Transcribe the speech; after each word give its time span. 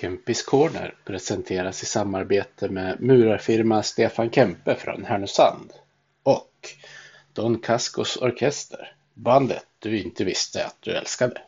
Kempis 0.00 0.42
Corner 0.42 0.94
presenteras 1.04 1.82
i 1.82 1.86
samarbete 1.86 2.68
med 2.68 3.00
murarfirma 3.00 3.82
Stefan 3.82 4.30
Kempe 4.30 4.74
från 4.74 5.04
Härnösand 5.04 5.72
och 6.22 6.52
Don 7.32 7.58
Cascos 7.58 8.16
Orkester, 8.16 8.92
bandet 9.14 9.66
du 9.78 9.98
inte 9.98 10.24
visste 10.24 10.66
att 10.66 10.76
du 10.80 10.90
älskade. 10.96 11.40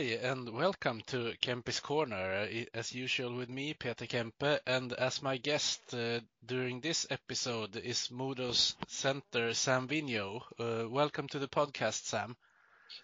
Hi, 0.00 0.18
and 0.22 0.48
welcome 0.48 1.02
to 1.08 1.34
Kempis 1.42 1.82
Corner. 1.82 2.48
As 2.72 2.94
usual 2.94 3.36
with 3.36 3.50
me, 3.50 3.74
Peter 3.74 4.06
Kempe, 4.06 4.58
and 4.66 4.94
as 4.94 5.20
my 5.20 5.36
guest 5.36 5.78
uh, 5.92 6.20
during 6.46 6.80
this 6.80 7.06
episode 7.10 7.76
is 7.76 8.10
Modo's 8.10 8.76
center, 8.88 9.52
Sam 9.52 9.88
Vigneault. 9.88 10.40
Uh, 10.58 10.88
welcome 10.88 11.28
to 11.28 11.38
the 11.38 11.48
podcast, 11.48 12.06
Sam. 12.06 12.34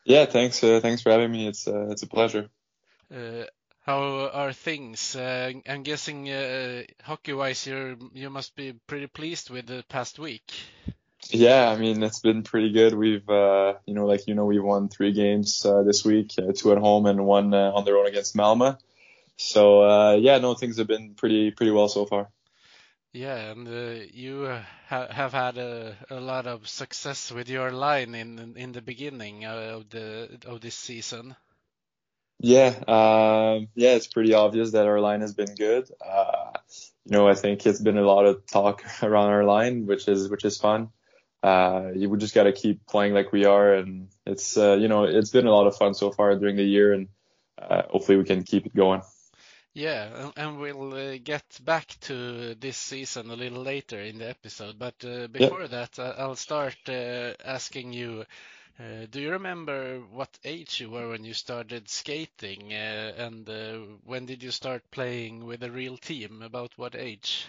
Yeah, 0.07 0.25
thanks. 0.25 0.65
Uh, 0.65 0.81
thanks 0.81 1.03
for 1.03 1.11
having 1.11 1.33
me. 1.33 1.47
It's 1.49 1.69
uh, 1.69 1.89
it's 1.91 2.03
a 2.03 2.07
pleasure. 2.07 2.49
Uh, 3.15 3.45
how 3.83 4.31
are 4.33 4.55
things? 4.55 5.15
Uh, 5.15 5.53
I'm 5.69 5.83
guessing 5.83 6.29
hockey-wise, 7.03 7.67
you 7.67 8.11
you 8.15 8.31
must 8.31 8.57
be 8.57 8.73
pretty 8.87 9.09
pleased 9.09 9.51
with 9.51 9.67
the 9.67 9.85
past 9.91 10.19
week. 10.19 10.51
Yeah, 11.31 11.69
I 11.69 11.77
mean 11.77 12.03
it's 12.03 12.21
been 12.21 12.43
pretty 12.43 12.73
good. 12.73 12.95
We've 12.95 13.29
uh, 13.29 13.75
you 13.87 13.95
know 13.95 14.07
like 14.07 14.27
you 14.27 14.35
know 14.35 14.45
we 14.45 14.59
won 14.59 14.89
three 14.89 15.13
games 15.13 15.65
uh, 15.65 15.83
this 15.83 16.05
week, 16.05 16.33
uh, 16.39 16.53
two 16.55 16.73
at 16.73 16.79
home 16.79 17.07
and 17.07 17.25
one 17.25 17.53
uh, 17.53 17.73
on 17.73 17.85
the 17.85 17.93
road 17.93 18.07
against 18.07 18.37
Malmö. 18.37 18.79
So 19.37 19.83
uh, 19.83 20.13
yeah, 20.15 20.39
no 20.39 20.55
things 20.55 20.79
have 20.79 20.87
been 20.87 21.15
pretty 21.15 21.51
pretty 21.51 21.73
well 21.73 21.89
so 21.89 22.07
far. 22.07 22.29
Yeah, 23.13 23.37
and 23.51 23.67
uh, 23.67 24.05
you 24.13 24.47
ha 24.89 25.07
have 25.11 25.33
had 25.33 25.59
a, 25.59 25.97
a 26.11 26.21
lot 26.21 26.47
of 26.47 26.69
success 26.69 27.33
with 27.33 27.49
your 27.49 27.71
line 27.73 28.15
in 28.15 28.55
in 28.57 28.73
the 28.73 28.83
beginning 28.83 29.47
of 29.47 29.89
the 29.91 30.39
of 30.47 30.61
this 30.61 30.75
season. 30.75 31.35
Yeah, 32.39 32.69
um, 32.87 33.69
yeah, 33.75 33.95
it's 33.95 34.07
pretty 34.07 34.35
obvious 34.35 34.73
that 34.73 34.87
our 34.87 35.01
line 35.01 35.23
has 35.23 35.33
been 35.33 35.55
good. 35.55 35.89
you 35.89 37.13
know, 37.13 37.27
I 37.27 37.35
think 37.35 37.65
it's 37.65 37.81
been 37.81 37.97
a 37.97 38.03
lot 38.03 38.27
of 38.27 38.47
talk 38.47 38.85
around 39.03 39.31
our 39.31 39.45
line, 39.45 39.87
which 39.87 40.07
is 40.07 40.29
which 40.29 40.45
is 40.45 40.59
fun 40.59 40.91
uh, 41.47 41.93
we 41.95 42.19
just 42.19 42.35
got 42.35 42.43
to 42.43 42.53
keep 42.53 42.85
playing 42.87 43.15
like 43.15 43.31
we 43.31 43.45
are, 43.45 43.75
and 43.75 44.09
it's 44.27 44.57
uh, 44.57 44.77
you 44.81 44.89
know 44.89 45.05
it's 45.05 45.31
been 45.31 45.47
a 45.47 45.51
lot 45.51 45.69
of 45.69 45.77
fun 45.77 45.95
so 45.95 46.11
far 46.11 46.35
during 46.35 46.57
the 46.57 46.65
year, 46.65 46.93
and 46.93 47.07
uh, 47.57 47.83
hopefully 47.89 48.19
we 48.19 48.25
can 48.25 48.43
keep 48.43 48.67
it 48.67 48.75
going. 48.75 49.01
Yeah, 49.73 50.33
and 50.37 50.59
we'll 50.59 50.93
uh, 50.93 51.19
get 51.23 51.45
back 51.63 51.87
to 52.01 52.57
this 52.57 52.77
season 52.77 53.31
a 53.31 53.37
little 53.37 53.63
later 53.63 54.01
in 54.01 54.19
the 54.19 54.29
episode. 54.29 54.77
But 54.77 54.97
uh, 55.05 55.29
before 55.29 55.61
yeah. 55.61 55.87
that, 55.87 55.99
I'll 56.19 56.35
start 56.35 56.79
uh, 56.89 57.35
asking 57.45 57.93
you: 57.93 58.25
Do 59.13 59.21
you 59.21 59.31
remember 59.31 60.01
what 60.11 60.37
age 60.43 60.81
you 60.81 60.91
were 60.91 61.11
when 61.11 61.25
you 61.25 61.35
started 61.35 61.89
skating, 61.89 62.73
and 62.73 63.49
when 64.05 64.27
did 64.27 64.43
you 64.43 64.51
start 64.51 64.91
playing 64.91 65.47
with 65.47 65.63
a 65.63 65.71
real 65.71 65.97
team? 65.97 66.43
About 66.43 66.73
what 66.77 66.97
age? 66.97 67.47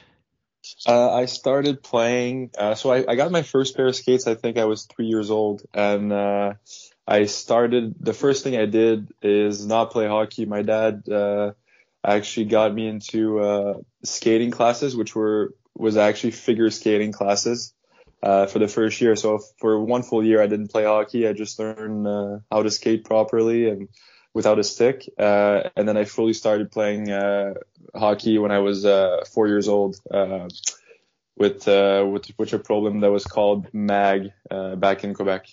Uh, 0.85 1.13
I 1.13 1.25
started 1.25 1.83
playing. 1.83 2.51
Uh, 2.57 2.75
so 2.75 2.91
I, 2.91 3.05
I, 3.07 3.15
got 3.15 3.31
my 3.31 3.41
first 3.41 3.75
pair 3.75 3.87
of 3.87 3.95
skates. 3.95 4.27
I 4.27 4.35
think 4.35 4.57
I 4.57 4.65
was 4.65 4.85
three 4.85 5.07
years 5.07 5.29
old, 5.31 5.63
and 5.73 6.11
uh, 6.11 6.53
I 7.07 7.25
started. 7.25 7.95
The 7.99 8.13
first 8.13 8.43
thing 8.43 8.57
I 8.57 8.65
did 8.65 9.11
is 9.21 9.65
not 9.65 9.91
play 9.91 10.07
hockey. 10.07 10.45
My 10.45 10.61
dad 10.61 11.07
uh, 11.09 11.51
actually 12.03 12.45
got 12.45 12.73
me 12.73 12.87
into 12.87 13.39
uh, 13.39 13.73
skating 14.03 14.51
classes, 14.51 14.95
which 14.95 15.15
were 15.15 15.53
was 15.75 15.97
actually 15.97 16.31
figure 16.31 16.69
skating 16.71 17.11
classes 17.11 17.73
uh, 18.23 18.47
for 18.47 18.59
the 18.59 18.67
first 18.67 18.99
year. 18.99 19.15
So 19.15 19.39
for 19.59 19.83
one 19.83 20.03
full 20.03 20.23
year, 20.23 20.41
I 20.41 20.47
didn't 20.47 20.69
play 20.69 20.85
hockey. 20.85 21.27
I 21.27 21.33
just 21.33 21.59
learned 21.59 22.41
how 22.51 22.63
to 22.63 22.71
skate 22.71 23.05
properly 23.05 23.69
and 23.69 23.89
without 24.37 24.59
a 24.59 24.63
stick. 24.63 25.09
Uh, 25.17 25.69
and 25.75 25.87
then 25.87 25.97
I 25.97 26.05
fully 26.05 26.33
started 26.33 26.71
playing 26.71 27.11
uh, 27.11 27.55
hockey 27.95 28.37
when 28.37 28.51
I 28.51 28.59
was 28.59 28.85
uh, 28.85 29.23
four 29.33 29.47
years 29.47 29.67
old 29.67 29.99
uh, 30.11 30.47
with, 31.35 31.67
uh, 31.67 32.05
with 32.07 32.25
with 32.37 32.53
a 32.53 32.59
problem 32.59 32.99
that 33.01 33.11
was 33.11 33.25
called 33.25 33.73
MAG 33.73 34.31
uh, 34.51 34.75
back 34.75 35.03
in 35.03 35.15
Quebec. 35.15 35.47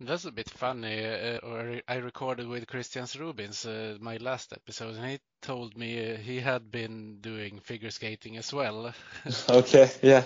That's 0.00 0.24
a 0.24 0.32
bit 0.32 0.50
funny. 0.50 0.96
or 1.42 1.82
I 1.86 1.96
recorded 1.96 2.48
with 2.48 2.66
Christian 2.66 3.04
Rubins 3.04 3.64
my 4.00 4.16
last 4.16 4.52
episode, 4.52 4.96
and 4.96 5.06
he 5.06 5.18
told 5.40 5.76
me 5.76 6.16
he 6.16 6.40
had 6.40 6.70
been 6.70 7.18
doing 7.20 7.60
figure 7.60 7.90
skating 7.90 8.38
as 8.38 8.52
well. 8.52 8.92
okay, 9.48 9.88
yeah, 10.02 10.24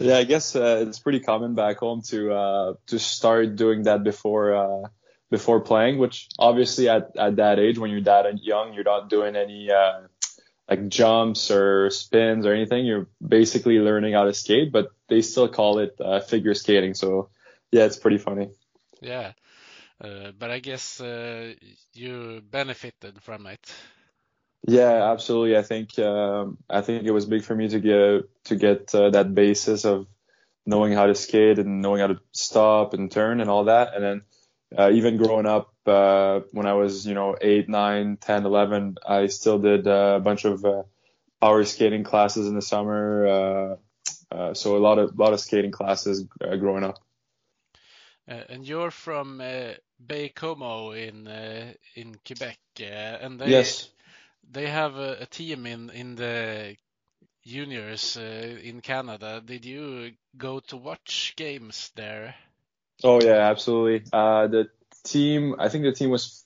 yeah. 0.00 0.18
I 0.18 0.24
guess 0.24 0.54
it's 0.54 1.00
pretty 1.00 1.20
common 1.20 1.54
back 1.54 1.78
home 1.78 2.02
to 2.10 2.76
to 2.86 2.98
start 2.98 3.56
doing 3.56 3.84
that 3.84 4.04
before 4.04 4.46
before 5.36 5.60
playing, 5.60 5.98
which 5.98 6.28
obviously 6.38 6.88
at, 6.88 7.16
at 7.16 7.36
that 7.36 7.58
age, 7.58 7.78
when 7.78 7.90
you're 7.90 8.08
that 8.12 8.24
young, 8.42 8.72
you're 8.74 8.90
not 8.94 9.10
doing 9.10 9.34
any 9.34 9.70
uh, 9.70 10.02
like 10.70 10.88
jumps 10.88 11.50
or 11.50 11.90
spins 11.90 12.46
or 12.46 12.52
anything. 12.54 12.86
You're 12.86 13.08
basically 13.20 13.78
learning 13.88 14.14
how 14.14 14.24
to 14.24 14.34
skate, 14.34 14.70
but 14.70 14.86
they 15.08 15.22
still 15.22 15.48
call 15.48 15.80
it 15.80 15.96
uh, 15.98 16.20
figure 16.20 16.54
skating. 16.54 16.94
So 16.94 17.30
yeah, 17.72 17.84
it's 17.84 17.98
pretty 17.98 18.18
funny. 18.18 18.50
Yeah. 19.00 19.32
Uh, 20.00 20.30
but 20.38 20.50
I 20.50 20.60
guess 20.60 21.00
uh, 21.00 21.54
you 21.92 22.42
benefited 22.50 23.22
from 23.22 23.46
it. 23.46 23.74
Yeah, 24.66 25.12
absolutely. 25.12 25.56
I 25.56 25.62
think 25.62 25.98
um, 25.98 26.58
I 26.70 26.80
think 26.80 27.04
it 27.04 27.12
was 27.12 27.26
big 27.26 27.42
for 27.42 27.54
me 27.54 27.68
to 27.68 27.80
get 27.80 28.44
to 28.44 28.56
get 28.56 28.94
uh, 28.94 29.10
that 29.10 29.34
basis 29.34 29.84
of 29.84 30.06
knowing 30.66 30.94
how 30.94 31.06
to 31.06 31.14
skate 31.14 31.58
and 31.58 31.82
knowing 31.82 32.00
how 32.00 32.08
to 32.08 32.18
stop 32.32 32.94
and 32.94 33.10
turn 33.10 33.40
and 33.40 33.50
all 33.50 33.64
that, 33.64 33.94
and 33.94 34.02
then 34.02 34.22
uh, 34.76 34.90
even 34.90 35.16
growing 35.16 35.46
up, 35.46 35.72
uh, 35.86 36.40
when 36.52 36.66
I 36.66 36.74
was, 36.74 37.06
you 37.06 37.14
know, 37.14 37.36
8, 37.40 37.68
9, 37.68 38.18
10, 38.20 38.46
11, 38.46 38.96
I 39.06 39.26
still 39.26 39.58
did 39.58 39.86
uh, 39.86 40.14
a 40.16 40.20
bunch 40.20 40.44
of 40.44 40.64
uh, 40.64 40.82
power 41.40 41.64
skating 41.64 42.04
classes 42.04 42.46
in 42.46 42.54
the 42.54 42.62
summer. 42.62 43.26
Uh, 43.26 43.76
uh, 44.34 44.54
so 44.54 44.76
a 44.76 44.78
lot 44.78 44.98
of, 44.98 45.18
lot 45.18 45.32
of 45.32 45.40
skating 45.40 45.70
classes 45.70 46.24
uh, 46.40 46.56
growing 46.56 46.84
up. 46.84 46.98
Uh, 48.26 48.40
and 48.48 48.66
you're 48.66 48.90
from 48.90 49.40
uh, 49.40 49.74
Baie-Comeau 50.04 50.92
in 50.92 51.28
uh, 51.28 51.72
in 51.94 52.16
Quebec, 52.26 52.58
uh, 52.80 52.84
and 52.84 53.38
they 53.38 53.48
yes. 53.48 53.90
they 54.50 54.66
have 54.66 54.96
a, 54.96 55.18
a, 55.20 55.26
team 55.26 55.66
in 55.66 55.90
in 55.90 56.14
the 56.14 56.76
juniors 57.46 58.16
uh, 58.16 58.58
in 58.62 58.80
Canada. 58.80 59.42
Did 59.44 59.66
you 59.66 60.12
go 60.36 60.60
to 60.60 60.76
watch 60.78 61.34
games 61.36 61.92
there? 61.96 62.34
Oh 63.02 63.20
yeah, 63.20 63.50
absolutely. 63.50 64.08
Uh, 64.12 64.46
the 64.46 64.68
team, 65.04 65.56
I 65.58 65.68
think 65.68 65.84
the 65.84 65.92
team 65.92 66.10
was 66.10 66.44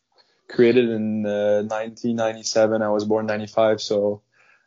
created 0.48 0.88
in 0.88 1.26
uh, 1.26 1.62
1997. 1.62 2.82
I 2.82 2.88
was 2.88 3.04
born 3.04 3.26
95, 3.26 3.80
so 3.80 4.22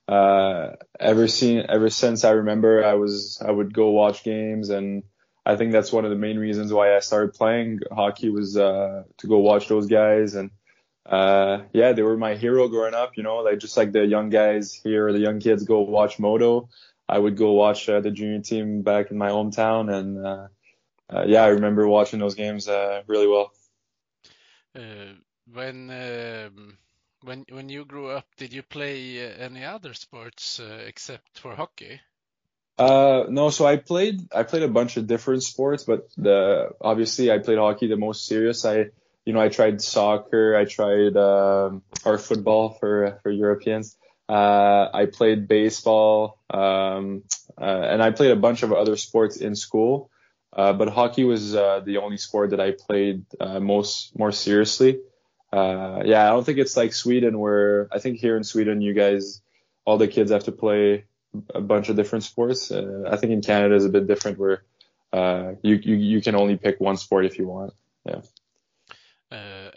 uh, 0.08 0.72
ever 1.00 1.28
seen 1.28 1.66
ever 1.68 1.90
since 1.90 2.24
I 2.24 2.31
remember, 2.31 2.84
I 2.84 2.94
was 2.96 3.42
I 3.46 3.52
would 3.52 3.74
go 3.74 3.90
watch 3.92 4.24
games, 4.24 4.69
and 4.69 5.03
I 5.46 5.56
think 5.56 5.72
that's 5.72 5.92
one 5.92 6.06
of 6.06 6.12
the 6.12 6.18
main 6.18 6.38
reasons 6.38 6.72
why 6.72 6.96
I 6.96 7.00
started 7.00 7.34
playing 7.34 7.80
hockey 7.92 8.30
was 8.30 8.58
uh, 8.58 9.03
to 9.18 9.28
go 9.28 9.40
watch 9.40 9.68
those 9.68 9.88
guys, 9.88 10.36
and 10.36 10.52
uh, 11.06 11.63
yeah, 11.74 11.94
they 11.94 12.03
were 12.03 12.18
my 12.18 12.36
hero 12.36 12.68
growing 12.68 12.94
up. 12.94 13.18
You 13.18 13.24
know, 13.24 13.38
like 13.38 13.59
just 13.59 13.75
like 13.78 13.92
the 13.92 14.06
young 14.06 14.30
guys 14.30 14.74
here, 14.74 15.12
the 15.12 15.19
young 15.19 15.40
kids 15.40 15.63
go 15.63 15.81
watch 15.81 16.19
Modo. 16.19 16.69
I 17.09 17.18
would 17.18 17.36
go 17.38 17.53
watch 17.53 17.90
uh, 17.90 18.00
the 18.00 18.12
junior 18.12 18.42
team 18.42 18.84
back 18.84 19.12
in 19.12 19.18
my 19.18 19.30
hometown, 19.30 19.92
and 19.94 20.25
uh, 20.25 20.48
uh, 21.14 21.26
yeah, 21.28 21.44
I 21.44 21.48
remember 21.48 21.88
watching 21.88 22.20
those 22.20 22.36
games 22.36 22.68
uh, 22.68 23.04
really 23.08 23.28
well. 23.28 23.52
Uh, 24.76 25.14
when 25.52 25.90
um, 25.90 26.78
when 27.24 27.46
when 27.50 27.70
you 27.70 27.86
grew 27.86 28.10
up, 28.10 28.26
did 28.38 28.54
you 28.54 28.64
play 28.64 29.20
any 29.20 29.66
other 29.66 29.94
sports 29.94 30.62
except 30.86 31.40
for 31.40 31.56
hockey? 31.56 32.00
Uh, 32.78 33.25
no, 33.30 33.52
so 33.52 33.66
I 33.66 33.78
played 33.78 34.34
I 34.34 34.44
played 34.44 34.63
a 34.63 34.68
bunch 34.68 34.98
of 34.98 35.06
different 35.06 35.44
sports, 35.44 35.84
but 35.84 36.10
the 36.18 36.69
obviously 36.81 37.31
I 37.31 37.38
played 37.38 37.60
hockey 37.60 37.88
the 37.88 37.96
most 37.96 38.25
serious. 38.25 38.66
I 38.66 38.88
you 39.25 39.34
know 39.34 39.42
I 39.42 39.50
tried 39.50 39.81
soccer, 39.81 40.56
I 40.56 40.66
tried 40.66 41.16
um, 41.16 41.84
or 42.06 42.18
football 42.18 42.69
for 42.69 43.19
for 43.22 43.30
Europeans. 43.30 43.98
Uh, 44.28 44.88
I 44.94 45.06
played 45.06 45.48
baseball, 45.48 46.40
um, 46.50 47.24
uh, 47.60 47.66
and 47.66 48.02
I 48.02 48.12
played 48.12 48.31
a 48.31 48.36
bunch 48.36 48.64
of 48.64 48.72
other 48.74 48.96
sports 48.96 49.38
in 49.38 49.56
school. 49.56 50.10
Uh, 50.53 50.74
but 50.74 50.89
hockey 50.89 51.24
was 51.24 51.56
uh, 51.56 51.81
the 51.86 51.98
only 51.98 52.18
sport 52.18 52.50
that 52.50 52.59
I 52.59 52.71
played 52.71 53.25
uh, 53.39 53.59
most 53.59 54.18
more 54.18 54.31
seriously. 54.31 55.00
Uh, 55.51 56.01
yeah, 56.06 56.25
I 56.25 56.30
don't 56.30 56.45
think 56.45 56.57
it's 56.57 56.75
like 56.77 56.94
Sweden 56.94 57.39
where 57.39 57.88
I 57.92 58.00
think 58.00 58.19
here 58.19 58.38
in 58.38 58.44
Sweden 58.44 58.81
you 58.81 58.94
guys 58.94 59.42
all 59.86 59.98
the 59.98 60.07
kids 60.07 60.31
have 60.31 60.45
to 60.45 60.51
play 60.51 61.06
a 61.53 61.62
bunch 61.62 61.89
of 61.89 61.95
different 61.95 62.24
sports. 62.24 62.71
Uh, 62.71 63.03
I 63.09 63.18
think 63.18 63.31
in 63.31 63.42
Canada 63.42 63.75
is 63.75 63.86
a 63.86 63.89
bit 63.89 64.07
different 64.07 64.38
where 64.38 64.63
uh, 65.13 65.53
you, 65.62 65.75
you 65.75 65.95
you 65.95 66.21
can 66.21 66.36
only 66.36 66.57
pick 66.57 66.80
one 66.80 66.97
sport 66.97 67.25
if 67.25 67.38
you 67.38 67.47
want. 67.47 67.74
Yeah. 68.06 68.21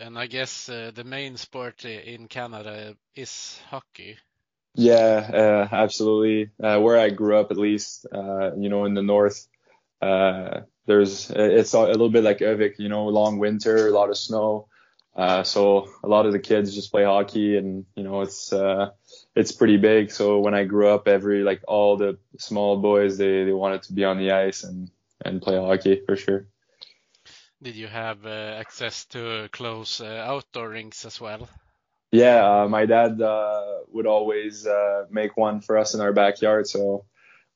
and 0.00 0.18
I 0.18 0.26
guess 0.26 0.68
uh, 0.68 0.90
the 0.94 1.04
main 1.04 1.36
sport 1.36 1.84
in 1.84 2.26
Canada 2.26 2.96
is 3.14 3.60
hockey. 3.68 4.16
Yeah, 4.74 5.68
uh, 5.70 5.74
absolutely. 5.74 6.50
Uh, 6.60 6.80
where 6.80 6.98
I 6.98 7.10
grew 7.10 7.38
up, 7.38 7.52
at 7.52 7.56
least, 7.56 8.06
uh, 8.12 8.56
you 8.56 8.68
know, 8.68 8.86
in 8.86 8.94
the 8.94 9.02
north, 9.02 9.46
uh, 10.04 10.62
there's 10.86 11.30
it's 11.30 11.72
a 11.72 11.80
little 11.80 12.10
bit 12.10 12.24
like 12.24 12.38
Övik, 12.38 12.78
you 12.78 12.88
know, 12.88 13.06
long 13.06 13.38
winter, 13.38 13.88
a 13.88 13.90
lot 13.90 14.10
of 14.10 14.18
snow. 14.18 14.68
Uh, 15.16 15.44
so 15.44 15.88
a 16.02 16.08
lot 16.08 16.26
of 16.26 16.32
the 16.32 16.40
kids 16.40 16.74
just 16.74 16.90
play 16.90 17.04
hockey, 17.04 17.56
and 17.56 17.86
you 17.94 18.02
know, 18.02 18.20
it's 18.22 18.52
uh, 18.52 18.90
it's 19.34 19.52
pretty 19.52 19.76
big. 19.76 20.10
So 20.10 20.40
when 20.40 20.54
I 20.54 20.64
grew 20.64 20.88
up, 20.88 21.08
every 21.08 21.42
like 21.42 21.62
all 21.68 21.96
the 21.96 22.18
small 22.38 22.76
boys, 22.78 23.16
they 23.16 23.44
they 23.44 23.52
wanted 23.52 23.82
to 23.84 23.92
be 23.92 24.04
on 24.04 24.18
the 24.18 24.32
ice 24.32 24.64
and 24.64 24.90
and 25.24 25.40
play 25.40 25.56
hockey 25.56 26.02
for 26.04 26.16
sure. 26.16 26.46
Did 27.62 27.76
you 27.76 27.86
have 27.86 28.26
access 28.26 29.06
to 29.06 29.48
close 29.52 30.00
outdoor 30.00 30.68
rinks 30.70 31.04
as 31.06 31.20
well? 31.20 31.48
Yeah, 32.10 32.62
uh, 32.62 32.68
my 32.68 32.86
dad 32.86 33.20
uh, 33.20 33.78
would 33.88 34.06
always 34.06 34.66
uh, 34.66 35.06
make 35.10 35.36
one 35.36 35.60
for 35.60 35.78
us 35.78 35.94
in 35.94 36.00
our 36.00 36.12
backyard, 36.12 36.66
so 36.66 37.06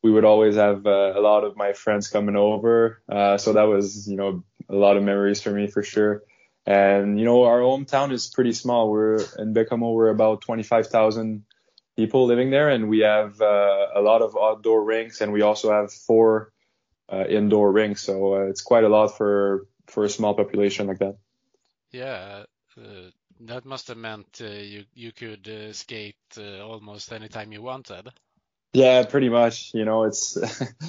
we 0.08 0.14
would 0.14 0.24
always 0.24 0.56
have 0.56 0.86
uh, 0.86 1.12
a 1.14 1.20
lot 1.20 1.44
of 1.44 1.54
my 1.54 1.74
friends 1.74 2.08
coming 2.08 2.34
over. 2.34 3.02
Uh, 3.06 3.36
so 3.36 3.52
that 3.52 3.64
was, 3.64 4.08
you 4.08 4.16
know, 4.16 4.42
a 4.70 4.74
lot 4.74 4.96
of 4.96 5.02
memories 5.02 5.42
for 5.42 5.50
me 5.50 5.66
for 5.66 5.82
sure. 5.82 6.22
And 6.64 7.18
you 7.18 7.26
know, 7.26 7.44
our 7.44 7.60
hometown 7.60 8.10
is 8.12 8.26
pretty 8.28 8.52
small. 8.52 8.90
We're 8.90 9.18
in 9.38 9.52
Baie-Comeau, 9.52 9.92
we're 9.92 10.08
about 10.08 10.40
25,000 10.40 11.44
people 11.94 12.24
living 12.24 12.50
there, 12.50 12.70
and 12.70 12.88
we 12.88 13.00
have 13.00 13.40
uh, 13.42 13.88
a 13.94 14.00
lot 14.00 14.22
of 14.22 14.34
outdoor 14.34 14.82
rinks, 14.82 15.20
and 15.20 15.30
we 15.30 15.42
also 15.42 15.72
have 15.72 15.92
four 15.92 16.52
indoor 17.10 17.70
rinks. 17.70 18.02
So 18.02 18.48
it's 18.48 18.62
quite 18.62 18.84
a 18.84 18.88
lot 18.88 19.16
for 19.18 19.66
for 19.86 20.04
a 20.04 20.08
small 20.08 20.34
population 20.34 20.86
like 20.86 21.00
that. 21.00 21.16
Yeah 21.90 22.44
that 23.40 23.64
must 23.64 23.88
have 23.88 23.96
meant 23.96 24.40
uh, 24.40 24.46
you 24.46 24.84
you 24.94 25.12
could 25.12 25.48
uh, 25.48 25.72
skate 25.72 26.16
uh, 26.36 26.60
almost 26.60 27.12
anytime 27.12 27.52
you 27.52 27.62
wanted. 27.62 28.08
Yeah, 28.72 29.04
pretty 29.04 29.28
much. 29.28 29.72
You 29.74 29.84
know, 29.84 30.04
it's 30.04 30.36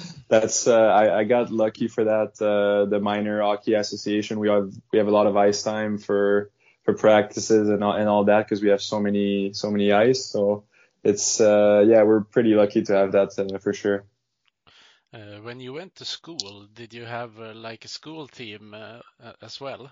that's 0.28 0.66
uh, 0.68 0.86
I, 0.86 1.20
I 1.20 1.24
got 1.24 1.50
lucky 1.50 1.88
for 1.88 2.04
that. 2.04 2.40
Uh, 2.40 2.88
the 2.88 3.00
minor 3.00 3.42
hockey 3.42 3.74
association, 3.74 4.38
we 4.38 4.48
have 4.48 4.72
we 4.92 4.98
have 4.98 5.08
a 5.08 5.12
lot 5.12 5.26
of 5.26 5.36
ice 5.36 5.62
time 5.62 5.98
for 5.98 6.50
for 6.84 6.94
practices 6.94 7.68
and 7.68 7.82
all, 7.82 7.94
and 7.94 8.08
all 8.08 8.24
that 8.24 8.46
because 8.46 8.62
we 8.62 8.68
have 8.68 8.82
so 8.82 9.00
many 9.00 9.52
so 9.54 9.70
many 9.70 9.92
ice. 9.92 10.26
So 10.26 10.64
it's 11.02 11.40
uh, 11.40 11.84
yeah, 11.86 12.02
we're 12.02 12.22
pretty 12.22 12.54
lucky 12.54 12.82
to 12.82 12.92
have 12.92 13.12
that 13.12 13.60
for 13.62 13.72
sure. 13.72 14.04
when 15.42 15.58
you 15.60 15.72
went 15.72 15.94
to 15.96 16.04
school, 16.04 16.68
did 16.72 16.92
you 16.94 17.04
have 17.04 17.38
like 17.38 17.84
a 17.84 17.88
school 17.88 18.28
team 18.28 18.74
uh, 18.74 19.00
as 19.40 19.60
well? 19.60 19.90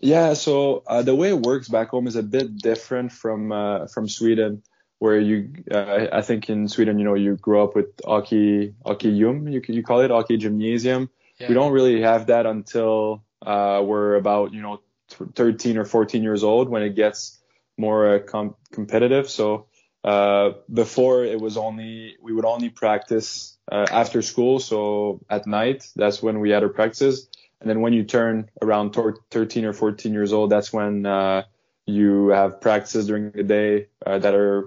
Yeah, 0.00 0.34
so 0.34 0.82
uh, 0.86 1.02
the 1.02 1.14
way 1.14 1.28
it 1.28 1.38
works 1.38 1.68
back 1.68 1.90
home 1.90 2.06
is 2.06 2.16
a 2.16 2.22
bit 2.22 2.58
different 2.58 3.12
from 3.12 3.52
uh, 3.52 3.86
from 3.86 4.08
Sweden, 4.08 4.62
where 5.04 5.20
you 5.20 5.36
uh, 5.70 6.06
I 6.12 6.22
think 6.22 6.48
in 6.48 6.68
Sweden 6.68 6.98
you 6.98 7.04
know 7.04 7.14
you 7.14 7.36
grow 7.36 7.64
up 7.64 7.74
with 7.74 7.88
hockey 8.04 8.74
yum 9.02 9.48
you 9.48 9.60
you 9.68 9.82
call 9.82 10.00
it 10.00 10.10
hockey 10.10 10.36
gymnasium. 10.36 11.10
Yeah. 11.38 11.48
We 11.48 11.54
don't 11.54 11.72
really 11.72 12.00
have 12.02 12.26
that 12.26 12.46
until 12.46 13.24
uh, 13.44 13.82
we're 13.84 14.14
about 14.16 14.52
you 14.54 14.62
know 14.62 14.80
13 15.08 15.78
or 15.78 15.84
14 15.84 16.22
years 16.22 16.42
old 16.42 16.68
when 16.68 16.82
it 16.82 16.94
gets 16.96 17.38
more 17.76 18.14
uh, 18.14 18.18
com- 18.20 18.56
competitive. 18.72 19.28
So 19.28 19.66
uh, 20.02 20.52
before 20.72 21.24
it 21.24 21.40
was 21.40 21.56
only 21.56 22.16
we 22.22 22.32
would 22.32 22.46
only 22.46 22.70
practice 22.70 23.56
after 23.70 24.22
school, 24.22 24.58
so 24.58 25.20
at 25.28 25.46
night 25.46 25.88
that's 25.96 26.22
when 26.22 26.40
we 26.40 26.50
had 26.50 26.62
our 26.62 26.68
practices 26.68 27.28
and 27.64 27.70
then 27.70 27.80
when 27.80 27.94
you 27.94 28.04
turn 28.04 28.50
around 28.60 28.94
13 29.30 29.64
or 29.64 29.72
14 29.72 30.12
years 30.12 30.34
old, 30.34 30.50
that's 30.50 30.70
when 30.70 31.06
uh, 31.06 31.44
you 31.86 32.28
have 32.28 32.60
practices 32.60 33.06
during 33.06 33.30
the 33.30 33.42
day 33.42 33.86
uh, 34.04 34.18
that 34.18 34.34
are, 34.34 34.66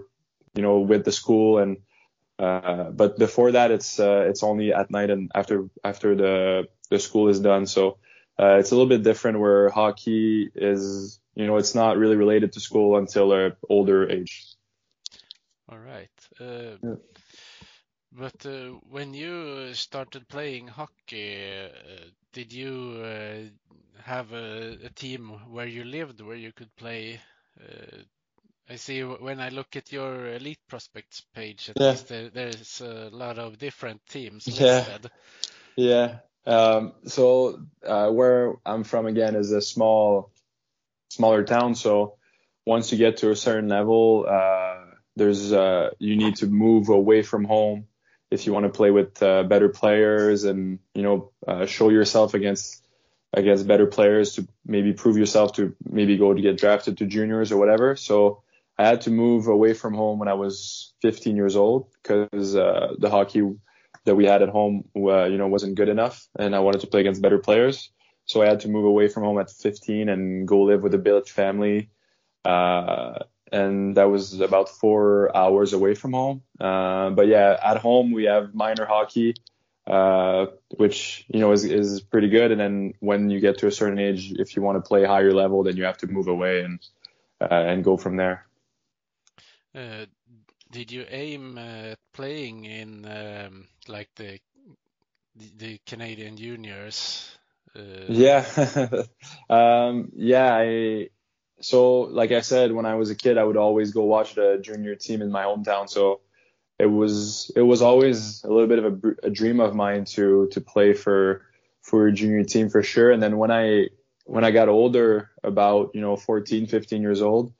you 0.58 0.64
know, 0.64 0.80
with 0.80 1.06
the 1.06 1.12
school. 1.12 1.60
And 1.60 1.78
uh, 2.40 2.92
but 2.92 3.18
before 3.18 3.52
that, 3.54 3.72
it's 3.72 4.00
uh, 4.00 4.26
it's 4.28 4.44
only 4.44 4.74
at 4.74 4.92
night 4.92 5.10
and 5.10 5.32
after 5.34 5.70
after 5.84 6.16
the 6.16 6.68
the 6.90 7.00
school 7.00 7.30
is 7.30 7.40
done. 7.40 7.66
So 7.68 8.00
uh, 8.40 8.58
it's 8.60 8.72
a 8.72 8.76
little 8.76 8.90
bit 8.90 9.04
different 9.04 9.40
where 9.40 9.70
hockey 9.70 10.50
is, 10.56 11.20
you 11.36 11.48
know, 11.48 11.58
it's 11.58 11.76
not 11.76 11.98
really 11.98 12.16
related 12.16 12.54
to 12.54 12.60
school 12.60 12.98
until 12.98 13.34
an 13.34 13.54
older 13.70 14.10
age. 14.10 14.56
All 15.70 15.80
right. 15.80 16.10
Uh, 16.40 16.78
yeah. 16.84 16.96
But 18.12 18.46
uh, 18.46 18.70
when 18.90 19.14
you 19.14 19.74
started 19.74 20.28
playing 20.28 20.68
hockey, 20.68 21.38
uh, 21.66 22.10
did 22.34 22.54
you 22.54 23.02
uh, 23.04 24.02
have 24.02 24.34
a, 24.34 24.78
a, 24.86 24.90
team 24.90 25.30
where 25.50 25.68
you 25.68 25.84
lived 25.84 26.22
where 26.22 26.36
you 26.36 26.52
could 26.52 26.76
play? 26.78 27.20
Uh, 28.70 28.74
I 28.74 28.76
see 28.76 29.02
when 29.02 29.40
I 29.40 29.50
look 29.50 29.76
at 29.76 29.92
your 29.92 30.28
elite 30.34 30.60
prospects 30.68 31.22
page, 31.34 31.70
at 31.70 31.80
yeah. 31.80 31.90
least 31.92 32.08
there, 32.08 32.30
there's 32.30 32.82
a 32.82 33.10
lot 33.12 33.40
of 33.40 33.58
different 33.58 34.02
teams 34.08 34.48
listed. 34.48 35.12
Yeah. 35.76 36.20
Yeah. 36.46 36.52
Um, 36.52 36.94
so 37.06 37.62
uh, 37.86 38.10
where 38.10 38.56
I'm 38.66 38.84
from 38.84 39.06
again 39.06 39.36
is 39.36 39.52
a 39.52 39.62
small, 39.62 40.32
smaller 41.10 41.44
town. 41.44 41.76
So 41.76 42.16
once 42.66 42.92
you 42.92 42.98
get 42.98 43.18
to 43.18 43.32
a 43.32 43.36
certain 43.36 43.70
level, 43.70 44.26
uh, 44.30 44.78
there's 45.16 45.52
you 46.00 46.16
need 46.16 46.38
to 46.38 46.48
move 46.48 46.90
away 46.90 47.22
from 47.24 47.44
home 47.44 47.88
if 48.30 48.46
you 48.46 48.54
want 48.54 48.66
to 48.66 48.70
play 48.70 48.92
with 48.92 49.22
uh, 49.24 49.44
better 49.44 49.70
players 49.70 50.44
and 50.44 50.80
you 50.94 51.04
know 51.04 51.32
uh, 51.48 51.66
show 51.66 51.90
yourself 51.90 52.34
against 52.34 52.86
against 53.34 53.68
better 53.68 53.86
players 53.86 54.34
to 54.34 54.48
maybe 54.66 54.94
prove 54.94 55.18
yourself 55.18 55.54
to 55.54 55.76
maybe 55.84 56.18
go 56.18 56.34
to 56.34 56.42
get 56.42 56.58
drafted 56.58 56.98
to 56.98 57.06
juniors 57.06 57.52
or 57.52 57.58
whatever. 57.58 57.96
So 57.96 58.44
I 58.78 58.88
had 58.88 59.02
to 59.02 59.12
move 59.12 59.48
away 59.48 59.74
from 59.74 59.94
home 59.94 60.20
when 60.20 60.28
I 60.28 60.34
was 60.34 60.94
15 61.02 61.36
years 61.36 61.56
old 61.56 61.90
because 62.02 62.56
uh, 62.56 62.94
the 63.00 63.10
hockey 63.10 63.42
that 64.06 64.16
we 64.16 64.26
had 64.26 64.42
at 64.42 64.50
home, 64.50 64.86
uh, 64.96 65.26
you 65.26 65.38
know, 65.38 65.48
wasn't 65.48 65.76
good 65.76 65.90
enough, 65.90 66.28
and 66.38 66.56
I 66.56 66.60
wanted 66.60 66.82
to 66.82 66.88
play 66.88 67.02
against 67.02 67.22
better 67.22 67.40
players. 67.40 67.90
So 68.26 68.42
I 68.42 68.48
had 68.48 68.60
to 68.62 68.70
move 68.70 68.86
away 68.86 69.08
from 69.08 69.24
home 69.24 69.40
at 69.40 69.50
15 69.50 70.10
and 70.10 70.48
go 70.48 70.62
live 70.62 70.84
with 70.84 70.94
a 70.94 70.98
billet 70.98 71.30
family. 71.30 71.90
Uh, 72.44 73.20
and 73.52 73.96
that 73.96 74.06
was 74.06 74.40
about 74.42 74.70
four 74.70 75.36
hours 75.36 75.74
away 75.74 75.96
from 75.96 76.14
home. 76.14 76.44
Uh, 76.60 77.10
but 77.12 77.28
yeah, 77.28 77.58
at 77.64 77.78
home 77.78 78.12
we 78.12 78.26
have 78.26 78.54
minor 78.54 78.86
hockey, 78.86 79.36
uh, 79.86 80.48
which 80.76 81.26
you 81.30 81.40
know 81.40 81.52
is 81.54 81.64
is 81.64 82.02
pretty 82.02 82.30
good. 82.30 82.52
And 82.52 82.60
then 82.60 82.94
when 83.00 83.30
you 83.30 83.40
get 83.40 83.60
to 83.60 83.68
a 83.68 83.72
certain 83.72 84.00
age, 84.00 84.34
if 84.34 84.56
you 84.56 84.62
want 84.62 84.84
to 84.84 84.88
play 84.88 85.06
higher 85.06 85.34
level, 85.34 85.64
then 85.64 85.78
you 85.78 85.86
have 85.86 85.98
to 86.00 86.08
move 86.08 86.28
away 86.28 86.64
and 86.64 86.80
uh, 87.40 87.54
and 87.54 87.84
go 87.84 87.96
from 87.96 88.18
there. 88.18 88.47
Uh, 89.78 90.06
did 90.72 90.92
you 90.92 91.06
aim 91.10 91.58
at 91.58 92.00
playing 92.14 92.66
in 92.66 93.06
um, 93.06 93.68
like 93.88 94.10
the 94.16 94.40
the 95.58 95.80
Canadian 95.86 96.36
juniors? 96.36 97.38
Uh, 97.76 98.06
yeah, 98.10 98.44
um, 99.50 100.12
yeah, 100.16 100.52
I 100.52 101.10
so 101.62 102.02
like 102.02 102.32
I 102.32 102.42
said, 102.42 102.72
when 102.72 102.88
I 102.88 102.96
was 102.96 103.12
a 103.12 103.16
kid, 103.16 103.38
I 103.38 103.44
would 103.44 103.58
always 103.58 103.92
go 103.92 104.04
watch 104.04 104.34
the 104.34 104.60
junior 104.62 104.96
team 104.96 105.22
in 105.22 105.32
my 105.32 105.44
hometown. 105.44 105.88
So 105.88 106.22
it 106.80 106.88
was 106.88 107.52
it 107.56 107.62
was 107.62 107.84
always 107.84 108.44
a 108.44 108.48
little 108.48 108.68
bit 108.68 108.80
of 108.80 109.04
a, 109.04 109.28
a 109.28 109.30
dream 109.30 109.60
of 109.60 109.76
mine 109.76 110.06
to 110.06 110.48
to 110.54 110.62
play 110.62 110.94
for 110.94 111.44
for 111.82 112.08
a 112.08 112.12
junior 112.12 112.44
team 112.44 112.70
for 112.70 112.82
sure. 112.82 113.12
And 113.12 113.22
then 113.22 113.38
when 113.38 113.52
I 113.52 113.90
when 114.26 114.44
I 114.44 114.52
got 114.52 114.70
older, 114.70 115.30
about 115.44 115.92
you 115.94 116.02
know 116.02 116.16
14, 116.16 116.68
15 116.68 117.02
years 117.02 117.22
old, 117.22 117.54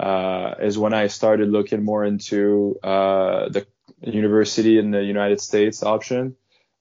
uh, 0.00 0.54
is 0.62 0.78
when 0.78 0.94
I 0.94 1.08
started 1.08 1.50
looking 1.50 1.84
more 1.84 2.04
into 2.04 2.78
uh, 2.82 3.50
the 3.50 3.66
university 4.00 4.78
in 4.78 4.90
the 4.90 5.04
United 5.04 5.40
States 5.42 5.82
option. 5.82 6.36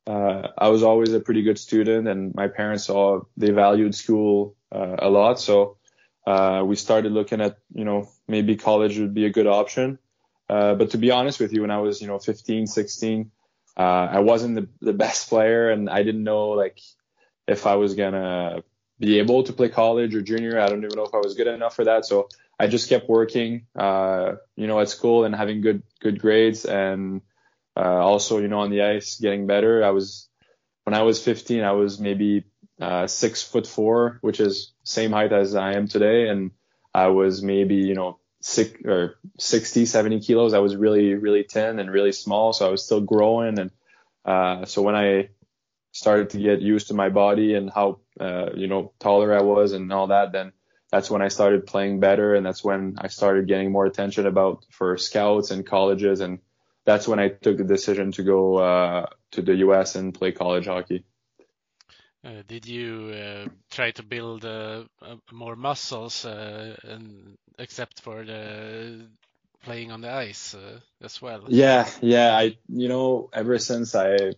Uh, 0.07 0.47
I 0.57 0.69
was 0.69 0.83
always 0.83 1.13
a 1.13 1.19
pretty 1.19 1.43
good 1.43 1.59
student, 1.59 2.07
and 2.07 2.33
my 2.33 2.47
parents 2.47 2.85
saw 2.85 3.21
they 3.35 3.51
valued 3.51 3.93
school 3.93 4.55
uh, 4.71 4.95
a 4.99 5.09
lot. 5.09 5.39
So 5.41 5.77
uh, 6.25 6.63
we 6.65 6.77
started 6.77 7.11
looking 7.11 7.41
at, 7.41 7.57
you 7.73 7.83
know, 7.83 8.09
maybe 8.27 8.55
college 8.55 8.97
would 8.97 9.13
be 9.13 9.25
a 9.25 9.29
good 9.29 9.47
option. 9.47 9.99
Uh, 10.47 10.75
but 10.75 10.91
to 10.91 10.97
be 10.97 11.11
honest 11.11 11.41
with 11.41 11.51
you, 11.51 11.61
when 11.61 11.71
I 11.71 11.79
was, 11.79 12.01
you 12.01 12.07
know, 12.07 12.19
15, 12.19 12.67
16, 12.67 13.31
uh, 13.77 13.81
I 13.81 14.19
wasn't 14.19 14.55
the, 14.55 14.69
the 14.79 14.93
best 14.93 15.29
player 15.29 15.69
and 15.69 15.89
I 15.89 16.03
didn't 16.03 16.23
know 16.23 16.49
like 16.49 16.79
if 17.47 17.67
I 17.67 17.75
was 17.75 17.95
to 17.95 18.63
be 18.99 19.19
able 19.19 19.43
to 19.43 19.53
play 19.53 19.69
college 19.69 20.15
or 20.15 20.21
junior. 20.21 20.59
I 20.59 20.67
don't 20.67 20.83
even 20.83 20.95
know 20.95 21.05
if 21.05 21.13
I 21.13 21.17
was 21.19 21.35
good 21.35 21.47
enough 21.47 21.75
for 21.75 21.85
that. 21.85 22.05
So 22.05 22.29
I 22.59 22.67
just 22.67 22.89
kept 22.89 23.07
working, 23.07 23.67
uh, 23.75 24.33
you 24.55 24.67
know, 24.67 24.79
at 24.79 24.89
school 24.89 25.23
and 25.23 25.33
having 25.33 25.61
good, 25.61 25.83
good 26.01 26.19
grades 26.19 26.65
and, 26.65 27.21
uh, 27.77 27.99
also, 28.05 28.39
you 28.39 28.49
know, 28.49 28.59
on 28.59 28.69
the 28.69 28.81
ice 28.81 29.19
getting 29.19 29.47
better. 29.47 29.83
I 29.83 29.91
was, 29.91 30.27
when 30.83 30.93
I 30.93 31.03
was 31.03 31.23
15, 31.23 31.63
I 31.63 31.71
was 31.71 31.99
maybe 31.99 32.43
uh, 32.81 33.07
six 33.07 33.41
foot 33.41 33.65
four, 33.65 34.17
which 34.21 34.41
is 34.41 34.73
same 34.83 35.11
height 35.11 35.31
as 35.31 35.55
I 35.55 35.73
am 35.73 35.87
today. 35.87 36.27
And 36.27 36.51
I 36.93 37.07
was 37.07 37.41
maybe, 37.41 37.75
you 37.75 37.93
know, 37.93 38.19
six 38.41 38.73
or 38.83 39.15
60, 39.37 39.85
70 39.85 40.19
kilos. 40.19 40.53
I 40.53 40.59
was 40.59 40.75
really, 40.75 41.13
really 41.13 41.43
thin 41.43 41.79
and 41.79 41.89
really 41.89 42.11
small. 42.11 42.51
So 42.51 42.67
I 42.67 42.71
was 42.71 42.83
still 42.83 43.01
growing. 43.01 43.57
And, 43.57 43.71
uh, 44.25 44.65
so 44.65 44.81
when 44.81 44.95
I 44.95 45.29
started 45.91 46.31
to 46.31 46.39
get 46.39 46.61
used 46.61 46.89
to 46.89 46.93
my 46.93 47.09
body 47.09 47.55
and 47.55 47.71
how, 47.73 47.99
uh, 48.19 48.49
you 48.53 48.67
know, 48.67 48.91
taller 48.99 49.33
I 49.33 49.41
was 49.41 49.71
and 49.71 49.91
all 49.93 50.07
that, 50.07 50.33
then 50.33 50.51
that's 50.91 51.09
when 51.09 51.21
I 51.21 51.27
started 51.27 51.67
playing 51.67 51.99
better, 51.99 52.35
and 52.35 52.45
that's 52.45 52.63
when 52.63 52.95
I 52.97 53.07
started 53.07 53.47
getting 53.47 53.71
more 53.71 53.85
attention 53.85 54.25
about 54.25 54.65
for 54.71 54.97
scouts 54.97 55.51
and 55.51 55.65
colleges, 55.65 56.19
and 56.19 56.39
that's 56.85 57.07
when 57.07 57.19
I 57.19 57.29
took 57.29 57.57
the 57.57 57.63
decision 57.63 58.11
to 58.13 58.23
go 58.23 58.57
uh, 58.57 59.05
to 59.31 59.41
the 59.41 59.55
U.S. 59.57 59.95
and 59.95 60.13
play 60.13 60.31
college 60.31 60.65
hockey. 60.65 61.03
Uh, 62.23 62.41
did 62.47 62.65
you 62.65 63.13
uh, 63.13 63.47
try 63.71 63.91
to 63.91 64.03
build 64.03 64.43
uh, 64.43 64.83
more 65.31 65.55
muscles, 65.55 66.25
uh, 66.25 66.75
and 66.83 67.37
except 67.57 68.01
for 68.01 68.25
the 68.25 69.05
playing 69.63 69.91
on 69.91 70.01
the 70.01 70.11
ice 70.11 70.55
uh, 70.55 70.79
as 71.01 71.21
well? 71.21 71.43
Yeah, 71.47 71.87
yeah. 72.01 72.35
I, 72.35 72.57
you 72.67 72.89
know, 72.89 73.29
ever 73.31 73.57
since 73.59 73.95
I 73.95 74.33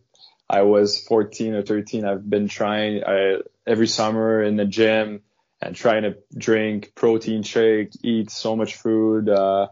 I 0.49 0.63
was 0.63 1.03
14 1.07 1.55
or 1.55 1.61
13, 1.63 2.05
I've 2.05 2.29
been 2.29 2.49
trying 2.49 3.03
I, 3.05 3.37
every 3.65 3.87
summer 3.87 4.43
in 4.43 4.57
the 4.57 4.65
gym 4.65 5.21
and 5.61 5.75
trying 5.75 6.03
to 6.03 6.17
drink 6.35 6.93
protein 6.95 7.43
shake, 7.43 7.91
eat 8.03 8.31
so 8.31 8.55
much 8.55 8.75
food. 8.75 9.29
Uh, 9.29 9.67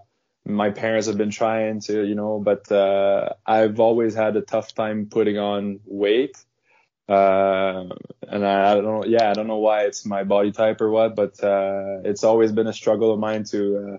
my 0.45 0.69
parents 0.69 1.07
have 1.07 1.17
been 1.17 1.31
trying 1.31 1.79
to, 1.81 2.03
you 2.03 2.15
know, 2.15 2.39
but 2.39 2.71
uh, 2.71 3.33
I've 3.45 3.79
always 3.79 4.13
had 4.15 4.35
a 4.35 4.41
tough 4.41 4.73
time 4.73 5.07
putting 5.09 5.37
on 5.37 5.79
weight. 5.85 6.37
Uh, 7.07 7.85
and 8.27 8.45
I, 8.45 8.71
I, 8.71 8.75
don't 8.75 8.83
know, 8.83 9.05
yeah, 9.05 9.29
I 9.29 9.33
don't 9.33 9.47
know 9.47 9.57
why 9.57 9.85
it's 9.85 10.05
my 10.05 10.23
body 10.23 10.51
type 10.51 10.79
or 10.81 10.91
what, 10.91 11.15
but 11.15 11.43
uh, 11.43 12.01
it's 12.03 12.23
always 12.23 12.51
been 12.51 12.67
a 12.67 12.73
struggle 12.73 13.11
of 13.11 13.19
mine 13.19 13.45
to, 13.45 13.77
uh, 13.77 13.97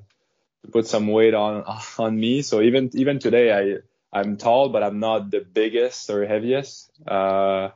to 0.62 0.70
put 0.70 0.86
some 0.86 1.08
weight 1.08 1.34
on 1.34 1.64
on 1.98 2.18
me. 2.18 2.42
So 2.42 2.60
even 2.60 2.90
even 2.94 3.18
today, 3.18 3.52
I 3.52 4.18
I'm 4.18 4.36
tall, 4.36 4.68
but 4.68 4.82
I'm 4.82 5.00
not 5.00 5.30
the 5.30 5.40
biggest 5.40 6.10
or 6.10 6.26
heaviest. 6.26 6.90
Uh, 7.06 7.70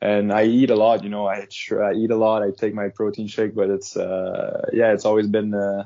and 0.00 0.32
I 0.32 0.44
eat 0.44 0.70
a 0.70 0.76
lot, 0.76 1.04
you 1.04 1.10
know, 1.10 1.26
I, 1.26 1.46
I 1.72 1.92
eat 1.92 2.10
a 2.10 2.16
lot. 2.16 2.42
I 2.42 2.50
take 2.56 2.74
my 2.74 2.88
protein 2.88 3.26
shake, 3.26 3.54
but 3.54 3.68
it's 3.68 3.96
uh, 3.96 4.68
yeah, 4.72 4.92
it's 4.92 5.04
always 5.04 5.26
been 5.26 5.54
uh, 5.54 5.84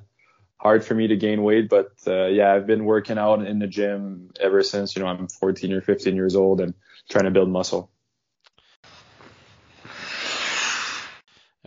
hard 0.57 0.85
for 0.85 0.95
me 0.95 1.09
to 1.09 1.17
gain 1.17 1.43
weight. 1.43 1.69
But 1.69 1.93
uh, 2.07 2.27
yeah, 2.27 2.53
I've 2.53 2.67
been 2.67 2.85
working 2.85 3.19
out 3.19 3.45
in 3.45 3.59
the 3.59 3.67
gym 3.67 4.31
ever 4.41 4.63
since 4.63 4.95
you 4.95 5.03
know 5.03 5.09
I'm 5.09 5.27
14 5.29 5.73
or 5.73 5.81
15 5.81 6.15
years 6.15 6.37
old 6.37 6.61
and 6.61 6.75
trying 7.11 7.25
to 7.25 7.33
build 7.33 7.49
muscle. 7.49 7.91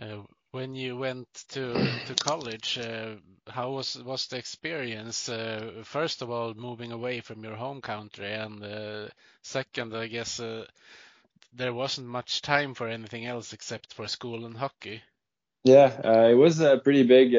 Uh, 0.00 0.22
when 0.52 0.74
you 0.74 0.96
went 0.96 1.28
to 1.48 1.74
to 2.06 2.14
college, 2.14 2.78
uh, 2.78 3.16
how 3.46 3.72
was 3.72 4.02
was 4.02 4.26
the 4.28 4.38
experience? 4.38 5.28
Uh, 5.28 5.82
first 5.84 6.22
of 6.22 6.30
all, 6.30 6.54
moving 6.54 6.92
away 6.92 7.20
from 7.20 7.44
your 7.44 7.56
home 7.56 7.82
country, 7.82 8.32
and 8.32 9.10
second, 9.42 9.94
I 9.94 10.06
guess 10.06 10.40
there 11.58 11.74
wasn't 11.74 12.06
much 12.06 12.40
time 12.40 12.74
for 12.74 12.88
anything 12.88 13.26
else 13.26 13.52
except 13.52 13.92
for 13.92 14.06
school 14.08 14.46
and 14.46 14.56
hockey. 14.56 15.02
Yeah, 15.64 16.00
uh, 16.04 16.28
it 16.30 16.34
was 16.34 16.60
a 16.60 16.78
pretty 16.78 17.02
big, 17.02 17.34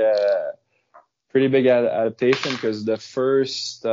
pretty 1.32 1.48
big 1.48 1.66
adaptation 1.66 2.52
because 2.52 2.86
the 2.86 2.98
first 2.98 3.86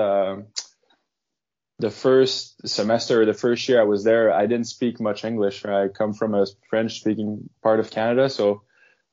the 1.79 1.91
first 1.91 2.67
semester, 2.67 3.25
the 3.27 3.35
first 3.35 3.69
year 3.69 3.81
I 3.81 3.85
was 3.85 4.03
there, 4.03 4.33
I 4.33 4.47
didn't 4.47 4.67
speak 4.67 5.01
much 5.01 5.25
English. 5.25 5.65
I 5.65 5.89
come 5.89 6.15
from 6.15 6.35
a 6.35 6.47
French 6.71 7.01
speaking 7.01 7.51
part 7.63 7.81
of 7.81 7.91
Canada. 7.91 8.31
So 8.31 8.63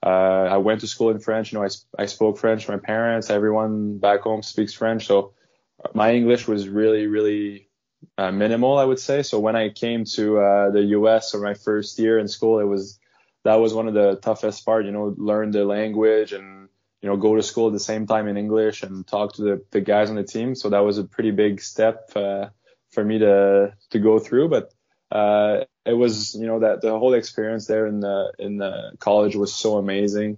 uh, 0.01 0.47
I 0.49 0.57
went 0.57 0.81
to 0.81 0.87
school 0.87 1.09
in 1.09 1.19
French. 1.19 1.51
You 1.51 1.59
know, 1.59 1.65
I, 1.65 2.03
I 2.03 2.05
spoke 2.05 2.37
French. 2.37 2.67
My 2.69 2.77
parents, 2.77 3.29
everyone 3.29 3.97
back 3.97 4.21
home 4.21 4.43
speaks 4.43 4.73
French. 4.73 5.07
So 5.07 5.33
my 5.93 6.13
English 6.13 6.47
was 6.47 6.69
really, 6.69 7.07
really 7.07 7.67
uh, 8.17 8.31
minimal, 8.31 8.77
I 8.77 8.83
would 8.83 8.99
say. 8.99 9.23
So 9.23 9.39
when 9.39 9.55
I 9.55 9.69
came 9.69 10.05
to 10.15 10.39
uh, 10.39 10.71
the 10.71 10.83
U.S. 10.97 11.31
for 11.31 11.39
my 11.39 11.53
first 11.53 11.97
year 11.99 12.19
in 12.19 12.27
school, 12.27 12.59
it 12.59 12.65
was 12.65 12.99
that 13.43 13.55
was 13.55 13.73
one 13.73 13.87
of 13.87 13.93
the 13.93 14.15
toughest 14.15 14.65
part. 14.65 14.85
You 14.85 14.91
know, 14.91 15.13
learn 15.17 15.51
the 15.51 15.65
language 15.65 16.33
and 16.33 16.69
you 17.01 17.09
know 17.09 17.17
go 17.17 17.35
to 17.35 17.43
school 17.43 17.67
at 17.67 17.73
the 17.73 17.79
same 17.79 18.07
time 18.07 18.27
in 18.27 18.37
English 18.37 18.83
and 18.83 19.05
talk 19.05 19.33
to 19.33 19.41
the, 19.41 19.65
the 19.71 19.81
guys 19.81 20.09
on 20.09 20.15
the 20.15 20.23
team. 20.23 20.55
So 20.55 20.69
that 20.69 20.79
was 20.79 20.97
a 20.97 21.03
pretty 21.03 21.31
big 21.31 21.61
step 21.61 22.11
uh, 22.15 22.47
for 22.91 23.03
me 23.03 23.19
to 23.19 23.73
to 23.91 23.99
go 23.99 24.19
through. 24.19 24.49
But 24.49 24.73
uh, 25.11 25.65
it 25.85 25.93
was 25.93 26.35
you 26.35 26.47
know 26.47 26.59
that 26.59 26.81
the 26.81 26.97
whole 26.97 27.13
experience 27.13 27.67
there 27.67 27.87
in 27.87 27.99
the 27.99 28.33
in 28.39 28.57
the 28.57 28.93
college 28.99 29.35
was 29.35 29.53
so 29.53 29.77
amazing. 29.77 30.37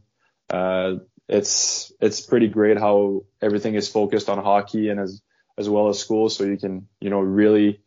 Uh, 0.50 0.96
it's 1.28 1.92
it's 2.00 2.22
pretty 2.22 2.48
great 2.48 2.78
how 2.78 3.24
everything 3.42 3.76
is 3.76 3.90
focused 3.90 4.30
on 4.30 4.38
hockey 4.44 4.90
and 4.90 5.00
as 5.00 5.22
as 5.58 5.70
well 5.70 5.90
as 5.90 6.00
school, 6.00 6.30
so 6.30 6.44
you 6.44 6.58
can 6.58 6.88
you 7.00 7.10
know 7.10 7.20
really 7.20 7.82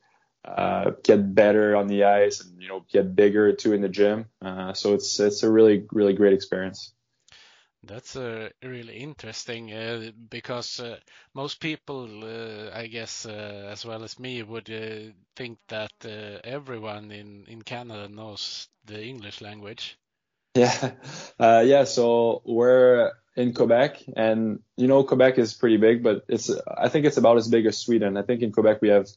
uh, 0.44 0.92
get 1.02 1.34
better 1.34 1.76
on 1.76 1.87
the 1.88 2.04
ice 2.04 2.40
and 2.40 2.60
you 2.62 2.68
know 2.68 2.84
get 2.90 3.14
bigger 3.14 3.52
too 3.52 3.72
in 3.72 3.80
the 3.82 3.88
gym. 3.88 4.26
Uh, 4.42 4.72
so 4.72 4.94
it's 4.94 5.18
it's 5.20 5.42
a 5.42 5.50
really 5.50 5.87
really 5.92 6.14
great 6.14 6.32
experience. 6.32 6.92
That's 7.82 8.16
uh, 8.16 8.50
really 8.62 8.96
interesting 8.98 9.72
uh, 9.72 10.10
because 10.28 10.80
uh, 10.80 10.98
most 11.34 11.60
people, 11.60 12.25
uh, 12.25 12.70
I 12.75 12.87
guess, 12.88 13.25
uh, 13.25 13.68
as 13.70 13.84
well 13.84 14.02
as 14.02 14.18
me, 14.18 14.42
would 14.42 14.70
uh, 14.70 15.12
think 15.37 15.58
that 15.68 15.92
everyone 16.44 17.10
in, 17.12 17.46
in 17.46 17.62
Canada 17.62 18.08
knows 18.08 18.68
the 18.84 19.04
English 19.04 19.40
language. 19.40 19.98
Yeah, 20.54 21.60
yeah. 21.62 21.84
So 21.84 22.42
we're 22.44 23.12
in 23.38 23.54
Quebec, 23.54 24.02
and 24.16 24.59
you 24.76 24.88
know 24.88 25.04
Quebec 25.04 25.38
is 25.38 25.54
pretty 25.54 25.76
big, 25.76 26.02
but 26.02 26.25
it's 26.28 26.50
I 26.66 26.88
think 26.88 27.07
it's 27.07 27.16
about 27.16 27.37
as 27.37 27.47
big 27.47 27.66
as 27.66 27.78
Sweden. 27.78 28.16
I 28.16 28.23
think 28.23 28.42
in 28.42 28.50
Quebec 28.50 28.83
we 28.83 28.88
have 28.88 29.09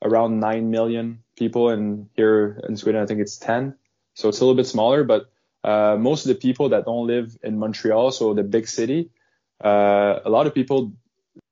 around 0.00 0.38
nine 0.38 0.70
million 0.70 1.24
people, 1.36 1.70
and 1.70 2.08
here 2.14 2.62
in 2.68 2.76
Sweden 2.76 3.02
I 3.02 3.06
think 3.06 3.20
it's 3.20 3.36
ten. 3.36 3.74
So 4.14 4.28
it's 4.28 4.38
a 4.38 4.44
little 4.44 4.54
bit 4.54 4.68
smaller, 4.68 5.02
but 5.02 5.28
uh, 5.64 5.96
most 5.98 6.24
of 6.24 6.28
the 6.28 6.36
people 6.36 6.68
that 6.68 6.84
don't 6.84 7.08
live 7.08 7.36
in 7.42 7.58
Montreal, 7.58 8.12
so 8.12 8.32
the 8.32 8.44
big 8.44 8.68
city, 8.68 9.10
uh, 9.64 10.20
a 10.24 10.30
lot 10.30 10.46
of 10.46 10.54
people 10.54 10.92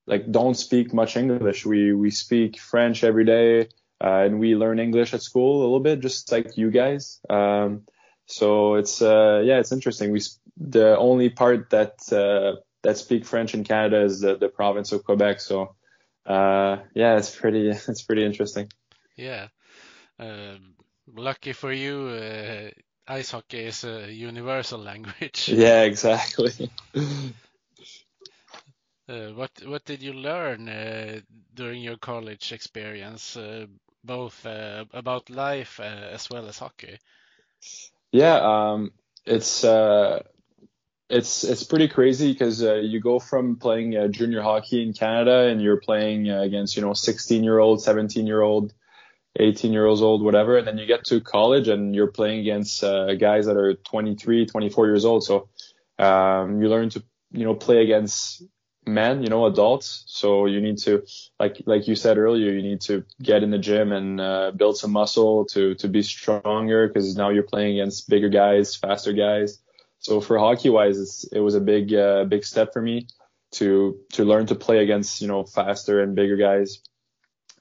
like 0.07 0.31
don't 0.31 0.55
speak 0.55 0.95
much 0.95 1.17
English. 1.17 1.67
We 1.67 1.93
we 1.93 2.13
speak 2.13 2.61
French 2.61 3.03
every 3.03 3.25
day, 3.25 3.63
uh, 4.01 4.23
and 4.27 4.39
we 4.39 4.55
learn 4.55 4.79
English 4.79 5.13
at 5.13 5.23
school 5.23 5.61
a 5.61 5.65
little 5.65 5.81
bit, 5.81 5.99
just 5.99 6.31
like 6.31 6.57
you 6.57 6.71
guys. 6.71 7.19
Um, 7.29 7.83
so 8.27 8.77
it's 8.77 9.03
uh, 9.03 9.43
yeah, 9.45 9.59
it's 9.59 9.73
interesting. 9.73 10.13
We 10.13 10.21
the 10.57 10.97
only 10.99 11.31
part 11.31 11.71
that 11.71 12.13
uh, 12.13 12.61
that 12.83 12.99
speak 12.99 13.25
French 13.25 13.55
in 13.55 13.65
Canada 13.65 14.03
is 14.03 14.21
the, 14.21 14.37
the 14.37 14.49
province 14.49 14.93
of 14.93 15.05
Quebec. 15.05 15.41
So 15.41 15.75
uh, 16.27 16.79
yeah, 16.95 17.17
it's 17.17 17.35
pretty 17.35 17.69
it's 17.89 18.03
pretty 18.03 18.25
interesting. 18.25 18.71
Yeah. 19.17 19.49
Um, 20.19 20.75
lucky 21.07 21.53
for 21.53 21.73
you, 21.73 22.09
uh, 22.09 22.71
ice 23.07 23.31
hockey 23.31 23.65
is 23.67 23.85
a 23.85 24.13
universal 24.13 24.79
language. 24.91 25.49
Yeah, 25.49 25.83
exactly. 25.83 26.71
uh, 29.09 29.29
what 29.35 29.51
what 29.65 29.85
did 29.85 30.03
you 30.03 30.13
learn 30.13 30.69
uh, 30.69 31.21
during 31.55 31.83
your 31.83 31.97
college 31.97 32.53
experience, 32.53 33.37
uh, 33.37 33.67
both 34.05 34.45
uh, 34.47 34.85
about 34.93 35.31
life 35.31 35.81
uh, 35.81 36.11
as 36.13 36.29
well 36.31 36.47
as 36.49 36.59
hockey? 36.59 36.99
Yeah, 38.13 38.37
um, 38.37 38.93
it's 39.25 39.65
uh, 39.65 40.23
it's 41.13 41.45
it's 41.45 41.63
pretty 41.63 41.89
crazy 41.89 42.33
because 42.33 42.63
you 42.63 43.01
go 43.01 43.19
from 43.19 43.57
playing 43.57 43.97
uh, 43.97 44.09
junior 44.09 44.43
hockey 44.43 44.83
in 44.83 44.93
Canada 44.93 45.49
and 45.49 45.63
you're 45.63 45.81
playing 45.81 46.31
against 46.31 46.77
you 46.77 46.83
know 46.83 46.95
16 46.95 47.45
year 47.45 47.59
old, 47.59 47.83
17 47.83 48.27
year 48.27 48.41
old 48.41 48.73
18 49.39 49.73
years 49.73 50.03
old, 50.03 50.23
whatever. 50.23 50.59
And 50.59 50.67
then 50.67 50.79
you 50.79 50.87
get 50.87 51.05
to 51.07 51.21
college 51.21 51.69
and 51.69 51.95
you're 51.95 52.11
playing 52.11 52.41
against 52.41 52.85
uh, 52.85 53.15
guys 53.15 53.47
that 53.47 53.57
are 53.57 53.75
23, 53.75 54.47
24 54.47 54.87
years 54.87 55.05
old. 55.05 55.25
So 55.25 55.49
um, 55.99 56.61
you 56.61 56.69
learn 56.69 56.91
to, 56.91 57.03
you 57.31 57.45
know, 57.45 57.55
play 57.55 57.83
against 57.83 58.43
men, 58.85 59.23
you 59.23 59.29
know, 59.29 59.47
adults. 59.47 60.05
So 60.07 60.47
you 60.47 60.61
need 60.61 60.79
to, 60.79 61.05
like, 61.41 61.63
like 61.65 61.89
you 61.89 61.95
said 61.95 62.19
earlier, 62.19 62.51
you 62.51 62.63
need 62.63 62.83
to 62.83 63.05
get 63.23 63.43
in 63.43 63.51
the 63.51 63.59
gym 63.59 63.93
and 63.93 64.21
uh, 64.21 64.51
build 64.55 64.77
some 64.77 64.93
muscle 64.93 65.47
to 65.47 65.75
to 65.77 65.89
be 65.89 66.03
stronger 66.03 66.89
because 66.89 67.17
now 67.17 67.31
you're 67.31 67.43
playing 67.43 67.79
against 67.79 68.09
bigger 68.09 68.29
guys, 68.29 68.77
faster 68.77 69.13
guys. 69.13 69.62
So 70.03 70.21
for 70.21 70.39
hockey 70.39 70.71
wise, 70.71 71.25
it 71.33 71.41
was 71.41 71.55
a 71.55 71.61
big 71.61 71.95
uh, 71.95 72.25
big 72.25 72.45
step 72.45 72.73
for 72.73 72.83
me 72.83 73.07
to 73.53 73.99
to 74.13 74.25
learn 74.25 74.47
to 74.47 74.55
play 74.55 74.79
against 74.79 75.23
you 75.23 75.29
know 75.29 75.45
faster 75.45 76.03
and 76.03 76.15
bigger 76.15 76.37
guys 76.37 76.83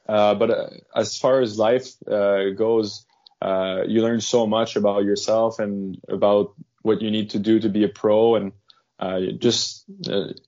uh, 0.08 0.36
but 0.36 0.50
uh, 0.50 0.70
as 0.96 1.18
far 1.18 1.40
as 1.40 1.58
life 1.58 1.94
uh, 2.06 2.50
goes, 2.50 3.06
uh, 3.42 3.84
you 3.88 4.02
learn 4.02 4.20
so 4.20 4.46
much 4.46 4.76
about 4.76 5.06
yourself 5.06 5.60
and 5.60 6.00
about 6.10 6.54
what 6.82 7.02
you 7.02 7.12
need 7.12 7.30
to 7.32 7.40
do 7.40 7.60
to 7.60 7.70
be 7.70 7.84
a 7.84 7.88
pro. 7.88 8.36
And 8.36 8.52
uh, 9.00 9.20
just 9.38 9.86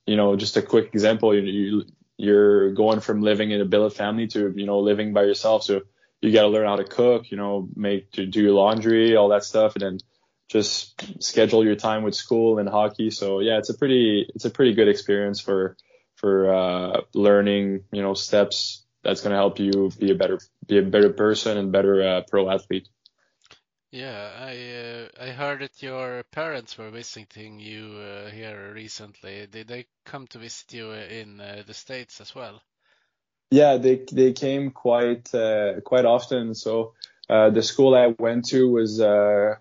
you 0.06 0.16
know, 0.16 0.36
just 0.36 0.56
a 0.56 0.62
quick 0.62 0.90
example, 0.92 1.34
you, 1.34 1.84
you're 2.16 2.72
going 2.72 3.00
from 3.00 3.22
living 3.22 3.52
in 3.52 3.60
a 3.62 3.64
billet 3.64 3.94
family 3.94 4.26
to 4.28 4.52
you 4.54 4.66
know 4.66 4.80
living 4.80 5.12
by 5.12 5.22
yourself. 5.22 5.64
So 5.64 5.82
you 6.20 6.32
got 6.32 6.42
to 6.42 6.48
learn 6.48 6.66
how 6.66 6.76
to 6.76 6.84
cook, 6.84 7.30
you 7.30 7.36
know, 7.36 7.68
make 7.74 8.12
to 8.12 8.26
do 8.26 8.42
your 8.42 8.52
laundry, 8.52 9.16
all 9.16 9.30
that 9.30 9.44
stuff, 9.44 9.76
and 9.76 9.82
then 9.82 9.98
just 10.48 11.22
schedule 11.22 11.64
your 11.64 11.76
time 11.76 12.02
with 12.02 12.14
school 12.14 12.58
and 12.58 12.68
hockey. 12.68 13.10
So 13.10 13.40
yeah, 13.40 13.58
it's 13.58 13.70
a 13.70 13.74
pretty 13.74 14.26
it's 14.34 14.44
a 14.44 14.50
pretty 14.50 14.74
good 14.74 14.88
experience 14.88 15.40
for 15.40 15.76
for 16.16 16.54
uh, 16.54 17.00
learning, 17.14 17.84
you 17.92 18.02
know, 18.02 18.14
steps 18.14 18.84
that's 19.02 19.20
going 19.20 19.32
to 19.32 19.36
help 19.36 19.58
you 19.58 19.90
be 19.98 20.10
a 20.10 20.14
better 20.14 20.38
be 20.66 20.78
a 20.78 20.82
better 20.82 21.10
person 21.10 21.58
and 21.58 21.72
better 21.72 22.02
uh, 22.02 22.22
pro 22.28 22.50
athlete. 22.50 22.88
Yeah, 23.90 24.30
I 24.36 25.22
uh, 25.22 25.28
I 25.28 25.30
heard 25.30 25.60
that 25.60 25.82
your 25.82 26.24
parents 26.24 26.76
were 26.76 26.90
visiting 26.90 27.60
you 27.60 27.96
uh, 27.98 28.30
here 28.30 28.72
recently. 28.74 29.46
Did 29.46 29.68
they 29.68 29.86
come 30.04 30.26
to 30.28 30.38
visit 30.38 30.72
you 30.72 30.92
in 30.92 31.40
uh, 31.40 31.62
the 31.66 31.74
States 31.74 32.20
as 32.20 32.34
well? 32.34 32.60
Yeah, 33.50 33.76
they 33.76 34.04
they 34.10 34.32
came 34.32 34.70
quite 34.72 35.32
uh, 35.34 35.80
quite 35.82 36.04
often. 36.04 36.54
So 36.54 36.94
uh, 37.28 37.50
the 37.50 37.62
school 37.62 37.94
I 37.94 38.14
went 38.18 38.46
to 38.46 38.68
was 38.68 39.00
uh, 39.00 39.56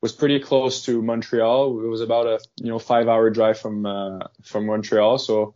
was 0.00 0.12
pretty 0.12 0.40
close 0.40 0.84
to 0.84 1.02
Montreal. 1.02 1.84
It 1.84 1.88
was 1.88 2.00
about 2.00 2.26
a 2.26 2.40
you 2.56 2.68
know 2.68 2.78
five 2.78 3.08
hour 3.08 3.30
drive 3.30 3.58
from 3.58 3.86
uh, 3.86 4.20
from 4.42 4.66
Montreal. 4.66 5.18
So 5.18 5.54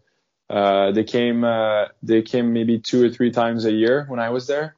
uh, 0.51 0.93
they 0.93 1.05
came 1.05 1.45
uh, 1.45 1.87
they 2.03 2.23
came 2.23 2.53
maybe 2.53 2.79
two 2.79 3.05
or 3.05 3.11
three 3.11 3.31
times 3.31 3.65
a 3.65 3.73
year 3.73 4.05
when 4.09 4.21
I 4.21 4.31
was 4.31 4.47
there. 4.47 4.77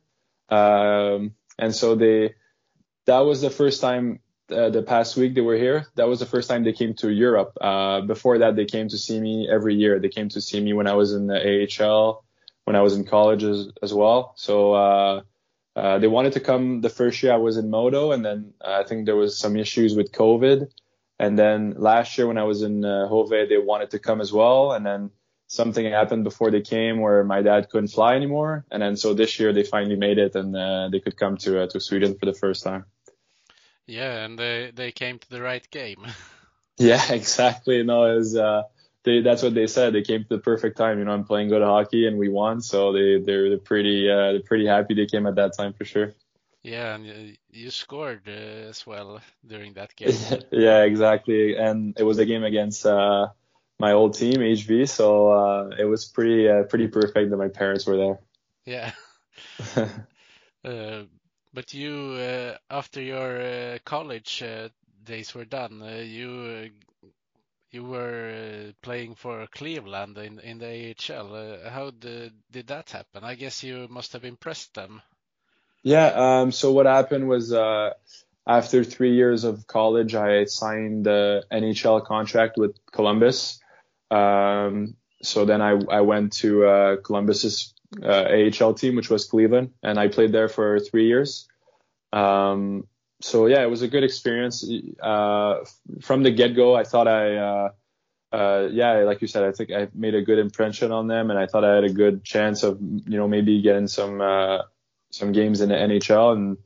Um, 0.49 1.35
and 1.59 1.75
so 1.75 1.95
they 1.95 2.35
that 3.07 3.21
was 3.21 3.41
the 3.41 3.51
first 3.51 3.81
time 3.81 4.21
uh, 4.51 4.71
the 4.71 4.83
past 4.83 5.17
week 5.17 5.35
they 5.35 5.41
were 5.41 5.57
here. 5.57 5.87
That 5.97 6.09
was 6.09 6.21
the 6.21 6.27
first 6.27 6.49
time 6.49 6.63
they 6.63 6.73
came 6.73 6.95
to 6.95 7.11
Europe. 7.11 7.57
Uh, 7.61 8.03
before 8.03 8.39
that, 8.39 8.55
they 8.55 8.65
came 8.65 8.89
to 8.89 8.99
see 8.99 9.21
me 9.21 9.49
every 9.51 9.75
year. 9.75 9.99
They 9.99 10.09
came 10.09 10.29
to 10.31 10.41
see 10.41 10.61
me 10.61 10.73
when 10.73 10.87
I 10.87 10.95
was 10.95 11.13
in 11.13 11.27
the 11.27 11.67
AHL, 11.83 12.25
when 12.65 12.77
I 12.77 12.83
was 12.83 12.95
in 12.95 13.05
college 13.05 13.43
as, 13.43 13.69
as 13.83 13.93
well. 13.93 14.35
So 14.37 15.25
uh, 15.77 15.81
uh, 15.81 15.99
they 15.99 16.09
wanted 16.09 16.33
to 16.33 16.41
come 16.41 16.81
the 16.81 16.89
first 16.89 17.23
year 17.23 17.33
I 17.33 17.37
was 17.37 17.59
in 17.59 17.71
Modo, 17.71 18.13
and 18.13 18.25
then 18.25 18.55
I 18.65 18.83
think 18.83 19.05
there 19.05 19.17
was 19.17 19.39
some 19.39 19.57
issues 19.57 19.95
with 19.95 20.13
COVID. 20.13 20.69
And 21.19 21.39
then 21.39 21.75
last 21.77 22.19
year 22.19 22.27
when 22.27 22.39
I 22.39 22.45
was 22.45 22.63
in 22.63 22.85
uh, 22.85 23.09
Hove, 23.09 23.31
they 23.31 23.59
wanted 23.59 23.91
to 23.91 23.99
come 23.99 24.21
as 24.21 24.33
well. 24.33 24.73
And 24.73 24.85
then 24.85 25.11
something 25.47 25.85
happened 25.87 26.25
before 26.25 26.51
they 26.51 26.61
came 26.61 27.01
where 27.01 27.25
my 27.25 27.43
dad 27.43 27.69
couldn't 27.71 27.89
fly 27.89 28.17
anymore. 28.17 28.65
And 28.71 28.83
then 28.83 28.97
so 28.97 29.15
this 29.15 29.39
year 29.39 29.53
they 29.53 29.63
finally 29.63 29.97
made 29.97 30.19
it 30.19 30.35
and 30.35 30.55
uh, 30.55 30.89
they 30.91 31.01
could 31.01 31.17
come 31.17 31.37
to 31.39 31.63
uh, 31.63 31.67
to 31.69 31.81
Sweden 31.81 32.17
for 32.19 32.27
the 32.27 32.35
first 32.35 32.65
time. 32.65 32.85
Yeah, 33.87 34.25
and 34.25 34.39
they 34.39 34.73
they 34.75 34.93
came 34.93 35.19
to 35.19 35.31
the 35.31 35.41
right 35.41 35.67
game. 35.71 36.07
yeah, 36.79 37.01
exactly. 37.13 37.83
No, 37.83 38.05
it 38.05 38.17
was 38.17 38.37
uh, 38.37 38.63
they 39.07 39.23
that's 39.23 39.43
what 39.43 39.55
they 39.55 39.67
said. 39.69 39.95
They 39.95 40.03
came 40.03 40.23
to 40.25 40.29
the 40.29 40.39
perfect 40.39 40.77
time. 40.77 40.99
You 40.99 41.05
know, 41.07 41.13
I'm 41.13 41.25
playing 41.25 41.49
good 41.49 41.63
hockey 41.63 42.07
and 42.07 42.19
we 42.19 42.29
won, 42.29 42.61
so 42.61 42.93
they 42.93 43.21
they're, 43.21 43.49
they're 43.49 43.59
pretty 43.59 44.11
uh, 44.11 44.33
they're 44.33 44.41
pretty 44.41 44.67
happy 44.67 44.95
they 44.95 45.07
came 45.07 45.27
at 45.27 45.37
that 45.37 45.57
time 45.57 45.73
for 45.73 45.85
sure. 45.87 46.13
Yeah, 46.63 46.97
and 46.97 47.39
you 47.51 47.71
scored 47.71 48.23
uh, 48.27 48.69
as 48.69 48.85
well 48.85 49.21
during 49.47 49.75
that 49.75 49.95
game. 49.97 50.13
yeah, 50.51 50.83
exactly. 50.83 51.57
And 51.57 51.95
it 51.97 52.03
was 52.03 52.19
a 52.19 52.27
game 52.27 52.43
against 52.43 52.85
uh, 52.85 53.29
my 53.79 53.93
old 53.93 54.15
team, 54.15 54.41
HV. 54.41 54.89
So 54.89 55.31
uh, 55.31 55.71
it 55.79 55.85
was 55.85 56.05
pretty 56.05 56.49
uh, 56.49 56.65
pretty 56.65 56.89
perfect 56.89 57.31
that 57.31 57.37
my 57.37 57.49
parents 57.49 57.87
were 57.87 57.97
there. 57.97 58.19
Yeah. 58.65 58.91
uh, 60.65 61.05
but 61.55 61.73
you, 61.73 62.19
uh, 62.21 62.57
after 62.69 63.01
your 63.01 63.41
uh, 63.41 63.79
college 63.85 64.43
uh, 64.43 64.69
days 65.05 65.35
were 65.35 65.45
done, 65.45 65.81
uh, 65.81 66.03
you 66.05 66.31
uh, 66.31 66.69
you 67.71 67.85
were 67.85 68.73
playing 68.83 69.15
for 69.15 69.47
Cleveland 69.49 70.19
in 70.19 70.39
in 70.41 70.59
the 70.59 70.95
AHL. 70.95 71.71
how 71.71 71.91
did 71.91 72.33
did 72.51 72.67
that 72.69 72.91
happen? 72.91 73.25
I 73.25 73.35
guess 73.35 73.63
you 73.63 73.89
must 73.91 74.13
have 74.13 74.25
impressed 74.25 74.75
them. 74.75 75.03
Yeah. 75.83 76.09
Um, 76.15 76.53
so 76.53 76.73
what 76.73 76.87
happened 76.87 77.29
was 77.29 77.53
after 78.47 78.85
three 78.85 79.15
years 79.15 79.45
of 79.45 79.67
college, 79.67 80.15
I 80.15 80.45
signed 80.45 81.05
the 81.07 81.45
NHL 81.51 82.05
contract 82.05 82.57
with 82.57 82.79
Columbus. 82.93 83.61
Um, 84.11 84.97
so 85.23 85.45
then 85.45 85.61
I, 85.61 85.81
I 85.91 86.03
went 86.03 86.33
to 86.35 86.65
uh, 86.65 86.97
Columbus's 86.97 87.75
uh, 88.03 88.29
AHL 88.61 88.75
team, 88.75 88.95
which 88.95 89.11
was 89.11 89.25
Cleveland, 89.25 89.73
and 89.83 89.99
I 89.99 90.09
played 90.09 90.33
there 90.33 90.49
for 90.49 90.79
three 90.79 91.09
years. 91.09 91.49
Um, 92.13 92.87
so 93.27 93.47
yeah, 93.47 93.63
it 93.63 93.71
was 93.71 93.83
a 93.83 93.89
good 93.89 94.05
experience. 94.05 94.65
Uh, 95.03 95.65
from 96.01 96.23
the 96.23 96.31
get 96.31 96.55
go, 96.55 96.77
I 96.77 96.85
thought 96.85 97.09
I, 97.09 97.37
uh, 97.37 97.69
uh, 98.31 98.69
yeah, 98.71 98.99
like 98.99 99.21
you 99.21 99.27
said, 99.27 99.43
I 99.43 99.51
think 99.51 99.73
I 99.73 99.89
made 99.95 100.15
a 100.15 100.23
good 100.23 100.39
impression 100.39 100.93
on 100.93 101.09
them, 101.09 101.31
and 101.31 101.39
I 101.39 101.47
thought 101.47 101.65
I 101.65 101.75
had 101.75 101.83
a 101.83 101.93
good 101.93 102.23
chance 102.23 102.63
of, 102.63 102.79
you 102.81 103.19
know, 103.19 103.27
maybe 103.27 103.61
getting 103.63 103.89
some 103.89 104.21
uh, 104.21 104.59
some 105.11 105.33
games 105.33 105.61
in 105.61 105.71
the 105.71 105.75
NHL. 105.75 106.35
And 106.35 106.59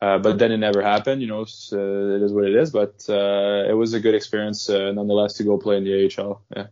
uh, 0.00 0.18
but 0.18 0.38
then 0.40 0.50
it 0.50 0.56
never 0.56 0.82
happened. 0.82 1.22
You 1.22 1.28
know, 1.28 1.44
so 1.44 1.78
it 1.78 2.22
is 2.22 2.32
what 2.32 2.46
it 2.46 2.56
is. 2.56 2.70
But 2.72 3.04
uh, 3.08 3.68
it 3.68 3.74
was 3.74 3.94
a 3.94 4.00
good 4.00 4.16
experience 4.16 4.68
nonetheless 4.68 5.34
to 5.34 5.44
go 5.44 5.56
play 5.56 5.76
in 5.76 5.84
the 5.84 6.12
AHL. 6.18 6.42
Yeah. 6.56 6.66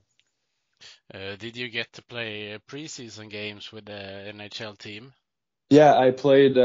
Uh, 1.14 1.36
did 1.36 1.56
you 1.56 1.68
get 1.68 1.92
to 1.92 2.02
play 2.02 2.58
preseason 2.68 3.30
games 3.30 3.70
with 3.70 3.84
the 3.84 4.32
NHL 4.34 4.76
team? 4.76 5.12
Yeah, 5.70 5.96
I 5.96 6.10
played. 6.10 6.58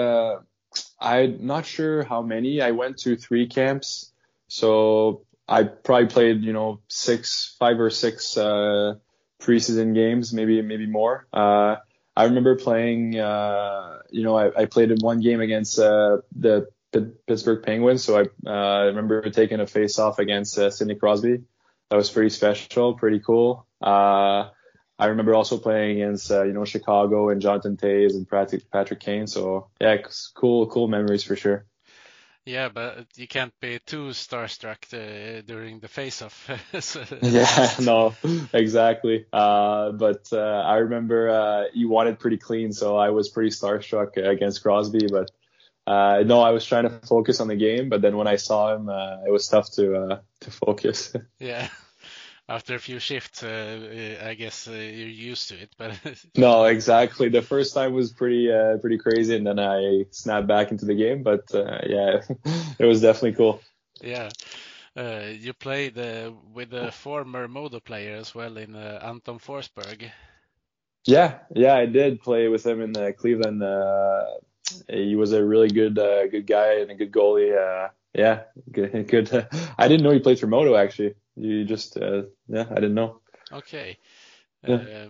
I'm 1.02 1.46
not 1.46 1.66
sure 1.66 2.04
how 2.04 2.22
many. 2.22 2.62
I 2.62 2.72
went 2.72 3.00
to 3.00 3.16
three 3.16 3.48
camps, 3.48 4.12
so 4.48 5.26
I 5.48 5.64
probably 5.64 6.08
played, 6.08 6.44
you 6.44 6.54
know, 6.54 6.80
six, 6.88 7.56
five 7.60 7.80
or 7.80 7.90
six 7.90 8.38
uh, 8.38 8.96
preseason 9.42 9.96
games, 9.96 10.32
maybe 10.32 10.62
maybe 10.62 10.86
more. 10.86 11.28
Uh, 11.34 11.78
I 12.16 12.26
remember 12.26 12.56
playing. 12.56 13.18
Uh, 13.20 14.00
you 14.12 14.24
know, 14.24 14.38
I, 14.38 14.62
I 14.62 14.66
played 14.66 14.92
in 14.92 14.98
one 15.00 15.22
game 15.22 15.42
against 15.42 15.80
uh, 15.80 16.20
the 16.36 16.68
P- 16.94 17.12
Pittsburgh 17.26 17.64
Penguins, 17.64 18.04
so 18.04 18.20
I 18.20 18.50
uh, 18.50 18.86
remember 18.86 19.28
taking 19.30 19.60
a 19.60 19.68
face 19.68 19.98
off 19.98 20.20
against 20.20 20.58
uh, 20.58 20.70
Sidney 20.70 20.96
Crosby. 20.96 21.42
That 21.90 21.96
was 21.96 22.12
pretty 22.12 22.30
special, 22.30 22.94
pretty 22.94 23.20
cool. 23.20 23.66
Uh, 23.82 24.50
I 25.02 25.08
remember 25.08 25.34
also 25.34 25.58
playing 25.58 26.00
against 26.00 26.30
uh, 26.30 26.44
you 26.44 26.54
know 26.54 26.64
Chicago 26.64 27.30
and 27.30 27.42
Jonathan 27.42 27.76
Toews 27.76 28.14
and 28.14 28.30
Patrick 28.30 28.70
Patrick 28.70 29.00
Kane. 29.00 29.26
So 29.26 29.68
yeah, 29.80 29.98
cool 30.36 30.68
cool 30.68 30.88
memories 30.88 31.24
for 31.24 31.36
sure. 31.36 31.66
Yeah, 32.46 32.70
but 32.70 33.06
you 33.16 33.28
can't 33.28 33.54
be 33.60 33.80
too 33.80 34.10
starstruck 34.10 34.82
uh, 34.94 35.42
during 35.46 35.80
the 35.80 35.88
face-off. 35.88 36.50
so, 36.80 37.04
yeah, 37.22 37.70
no, 37.80 38.16
exactly. 38.54 39.26
Uh, 39.32 39.92
but 39.92 40.28
uh, 40.34 40.38
I 40.66 40.78
remember 40.78 41.30
uh, 41.30 41.64
he 41.74 41.86
wanted 41.86 42.20
pretty 42.20 42.38
clean, 42.38 42.72
so 42.72 42.96
I 42.96 43.10
was 43.10 43.30
pretty 43.30 43.50
starstruck 43.50 44.18
against 44.18 44.62
Crosby. 44.62 45.08
But 45.08 45.32
uh, 45.88 46.24
no, 46.26 46.42
I 46.42 46.52
was 46.52 46.64
trying 46.66 46.84
to 46.84 47.00
focus 47.08 47.42
on 47.42 47.48
the 47.48 47.56
game. 47.56 47.90
But 47.90 48.02
then 48.02 48.18
when 48.18 48.28
I 48.28 48.36
saw 48.36 48.76
him, 48.76 48.88
uh, 48.88 49.24
it 49.26 49.32
was 49.32 49.48
tough 49.48 49.72
to 49.74 50.22
to 50.42 50.52
focus. 50.52 51.16
yeah 51.40 51.70
after 52.52 52.76
a 52.76 52.80
few 52.80 53.00
shifts, 53.00 53.44
uh, 53.44 53.48
uh, 54.22 54.28
I 54.28 54.34
guess 54.34 54.68
uh, 54.68 54.72
you're 54.72 55.08
used 55.32 55.50
to 55.50 55.56
it. 55.56 55.70
But 55.78 55.98
no, 56.36 56.66
exactly. 56.66 57.30
The 57.30 57.42
first 57.42 57.74
time 57.74 57.94
was 57.94 58.12
pretty 58.12 58.52
uh, 58.52 58.78
pretty 58.78 58.98
crazy, 58.98 59.36
and 59.36 59.48
then 59.48 59.60
I 59.60 60.06
snapped 60.12 60.48
back 60.48 60.72
into 60.72 60.86
the 60.86 60.96
game. 60.96 61.24
But 61.24 61.54
uh, 61.56 61.80
yeah, 61.86 62.22
it 62.80 62.86
was 62.86 63.02
definitely 63.02 63.34
cool. 63.34 63.62
Yeah. 64.02 64.30
Uh, 64.96 65.24
you 65.40 65.54
played 65.54 65.96
with 66.54 66.74
a 66.74 66.92
former 66.92 67.48
Modo 67.48 67.80
player 67.80 68.18
as 68.18 68.36
well 68.36 68.58
in 68.58 68.76
Anton 68.76 69.40
Forsberg. 69.40 70.12
Yeah, 71.06 71.40
yeah, 71.56 71.76
I 71.76 71.86
did 71.86 72.22
play 72.22 72.50
with 72.50 72.66
him 72.66 72.82
in 72.82 73.14
Cleveland. 73.14 73.64
he 74.90 75.16
was 75.16 75.32
a 75.32 75.46
really 75.46 75.70
good 75.70 75.96
good 75.96 76.46
guy 76.46 76.82
and 76.82 76.92
a 76.92 76.96
good 76.96 77.14
goalie. 77.14 77.90
yeah, 78.14 78.42
good. 78.70 79.08
good. 79.08 79.48
I 79.78 79.88
didn't 79.88 80.04
know 80.04 80.12
he 80.12 80.20
played 80.20 80.40
for 80.42 80.48
Modo 80.48 80.76
actually. 80.76 81.16
You 81.36 81.65
just, 81.65 81.98
uh, 81.98 82.24
yeah, 82.48 82.65
I 82.70 82.76
didn't 82.76 82.96
know. 82.96 83.22
Okay. 83.52 83.98
Yeah. 84.67 84.76
Uh, 84.76 85.10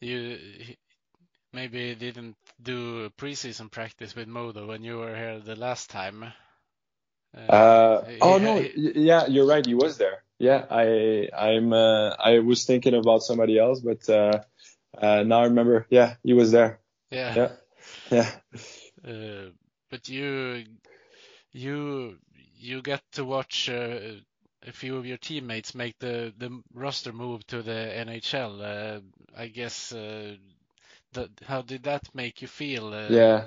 you 0.00 0.38
maybe 1.52 1.94
didn't 1.94 2.36
do 2.62 3.08
preseason 3.10 3.70
practice 3.70 4.14
with 4.14 4.28
Modo 4.28 4.66
when 4.66 4.82
you 4.82 4.98
were 4.98 5.14
here 5.14 5.40
the 5.40 5.56
last 5.56 5.90
time. 5.90 6.24
Uh, 7.36 7.40
uh 7.40 8.04
oh 8.20 8.38
no, 8.38 8.58
yeah, 8.76 9.26
you're 9.26 9.46
right. 9.46 9.64
He 9.64 9.74
was 9.74 9.98
there. 9.98 10.22
Yeah, 10.38 10.64
I, 10.70 11.28
I'm, 11.36 11.72
uh, 11.72 12.10
I 12.10 12.40
was 12.40 12.64
thinking 12.64 12.94
about 12.94 13.22
somebody 13.22 13.58
else, 13.58 13.80
but 13.80 14.08
uh, 14.08 14.40
uh, 14.98 15.22
now 15.22 15.40
I 15.40 15.44
remember. 15.44 15.86
Yeah, 15.90 16.16
he 16.22 16.32
was 16.32 16.50
there. 16.50 16.80
Yeah. 17.10 17.34
Yeah. 17.36 17.48
Yeah. 18.10 18.30
Uh, 19.06 19.50
but 19.90 20.08
you, 20.08 20.64
you, 21.52 22.18
you 22.56 22.82
get 22.82 23.02
to 23.12 23.24
watch 23.24 23.68
uh, 23.68 23.98
a 24.66 24.72
few 24.72 24.96
of 24.96 25.06
your 25.06 25.16
teammates 25.16 25.74
make 25.74 25.98
the 25.98 26.32
the 26.38 26.62
roster 26.72 27.12
move 27.12 27.46
to 27.48 27.62
the 27.62 27.70
NHL. 27.70 28.60
Uh, 28.60 29.00
I 29.36 29.48
guess 29.48 29.92
uh, 29.92 30.36
how 31.46 31.62
did 31.62 31.84
that 31.84 32.02
make 32.14 32.42
you 32.42 32.48
feel? 32.48 32.92
Uh, 32.92 33.08
yeah, 33.08 33.46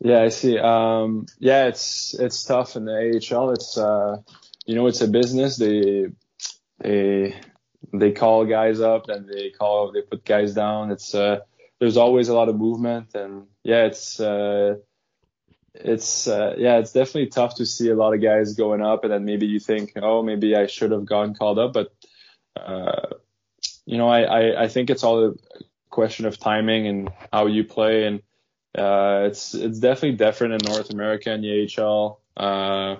yeah, 0.00 0.22
I 0.22 0.28
see. 0.28 0.58
Um, 0.58 1.26
yeah, 1.38 1.66
it's 1.66 2.14
it's 2.18 2.44
tough 2.44 2.76
in 2.76 2.84
the 2.84 3.20
AHL. 3.32 3.50
It's 3.50 3.78
uh, 3.78 4.16
you 4.66 4.74
know, 4.74 4.86
it's 4.86 5.00
a 5.00 5.08
business. 5.08 5.56
They 5.56 6.06
they 6.78 7.36
they 7.92 8.12
call 8.12 8.44
guys 8.46 8.80
up 8.80 9.08
and 9.08 9.28
they 9.28 9.50
call 9.50 9.92
they 9.92 10.02
put 10.02 10.24
guys 10.24 10.54
down. 10.54 10.90
It's 10.90 11.14
uh, 11.14 11.40
there's 11.78 11.96
always 11.96 12.28
a 12.28 12.34
lot 12.34 12.48
of 12.48 12.56
movement 12.56 13.14
and 13.14 13.46
yeah, 13.62 13.86
it's 13.86 14.20
uh, 14.20 14.76
it's 15.74 16.26
uh, 16.28 16.54
yeah, 16.58 16.78
it's 16.78 16.92
definitely 16.92 17.28
tough 17.28 17.56
to 17.56 17.66
see 17.66 17.88
a 17.90 17.94
lot 17.94 18.14
of 18.14 18.22
guys 18.22 18.54
going 18.54 18.82
up, 18.82 19.04
and 19.04 19.12
then 19.12 19.24
maybe 19.24 19.46
you 19.46 19.58
think, 19.58 19.92
oh, 19.96 20.22
maybe 20.22 20.54
I 20.54 20.66
should 20.66 20.90
have 20.90 21.06
gotten 21.06 21.34
called 21.34 21.58
up, 21.58 21.72
but 21.72 21.92
uh, 22.56 23.16
you 23.86 23.98
know, 23.98 24.08
I, 24.08 24.22
I 24.22 24.62
I 24.64 24.68
think 24.68 24.90
it's 24.90 25.04
all 25.04 25.28
a 25.28 25.34
question 25.90 26.26
of 26.26 26.38
timing 26.38 26.86
and 26.86 27.10
how 27.32 27.46
you 27.46 27.64
play, 27.64 28.04
and 28.04 28.22
uh, 28.76 29.26
it's 29.26 29.54
it's 29.54 29.78
definitely 29.78 30.16
different 30.16 30.54
in 30.54 30.72
North 30.72 30.90
America 30.90 31.30
and 31.30 31.42
the 31.42 31.68
AHL. 31.78 32.20
Uh, 32.36 32.96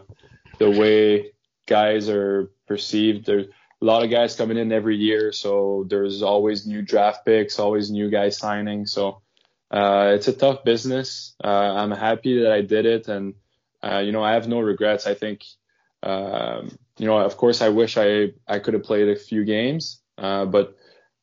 the 0.59 0.71
way 0.71 1.33
guys 1.67 2.09
are 2.09 2.51
perceived, 2.67 3.27
there's 3.27 3.47
a 3.47 3.85
lot 3.85 4.05
of 4.05 4.11
guys 4.11 4.37
coming 4.37 4.59
in 4.59 4.73
every 4.73 4.97
year, 4.97 5.33
so 5.33 5.85
there's 5.89 6.23
always 6.23 6.67
new 6.67 6.83
draft 6.83 7.25
picks, 7.25 7.59
always 7.59 7.91
new 7.91 8.11
guys 8.11 8.39
signing. 8.39 8.87
So 8.87 9.22
uh, 9.73 10.13
it's 10.15 10.29
a 10.29 10.33
tough 10.33 10.65
business. 10.65 11.35
Uh, 11.43 11.49
I'm 11.49 11.91
happy 11.91 12.43
that 12.43 12.53
I 12.53 12.61
did 12.61 12.87
it, 12.87 13.09
and 13.09 13.35
uh, 13.83 13.99
you 13.99 14.13
know 14.13 14.23
I 14.23 14.35
have 14.35 14.47
no 14.49 14.61
regrets. 14.61 15.07
I 15.07 15.15
think 15.15 15.45
um, 16.03 16.77
you 16.99 17.07
know, 17.07 17.19
of 17.19 17.37
course, 17.37 17.63
I 17.63 17.69
wish 17.69 17.97
I 17.97 18.33
I 18.47 18.59
could 18.59 18.75
have 18.75 18.83
played 18.83 19.09
a 19.09 19.17
few 19.17 19.45
games, 19.45 20.01
uh, 20.19 20.45
but 20.45 20.77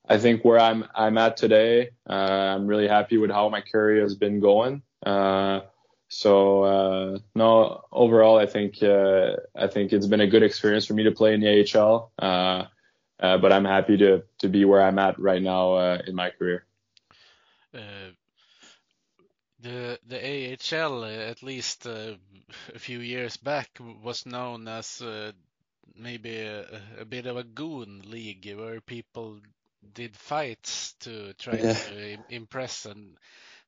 I 0.08 0.18
think 0.18 0.44
where 0.44 0.60
I'm 0.60 0.86
I'm 0.96 1.18
at 1.18 1.38
today, 1.38 1.92
uh, 2.10 2.14
I'm 2.14 2.68
really 2.68 2.88
happy 2.88 3.18
with 3.18 3.32
how 3.32 3.50
my 3.50 3.62
career 3.62 4.02
has 4.02 4.16
been 4.16 4.40
going. 4.40 4.82
Uh, 5.06 5.62
so 6.08 6.64
uh, 6.64 7.20
no, 7.36 7.84
overall, 7.92 8.38
I 8.40 8.48
think 8.48 8.82
uh, 8.82 9.36
I 9.56 9.68
think 9.68 9.94
it's 9.94 10.08
been 10.08 10.22
a 10.22 10.28
good 10.28 10.44
experience 10.44 10.86
for 10.86 10.94
me 10.94 11.04
to 11.04 11.12
play 11.12 11.34
in 11.34 11.42
the 11.42 11.80
AHL. 11.80 12.12
Uh, 12.18 12.66
but 13.20 13.52
I'm 13.52 13.66
happy 13.66 13.98
to 13.98 14.24
to 14.40 14.48
be 14.48 14.66
where 14.66 14.82
I'm 14.82 14.98
at 14.98 15.20
right 15.20 15.42
now 15.42 15.78
in 15.96 16.16
my 16.16 16.32
career. 16.32 16.66
The 19.62 20.00
the 20.08 20.18
AHL, 20.56 21.06
at 21.06 21.44
least 21.44 21.86
a 21.86 22.18
few 22.78 23.00
years 23.00 23.38
back, 23.38 23.70
was 23.80 24.26
known 24.26 24.68
as 24.68 25.02
maybe 25.96 26.40
a, 26.40 26.66
a 27.00 27.06
bit 27.06 27.26
of 27.26 27.38
a 27.38 27.44
goon 27.44 28.02
league 28.06 28.52
where 28.56 28.82
people 28.82 29.40
did 29.94 30.16
fights 30.16 30.94
to 31.02 31.34
try 31.34 31.56
yeah. 31.56 31.74
to 31.74 32.18
impress 32.30 32.86
and 32.86 33.18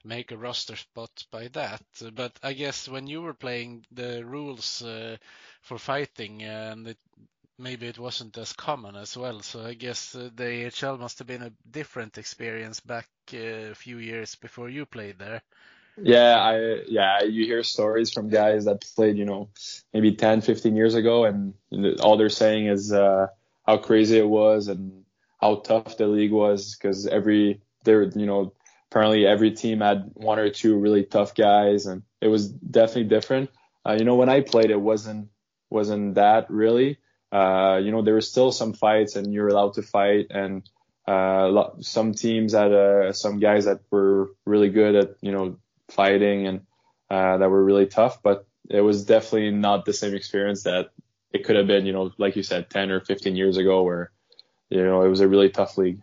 make 0.03 0.31
a 0.31 0.37
roster 0.37 0.75
spot 0.75 1.25
by 1.31 1.47
that. 1.49 1.83
But 2.13 2.37
I 2.43 2.53
guess 2.53 2.87
when 2.87 3.07
you 3.07 3.21
were 3.21 3.33
playing, 3.33 3.85
the 3.91 4.25
rules 4.25 4.81
uh, 4.81 5.17
for 5.61 5.77
fighting 5.77 6.43
and 6.43 6.87
it, 6.89 6.97
maybe 7.57 7.87
it 7.87 7.99
wasn't 7.99 8.37
as 8.37 8.53
common 8.53 8.95
as 8.95 9.15
well. 9.17 9.41
So 9.41 9.63
I 9.65 9.73
guess 9.75 10.15
uh, 10.15 10.29
the 10.35 10.71
AHL 10.81 10.97
must 10.97 11.19
have 11.19 11.27
been 11.27 11.43
a 11.43 11.53
different 11.69 12.17
experience 12.17 12.79
back 12.79 13.07
uh, 13.33 13.37
a 13.71 13.75
few 13.75 13.97
years 13.97 14.35
before 14.35 14.69
you 14.69 14.85
played 14.85 15.19
there. 15.19 15.41
Yeah, 15.97 16.35
I 16.39 16.83
yeah, 16.87 17.23
you 17.23 17.45
hear 17.45 17.63
stories 17.63 18.11
from 18.11 18.29
guys 18.29 18.65
that 18.65 18.85
played, 18.95 19.17
you 19.17 19.25
know, 19.25 19.49
maybe 19.93 20.15
10, 20.15 20.41
15 20.41 20.75
years 20.75 20.95
ago 20.95 21.25
and 21.25 21.53
all 22.01 22.17
they're 22.17 22.29
saying 22.29 22.67
is 22.67 22.91
uh 22.93 23.27
how 23.65 23.77
crazy 23.77 24.17
it 24.17 24.27
was 24.27 24.67
and 24.67 25.03
how 25.39 25.55
tough 25.55 25.97
the 25.97 26.07
league 26.07 26.31
was 26.31 26.75
because 26.75 27.07
every 27.07 27.61
there 27.83 28.03
you 28.03 28.25
know 28.25 28.53
apparently 28.89 29.25
every 29.25 29.51
team 29.51 29.79
had 29.79 30.11
one 30.13 30.39
or 30.39 30.49
two 30.49 30.77
really 30.77 31.03
tough 31.03 31.33
guys 31.35 31.85
and 31.85 32.03
it 32.19 32.27
was 32.27 32.49
definitely 32.49 33.05
different. 33.05 33.49
Uh, 33.87 33.95
you 33.97 34.05
know, 34.05 34.15
when 34.15 34.29
I 34.29 34.41
played, 34.41 34.69
it 34.69 34.79
wasn't 34.79 35.29
wasn't 35.69 36.15
that 36.15 36.49
really. 36.49 36.97
Uh, 37.31 37.79
you 37.81 37.91
know, 37.91 38.01
there 38.01 38.13
were 38.13 38.21
still 38.21 38.51
some 38.51 38.73
fights 38.73 39.15
and 39.15 39.33
you're 39.33 39.47
allowed 39.47 39.73
to 39.73 39.81
fight 39.81 40.27
and 40.29 40.69
uh, 41.07 41.69
some 41.79 42.13
teams 42.13 42.53
had 42.53 42.71
uh, 42.71 43.11
some 43.13 43.39
guys 43.39 43.65
that 43.65 43.79
were 43.89 44.31
really 44.45 44.69
good 44.69 44.95
at 44.95 45.15
you 45.21 45.31
know 45.31 45.57
fighting 45.91 46.47
and 46.47 46.61
uh, 47.09 47.37
that 47.37 47.49
were 47.49 47.63
really 47.63 47.87
tough, 47.87 48.23
but 48.23 48.47
it 48.69 48.81
was 48.81 49.05
definitely 49.05 49.51
not 49.51 49.85
the 49.85 49.93
same 49.93 50.15
experience 50.15 50.63
that 50.63 50.91
it 51.33 51.43
could 51.43 51.55
have 51.55 51.67
been, 51.67 51.85
you 51.85 51.93
know, 51.93 52.11
like 52.17 52.35
you 52.35 52.43
said, 52.43 52.69
10 52.69 52.91
or 52.91 53.01
15 53.01 53.35
years 53.35 53.57
ago 53.57 53.83
where, 53.83 54.11
you 54.69 54.83
know, 54.83 55.01
it 55.03 55.09
was 55.09 55.19
a 55.19 55.27
really 55.27 55.49
tough 55.49 55.77
league. 55.77 56.01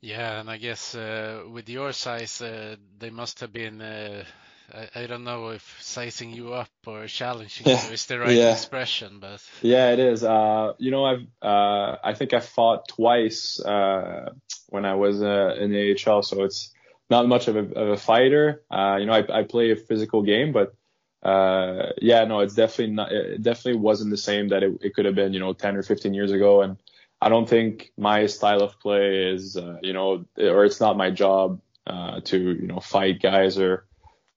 Yeah, 0.00 0.40
and 0.40 0.50
I 0.50 0.58
guess 0.58 0.94
uh, 0.94 1.44
with 1.50 1.68
your 1.68 1.92
size, 1.92 2.42
uh, 2.42 2.76
they 2.98 3.08
must 3.08 3.40
have 3.40 3.52
been. 3.52 3.80
Uh, 3.80 4.24
I, 4.70 5.02
I, 5.02 5.06
don't 5.06 5.24
know 5.24 5.48
if 5.48 5.78
sizing 5.80 6.30
you 6.30 6.52
up 6.52 6.68
or 6.86 7.06
challenging 7.06 7.66
you 7.66 7.92
is 7.92 8.04
the 8.04 8.18
right 8.20 8.36
yeah. 8.36 8.52
expression, 8.52 9.18
but 9.18 9.42
yeah, 9.62 9.92
it 9.92 9.98
is. 9.98 10.22
Uh, 10.22 10.72
you 10.76 10.90
know, 10.90 11.06
I've 11.06 11.26
uh, 11.40 11.96
I 12.04 12.12
think 12.12 12.34
I 12.34 12.40
fought 12.40 12.86
twice 12.86 13.58
uh, 13.60 14.30
when 14.68 14.84
I 14.84 14.94
was 14.94 15.22
in 15.22 15.70
the 15.70 15.96
AHL, 16.06 16.22
so 16.22 16.44
it's 16.44 16.70
not 17.14 17.28
much 17.28 17.46
of 17.48 17.56
a, 17.56 17.64
of 17.82 17.88
a 17.90 17.96
fighter. 17.96 18.62
Uh, 18.70 18.96
you 18.98 19.06
know, 19.06 19.12
I, 19.12 19.40
I 19.40 19.42
play 19.44 19.70
a 19.70 19.76
physical 19.76 20.22
game, 20.22 20.52
but 20.52 20.74
uh, 21.22 21.92
yeah, 22.10 22.24
no, 22.24 22.40
it's 22.40 22.54
definitely 22.54 22.94
not. 22.94 23.12
It 23.12 23.42
definitely 23.42 23.80
wasn't 23.80 24.10
the 24.10 24.24
same 24.30 24.48
that 24.48 24.62
it, 24.62 24.72
it 24.82 24.94
could 24.94 25.06
have 25.06 25.14
been, 25.14 25.32
you 25.32 25.40
know, 25.40 25.52
10 25.52 25.76
or 25.76 25.82
15 25.82 26.12
years 26.12 26.32
ago. 26.32 26.62
And 26.62 26.76
I 27.20 27.28
don't 27.28 27.48
think 27.48 27.92
my 27.96 28.26
style 28.26 28.62
of 28.62 28.78
play 28.80 29.32
is, 29.32 29.56
uh, 29.56 29.78
you 29.82 29.92
know, 29.92 30.24
or 30.36 30.64
it's 30.64 30.80
not 30.80 30.96
my 30.96 31.10
job 31.10 31.60
uh, 31.86 32.20
to, 32.24 32.38
you 32.38 32.66
know, 32.66 32.80
fight 32.80 33.22
guys 33.22 33.58
or 33.58 33.86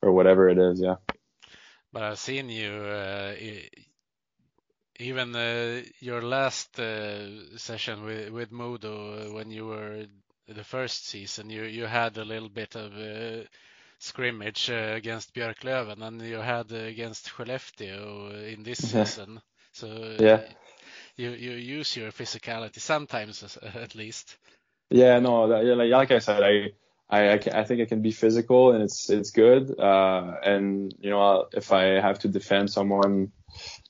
or 0.01 0.11
whatever 0.11 0.47
it 0.49 0.59
is. 0.59 0.79
Yeah. 0.79 0.97
But 1.91 2.03
I've 2.03 2.19
seen 2.19 2.49
you. 2.49 2.71
Uh, 2.71 3.33
even 4.99 5.35
uh, 5.35 5.81
your 5.99 6.21
last 6.21 6.79
uh, 6.79 7.57
session 7.57 8.03
with 8.03 8.29
with 8.29 8.51
Modo 8.51 9.33
when 9.33 9.51
you 9.51 9.65
were 9.67 10.05
the 10.47 10.63
first 10.63 11.07
season, 11.07 11.49
you 11.49 11.63
you 11.63 11.85
had 11.85 12.17
a 12.17 12.25
little 12.25 12.49
bit 12.49 12.75
of 12.75 12.93
uh, 12.93 13.43
scrimmage 13.99 14.69
uh, 14.69 14.93
against 14.95 15.33
Björklöven, 15.33 16.01
and 16.01 16.21
you 16.21 16.37
had 16.37 16.71
uh, 16.71 16.75
against 16.75 17.29
Skellefteå 17.29 18.53
in 18.53 18.63
this 18.63 18.79
season. 18.79 19.41
So 19.73 20.15
yeah, 20.19 20.41
you 21.15 21.31
you 21.31 21.51
use 21.51 21.95
your 21.97 22.11
physicality 22.11 22.79
sometimes, 22.79 23.57
at 23.75 23.95
least. 23.95 24.37
Yeah, 24.89 25.19
no, 25.19 25.43
like, 25.43 25.89
like 25.89 26.11
I 26.11 26.19
said, 26.19 26.43
I. 26.43 26.73
I, 27.09 27.31
I, 27.31 27.37
can, 27.37 27.53
I, 27.53 27.63
think 27.63 27.79
I 27.79 27.85
can 27.85 28.01
be 28.01 28.11
physical 28.11 28.73
and 28.73 28.83
it's 28.83 29.09
it's 29.09 29.31
good. 29.31 29.79
Uh, 29.79 30.33
and 30.43 30.93
you 30.99 31.09
know, 31.09 31.21
I'll, 31.21 31.49
if 31.53 31.71
I 31.71 32.01
have 32.01 32.19
to 32.19 32.27
defend 32.27 32.69
someone, 32.69 33.31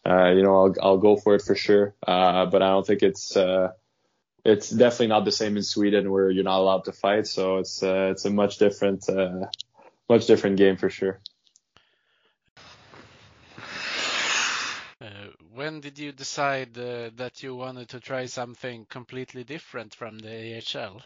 uh, 0.06 0.30
you 0.36 0.44
know, 0.44 0.56
I'll 0.56 0.76
I'll 0.84 0.98
go 1.00 1.16
for 1.16 1.34
it 1.34 1.42
for 1.42 1.56
sure. 1.56 1.96
Uh, 2.06 2.46
but 2.46 2.62
I 2.62 2.70
don't 2.70 2.86
think 2.86 3.02
it's 3.02 3.36
uh, 3.36 3.70
it's 4.48 4.70
definitely 4.70 5.08
not 5.08 5.26
the 5.26 5.32
same 5.32 5.58
in 5.58 5.64
Sweden 5.64 6.10
where 6.10 6.30
you're 6.30 6.46
not 6.46 6.60
allowed 6.60 6.86
to 6.86 6.94
fight. 6.94 7.28
So 7.28 7.58
it's 7.58 7.84
uh, 7.84 8.10
it's 8.12 8.26
a 8.26 8.30
much 8.30 8.58
different 8.58 9.08
uh, 9.10 9.48
much 10.10 10.26
different 10.26 10.58
game 10.58 10.78
for 10.78 10.90
sure. 10.90 11.20
Uh, 15.00 15.30
when 15.54 15.82
did 15.82 16.00
you 16.00 16.12
decide 16.12 16.78
uh, 16.78 17.10
that 17.18 17.44
you 17.44 17.56
wanted 17.56 17.90
to 17.90 18.00
try 18.00 18.26
something 18.26 18.86
completely 18.90 19.44
different 19.44 19.94
from 19.94 20.18
the 20.18 20.58
AHL? 20.58 21.02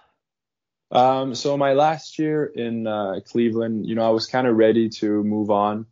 Um, 0.91 1.35
so 1.35 1.57
my 1.57 1.73
last 1.73 2.19
year 2.19 2.45
in 2.45 2.85
uh, 2.85 3.21
Cleveland, 3.25 3.87
you 3.87 3.95
know, 3.95 4.05
I 4.05 4.09
was 4.09 4.27
kind 4.27 4.45
of 4.45 4.55
ready 4.55 4.89
to 4.99 5.23
move 5.23 5.49
on. 5.49 5.87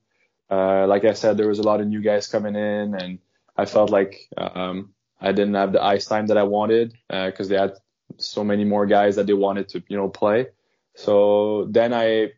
Uh, 0.51 0.85
like 0.87 1.05
I 1.05 1.13
said, 1.13 1.37
there 1.37 1.47
was 1.47 1.59
a 1.59 1.63
lot 1.63 1.81
of 1.81 1.87
new 1.87 2.01
guys 2.01 2.27
coming 2.27 2.55
in, 2.55 2.95
and 2.95 3.19
I 3.57 3.65
felt 3.65 3.89
like 3.89 4.27
um, 4.37 4.93
I 5.21 5.31
didn't 5.31 5.55
have 5.55 5.73
the 5.73 5.83
ice 5.83 6.05
time 6.05 6.27
that 6.27 6.37
I 6.37 6.43
wanted 6.43 6.97
because 7.07 7.47
uh, 7.47 7.49
they 7.49 7.59
had 7.59 7.73
so 8.17 8.43
many 8.43 8.63
more 8.63 8.85
guys 8.85 9.15
that 9.17 9.27
they 9.27 9.33
wanted 9.33 9.69
to, 9.69 9.83
you 9.87 9.97
know, 9.97 10.09
play. 10.09 10.47
So 10.95 11.67
then 11.69 11.93
I, 11.93 12.31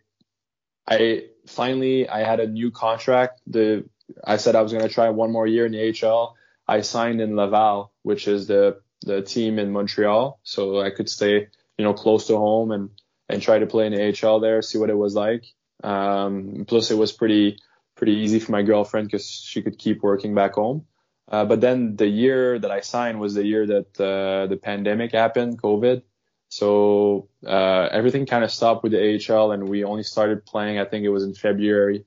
I 0.88 1.26
finally 1.48 2.08
I 2.10 2.24
had 2.24 2.40
a 2.40 2.48
new 2.48 2.72
contract. 2.72 3.42
The 3.48 3.86
I 4.24 4.38
said 4.38 4.56
I 4.56 4.62
was 4.62 4.72
to 4.72 4.90
try 4.90 5.10
one 5.10 5.32
more 5.32 5.48
year 5.48 5.66
in 5.66 5.72
the 5.72 6.08
AHL. 6.08 6.36
I 6.68 6.82
signed 6.82 7.22
in 7.22 7.36
Laval, 7.36 7.92
which 8.04 8.28
is 8.28 8.48
the 8.48 8.82
the 9.04 9.22
team 9.22 9.58
in 9.58 9.72
Montreal, 9.72 10.40
so 10.44 10.80
I 10.80 10.92
could 10.92 11.10
stay, 11.10 11.48
you 11.78 11.86
know, 11.86 11.94
close 11.94 12.28
to 12.28 12.38
home 12.38 12.72
and 12.72 12.90
and 13.30 13.42
try 13.42 13.60
to 13.60 13.66
play 13.66 13.88
in 13.88 13.94
the 13.94 14.28
AHL 14.28 14.40
there, 14.40 14.62
see 14.62 14.78
what 14.78 14.90
it 14.90 14.98
was 14.98 15.16
like. 15.16 15.46
Um, 15.84 16.66
plus, 16.68 16.92
it 16.92 16.96
was 16.96 17.12
pretty 17.12 17.58
pretty 17.96 18.14
easy 18.14 18.40
for 18.40 18.52
my 18.52 18.64
girlfriend 18.64 19.08
because 19.08 19.28
she 19.30 19.62
could 19.62 19.78
keep 19.78 20.04
working 20.04 20.36
back 20.36 20.56
home. 20.56 20.86
Uh, 21.32 21.46
but 21.46 21.62
then 21.62 21.96
the 21.96 22.08
year 22.08 22.60
that 22.60 22.72
I 22.72 22.82
signed 22.82 23.20
was 23.20 23.34
the 23.34 23.46
year 23.46 23.66
that 23.66 24.00
uh, 24.00 24.48
the 24.48 24.58
pandemic 24.58 25.14
happened, 25.14 25.62
COVID. 25.62 26.04
So 26.50 27.30
uh, 27.48 27.88
everything 27.90 28.26
kind 28.26 28.44
of 28.44 28.52
stopped 28.52 28.84
with 28.84 28.92
the 28.92 29.00
AHL, 29.00 29.54
and 29.54 29.70
we 29.70 29.86
only 29.86 30.04
started 30.04 30.46
playing. 30.46 30.78
I 30.78 30.84
think 30.84 31.06
it 31.06 31.10
was 31.10 31.24
in 31.24 31.34
February, 31.34 32.04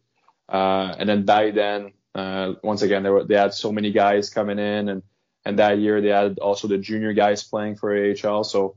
uh, 0.50 0.94
and 0.98 1.08
then 1.08 1.24
by 1.24 1.50
then, 1.50 1.94
uh, 2.14 2.52
once 2.62 2.82
again, 2.82 3.02
they, 3.02 3.08
were, 3.08 3.24
they 3.24 3.36
had 3.36 3.54
so 3.54 3.72
many 3.72 3.90
guys 3.90 4.28
coming 4.28 4.58
in, 4.58 4.90
and 4.90 5.02
and 5.46 5.58
that 5.58 5.78
year 5.78 6.02
they 6.02 6.08
had 6.08 6.38
also 6.38 6.68
the 6.68 6.76
junior 6.76 7.14
guys 7.14 7.42
playing 7.42 7.76
for 7.76 7.96
AHL. 7.96 8.44
So 8.44 8.76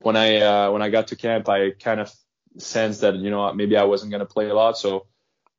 when 0.00 0.16
I 0.16 0.40
uh, 0.40 0.72
when 0.72 0.82
I 0.82 0.90
got 0.90 1.08
to 1.08 1.16
camp, 1.16 1.48
I 1.48 1.70
kind 1.70 2.00
of 2.00 2.12
sensed 2.58 3.02
that 3.02 3.14
you 3.14 3.30
know 3.30 3.52
maybe 3.52 3.76
I 3.76 3.84
wasn't 3.84 4.10
going 4.10 4.26
to 4.26 4.26
play 4.26 4.48
a 4.48 4.54
lot. 4.54 4.76
So 4.76 5.06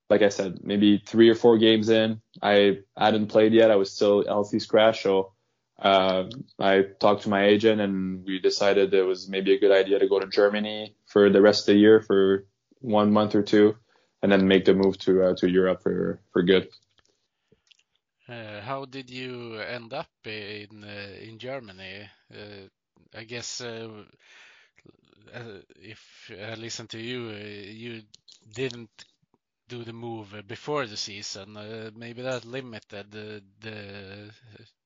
like 0.10 0.22
I 0.22 0.30
said, 0.30 0.60
maybe 0.64 1.02
three 1.06 1.30
or 1.30 1.36
four 1.36 1.58
games 1.58 1.90
in, 1.90 2.22
I 2.42 2.80
hadn't 2.96 3.28
played 3.28 3.54
yet. 3.54 3.72
I 3.72 3.76
was 3.76 3.92
still 3.92 4.26
healthy 4.26 4.60
scratch. 4.60 5.04
So 5.04 5.34
uh, 5.80 6.26
I 6.60 6.84
talked 7.00 7.24
to 7.24 7.30
my 7.30 7.46
agent 7.46 7.82
and 7.82 8.26
we 8.26 8.40
decided 8.40 8.94
it 8.94 9.04
was 9.04 9.28
maybe 9.28 9.54
a 9.54 9.60
good 9.60 9.72
idea 9.72 10.00
to 10.00 10.08
go 10.08 10.20
to 10.20 10.28
Germany 10.28 10.96
for 11.06 11.30
the 11.30 11.42
rest 11.42 11.62
of 11.62 11.74
the 11.74 11.80
year 11.80 12.02
for 12.02 12.46
one 12.80 13.12
month 13.12 13.36
or 13.36 13.44
two, 13.44 13.76
and 14.22 14.32
then 14.32 14.48
make 14.48 14.66
the 14.66 14.74
move 14.74 14.98
to 15.00 15.24
uh, 15.24 15.36
to 15.38 15.50
Europe 15.50 15.82
for 15.84 16.22
for 16.32 16.44
good. 16.44 16.70
Uh, 18.30 18.62
how 18.62 18.86
did 18.86 19.10
you 19.10 19.60
end 19.60 19.94
up 19.94 20.10
in 20.26 20.84
uh, 20.84 21.16
in 21.22 21.40
Germany? 21.40 22.10
Uh, 22.32 22.68
I 23.16 23.24
guess 23.24 23.62
uh, 23.62 23.88
if 25.82 26.32
I 26.32 26.56
listen 26.56 26.88
to 26.88 27.00
you, 27.00 27.30
you 27.32 28.02
didn't 28.54 28.90
do 29.68 29.84
the 29.84 29.94
move 29.94 30.36
before 30.48 30.86
the 30.88 30.98
season. 30.98 31.58
Uh, 31.58 31.92
maybe 31.96 32.22
that 32.22 32.46
limited 32.46 33.12
the, 33.12 33.44
the 33.62 34.32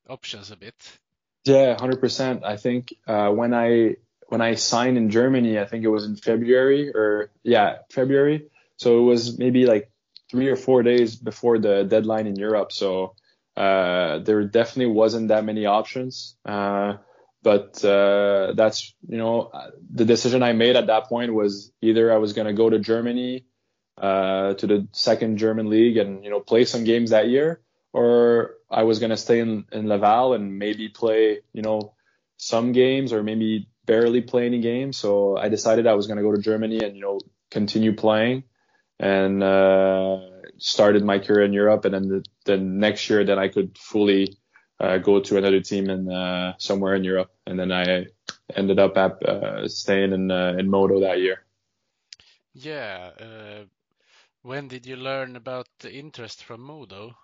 options 0.08 0.50
a 0.50 0.56
bit. 0.56 0.98
Yeah, 1.44 1.78
hundred 1.78 2.00
percent. 2.00 2.44
I 2.44 2.56
think 2.56 2.94
uh, 3.06 3.30
when 3.30 3.52
I 3.54 3.96
when 4.28 4.40
I 4.40 4.54
signed 4.54 4.96
in 4.96 5.10
Germany, 5.10 5.58
I 5.58 5.64
think 5.64 5.84
it 5.84 5.88
was 5.88 6.04
in 6.04 6.16
February 6.16 6.90
or 6.94 7.30
yeah 7.42 7.78
February. 7.90 8.48
So 8.76 8.98
it 8.98 9.02
was 9.02 9.38
maybe 9.38 9.66
like 9.66 9.90
three 10.30 10.48
or 10.48 10.56
four 10.56 10.82
days 10.82 11.16
before 11.16 11.58
the 11.58 11.84
deadline 11.84 12.26
in 12.26 12.36
Europe. 12.36 12.72
So 12.72 13.14
uh, 13.56 14.18
there 14.20 14.42
definitely 14.44 14.94
wasn't 14.94 15.28
that 15.28 15.44
many 15.44 15.66
options. 15.66 16.36
Uh, 16.44 16.94
but 17.42 17.84
uh, 17.84 18.52
that's 18.54 18.94
you 19.08 19.18
know 19.18 19.50
the 19.92 20.04
decision 20.04 20.42
I 20.42 20.52
made 20.52 20.76
at 20.76 20.86
that 20.86 21.06
point 21.06 21.34
was 21.34 21.72
either 21.82 22.12
I 22.12 22.18
was 22.18 22.32
going 22.32 22.46
to 22.46 22.52
go 22.52 22.70
to 22.70 22.78
Germany 22.78 23.44
uh, 24.02 24.54
to 24.54 24.66
the 24.66 24.88
second 24.92 25.38
German 25.38 25.70
league 25.70 25.96
and 25.96 26.24
you 26.24 26.30
know 26.30 26.40
play 26.40 26.64
some 26.64 26.84
games 26.84 27.10
that 27.10 27.28
year, 27.28 27.60
or 27.92 28.56
I 28.70 28.82
was 28.82 28.98
to 29.10 29.16
stay 29.16 29.38
in, 29.38 29.64
in 29.72 29.86
Laval 29.86 30.34
and 30.34 30.58
maybe 30.58 30.88
play 30.88 31.40
you 31.52 31.62
know 31.62 31.94
some 32.36 32.72
games 32.72 33.12
or 33.12 33.22
maybe 33.22 33.68
barely 33.86 34.20
play 34.20 34.46
any 34.46 34.60
games. 34.60 34.96
So 34.96 35.36
I 35.36 35.48
decided 35.48 35.86
I 35.86 35.94
was 35.94 36.08
to 36.16 36.24
go 36.24 36.34
to 36.34 36.42
Germany 36.42 36.80
and 36.82 36.96
you 36.96 37.02
know 37.02 37.20
continue 37.50 37.94
playing 37.94 38.44
and 38.98 39.42
uh, 39.42 40.18
started 40.58 41.04
my 41.04 41.18
career 41.18 41.44
in 41.44 41.52
Europe. 41.52 41.84
And 41.84 41.94
then 41.94 42.08
the, 42.08 42.24
the 42.44 42.56
next 42.56 43.08
year, 43.10 43.24
then 43.24 43.38
I 43.38 43.48
could 43.48 43.76
fully 43.78 44.36
uh, 44.80 44.98
go 44.98 45.20
to 45.20 45.36
another 45.36 45.60
team 45.60 45.90
in 45.90 46.10
uh, 46.10 46.54
somewhere 46.58 46.94
in 46.94 47.04
Europe. 47.04 47.30
And 47.46 47.58
then 47.58 47.72
I 47.72 48.06
ended 48.54 48.78
up 48.78 48.96
at, 48.96 49.22
uh, 49.22 49.68
staying 49.68 50.12
in 50.12 50.30
uh, 50.30 50.54
in 50.58 50.70
Modo 50.70 51.00
that 51.00 51.18
year. 51.20 51.44
Yeah. 52.54 53.10
Uh, 54.44 54.48
when 54.48 54.68
did 54.68 54.86
you 54.86 54.96
learn 54.96 55.36
about 55.36 55.66
the 55.80 55.92
interest 55.92 56.44
from 56.44 56.60
Modo? 56.60 57.16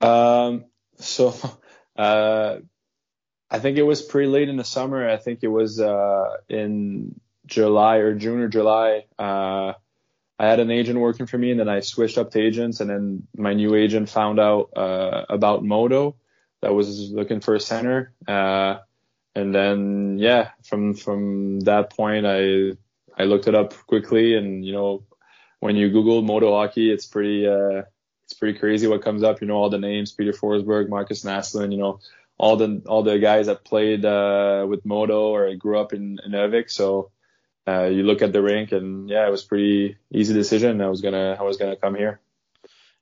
Um, 0.00 0.66
so 0.96 1.34
I 1.96 3.58
think 3.58 3.78
it 3.78 3.82
was 3.82 4.02
pretty 4.02 4.28
late 4.28 4.48
in 4.48 4.56
the 4.56 4.64
summer. 4.64 5.08
I 5.08 5.16
think 5.16 5.40
it 5.42 5.48
was 5.48 5.80
in 6.48 7.20
July 7.46 7.96
or 7.96 8.14
June 8.14 8.40
or 8.40 8.48
July. 8.48 9.04
I 10.38 10.46
had 10.46 10.60
an 10.60 10.70
agent 10.70 11.00
working 11.00 11.26
for 11.26 11.36
me, 11.36 11.50
and 11.50 11.58
then 11.58 11.68
I 11.68 11.80
switched 11.80 12.16
up 12.16 12.30
to 12.30 12.40
agents, 12.40 12.80
and 12.80 12.88
then 12.88 13.26
my 13.36 13.54
new 13.54 13.74
agent 13.74 14.08
found 14.08 14.38
out 14.38 14.70
uh, 14.76 15.24
about 15.28 15.64
Modo 15.64 16.14
that 16.62 16.74
was 16.74 17.10
looking 17.10 17.40
for 17.40 17.54
a 17.54 17.60
center, 17.60 18.12
uh, 18.28 18.78
and 19.34 19.52
then 19.52 20.18
yeah, 20.18 20.50
from 20.62 20.94
from 20.94 21.60
that 21.60 21.90
point, 21.90 22.24
I 22.24 22.72
I 23.20 23.24
looked 23.24 23.48
it 23.48 23.56
up 23.56 23.74
quickly, 23.86 24.36
and 24.36 24.64
you 24.64 24.72
know, 24.72 25.02
when 25.60 25.76
you 25.76 25.90
Google 25.90 26.22
Modo 26.22 26.52
hockey, 26.52 26.90
it's 26.90 27.06
pretty 27.06 27.46
uh, 27.46 27.82
it's 28.24 28.34
pretty 28.34 28.58
crazy 28.58 28.86
what 28.86 29.02
comes 29.02 29.22
up. 29.22 29.40
You 29.40 29.46
know, 29.46 29.56
all 29.56 29.70
the 29.70 29.78
names: 29.78 30.12
Peter 30.12 30.32
Forsberg, 30.32 30.88
Markus 30.88 31.24
Näslund, 31.24 31.72
you 31.72 31.78
know, 31.78 32.00
all 32.38 32.56
the 32.56 32.82
all 32.86 33.02
the 33.02 33.18
guys 33.18 33.46
that 33.46 33.64
played 33.64 34.04
uh, 34.04 34.66
with 34.68 34.84
Modo 34.84 35.34
or 35.34 35.54
grew 35.56 35.78
up 35.78 35.92
in, 35.92 36.18
in 36.24 36.32
Övik, 36.32 36.70
so 36.70 37.10
uh, 37.66 37.84
you 37.84 38.02
look 38.02 38.22
at 38.22 38.32
the 38.32 38.42
rink 38.42 38.72
and 38.72 39.10
yeah, 39.10 39.26
it 39.26 39.30
was 39.30 39.44
pretty 39.44 39.98
easy 40.10 40.32
decision. 40.34 40.80
I 40.80 40.88
was 40.88 41.00
gonna 41.00 41.36
I 41.38 41.42
was 41.42 41.56
gonna 41.56 41.76
come 41.76 41.94
here. 41.94 42.20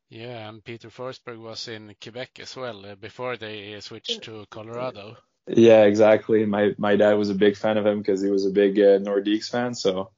Yeah, 0.08 0.48
and 0.48 0.64
Peter 0.64 0.88
Forsberg 0.88 1.38
was 1.38 1.68
in 1.68 1.94
Quebec 2.00 2.38
as 2.40 2.56
well 2.56 2.86
uh, 2.86 2.94
before 2.94 3.36
they 3.36 3.78
switched 3.80 4.22
to 4.22 4.46
Colorado. 4.48 5.16
Yeah, 5.46 5.84
exactly. 5.84 6.46
My 6.46 6.74
my 6.78 6.96
dad 6.96 7.14
was 7.14 7.30
a 7.30 7.34
big 7.34 7.56
fan 7.56 7.76
of 7.76 7.86
him 7.86 7.98
because 7.98 8.22
he 8.22 8.30
was 8.30 8.46
a 8.46 8.50
big 8.50 8.78
uh, 8.78 8.98
Nordiques 8.98 9.50
fan. 9.50 9.74
So 9.74 10.10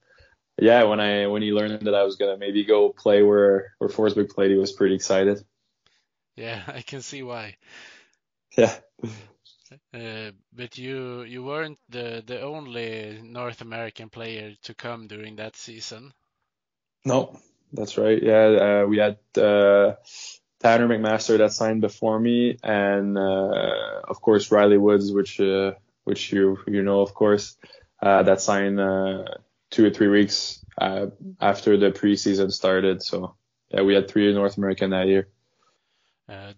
yeah, 0.59 0.85
when 0.85 1.01
I 1.01 1.27
when 1.27 1.43
he 1.43 1.53
learned 1.53 1.83
that 1.83 1.95
I 1.95 2.05
was 2.05 2.17
gonna 2.17 2.37
maybe 2.37 2.65
go 2.65 2.91
play 2.91 3.23
where 3.23 3.75
where 3.79 3.91
Forsberg 3.91 4.31
played, 4.31 4.51
he 4.51 4.57
was 4.57 4.73
pretty 4.73 4.95
excited. 4.95 5.45
Yeah, 6.37 6.63
I 6.69 6.83
can 6.83 7.03
see 7.03 7.23
why. 7.23 7.57
Yeah. 8.57 8.75
Uh, 9.93 10.31
but 10.53 10.79
you 10.79 11.23
you 11.23 11.45
weren't 11.45 11.79
the 11.91 12.23
the 12.27 12.41
only 12.41 13.21
North 13.23 13.61
American 13.61 14.09
player 14.09 14.55
to 14.63 14.75
come 14.75 15.07
during 15.07 15.37
that 15.37 15.57
season. 15.57 16.13
No, 17.05 17.39
that's 17.73 17.99
right. 17.99 18.21
Yeah, 18.23 18.83
uh, 18.83 18.87
we 18.87 18.99
had 18.99 19.19
uh, 19.37 19.97
Tanner 20.61 20.89
McMaster 20.89 21.39
that 21.39 21.53
signed 21.53 21.83
before 21.83 22.19
me, 22.19 22.57
and 22.63 23.17
uh, 23.19 24.01
of 24.09 24.21
course 24.21 24.51
Riley 24.51 24.79
Woods, 24.79 25.13
which 25.13 25.39
uh, 25.39 25.73
which 26.05 26.33
you 26.33 26.59
you 26.67 26.83
know 26.83 27.03
of 27.03 27.13
course 27.15 27.57
uh, 28.03 28.23
that 28.23 28.41
signed 28.41 28.81
two 29.71 29.87
or 29.87 29.91
three 29.91 30.09
weeks 30.09 30.65
after 30.81 31.77
the 31.77 31.91
preseason 31.91 32.53
started. 32.53 33.03
So 33.03 33.37
yeah, 33.71 33.83
we 33.83 33.95
had 33.95 34.09
three 34.09 34.29
in 34.29 34.35
North 34.35 34.57
American 34.57 34.91
that 34.91 35.09
year. 35.09 35.29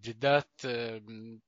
did 0.03 0.21
that 0.21 0.47
um, 0.65 1.41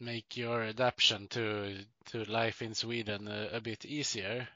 make 0.00 0.36
your 0.36 0.62
adaptation 0.62 1.28
to 1.28 1.74
to 2.06 2.24
life 2.24 2.62
in 2.62 2.74
Sweden 2.74 3.28
a, 3.28 3.56
a 3.56 3.60
bit 3.60 3.84
easier? 3.84 4.48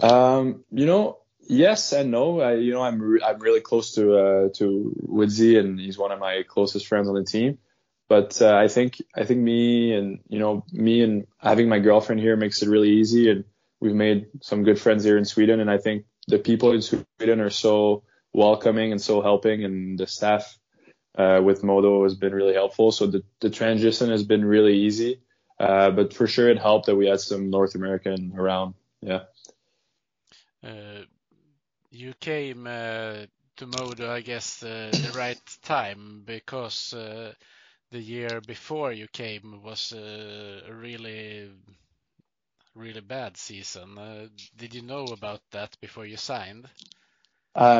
Um, 0.00 0.64
you 0.70 0.86
know, 0.86 1.18
yes 1.48 1.92
and 1.92 2.10
no. 2.10 2.40
I, 2.40 2.54
you 2.54 2.72
know, 2.72 2.82
I'm 2.82 3.00
re- 3.00 3.22
I'm 3.24 3.38
really 3.40 3.60
close 3.60 3.94
to 3.94 4.16
uh, 4.16 4.48
to 4.54 4.94
Woodsy, 5.02 5.58
and 5.58 5.78
he's 5.78 5.98
one 5.98 6.12
of 6.12 6.20
my 6.20 6.44
closest 6.46 6.86
friends 6.86 7.08
on 7.08 7.14
the 7.14 7.24
team. 7.24 7.58
But 8.08 8.40
uh, 8.40 8.54
I 8.54 8.68
think 8.68 9.02
I 9.14 9.24
think 9.24 9.40
me 9.40 9.92
and 9.92 10.20
you 10.28 10.38
know 10.38 10.64
me 10.72 11.02
and 11.02 11.26
having 11.38 11.68
my 11.68 11.80
girlfriend 11.80 12.20
here 12.20 12.36
makes 12.36 12.62
it 12.62 12.68
really 12.68 12.90
easy, 12.90 13.30
and 13.30 13.44
we've 13.80 13.94
made 13.94 14.26
some 14.42 14.64
good 14.64 14.80
friends 14.80 15.04
here 15.04 15.18
in 15.18 15.24
Sweden. 15.24 15.60
And 15.60 15.70
I 15.70 15.78
think 15.78 16.04
the 16.26 16.38
people 16.38 16.72
in 16.72 16.82
Sweden 16.82 17.40
are 17.40 17.50
so 17.50 18.02
welcoming 18.32 18.92
and 18.92 19.00
so 19.00 19.22
helping, 19.22 19.64
and 19.64 19.98
the 19.98 20.06
staff 20.06 20.58
uh, 21.16 21.40
with 21.42 21.64
Modo 21.64 22.02
has 22.02 22.14
been 22.14 22.34
really 22.34 22.54
helpful. 22.54 22.92
So 22.92 23.06
the, 23.06 23.22
the 23.40 23.50
transition 23.50 24.10
has 24.10 24.22
been 24.22 24.44
really 24.44 24.78
easy. 24.78 25.20
Uh, 25.58 25.90
but 25.90 26.14
for 26.14 26.26
sure 26.26 26.48
it 26.48 26.58
helped 26.58 26.86
that 26.86 26.94
we 26.94 27.08
had 27.08 27.20
some 27.20 27.50
North 27.50 27.74
American 27.74 28.32
around. 28.36 28.74
Yeah. 29.00 29.22
Uh, 30.62 31.02
you 31.90 32.14
came 32.20 32.66
uh, 32.66 33.26
to 33.56 33.66
Modo, 33.66 34.10
I 34.10 34.20
guess, 34.20 34.62
uh, 34.62 34.90
the 34.92 35.12
right 35.16 35.40
time 35.62 36.22
because 36.24 36.92
uh, 36.94 37.32
the 37.90 37.98
year 37.98 38.40
before 38.46 38.92
you 38.92 39.08
came 39.08 39.60
was 39.62 39.92
really, 40.70 41.50
really 42.78 43.00
bad 43.00 43.36
season. 43.36 43.98
did 44.56 44.72
you 44.72 44.82
know 44.82 45.04
about 45.06 45.40
that 45.50 45.76
before 45.80 46.06
you 46.06 46.16
signed? 46.16 46.68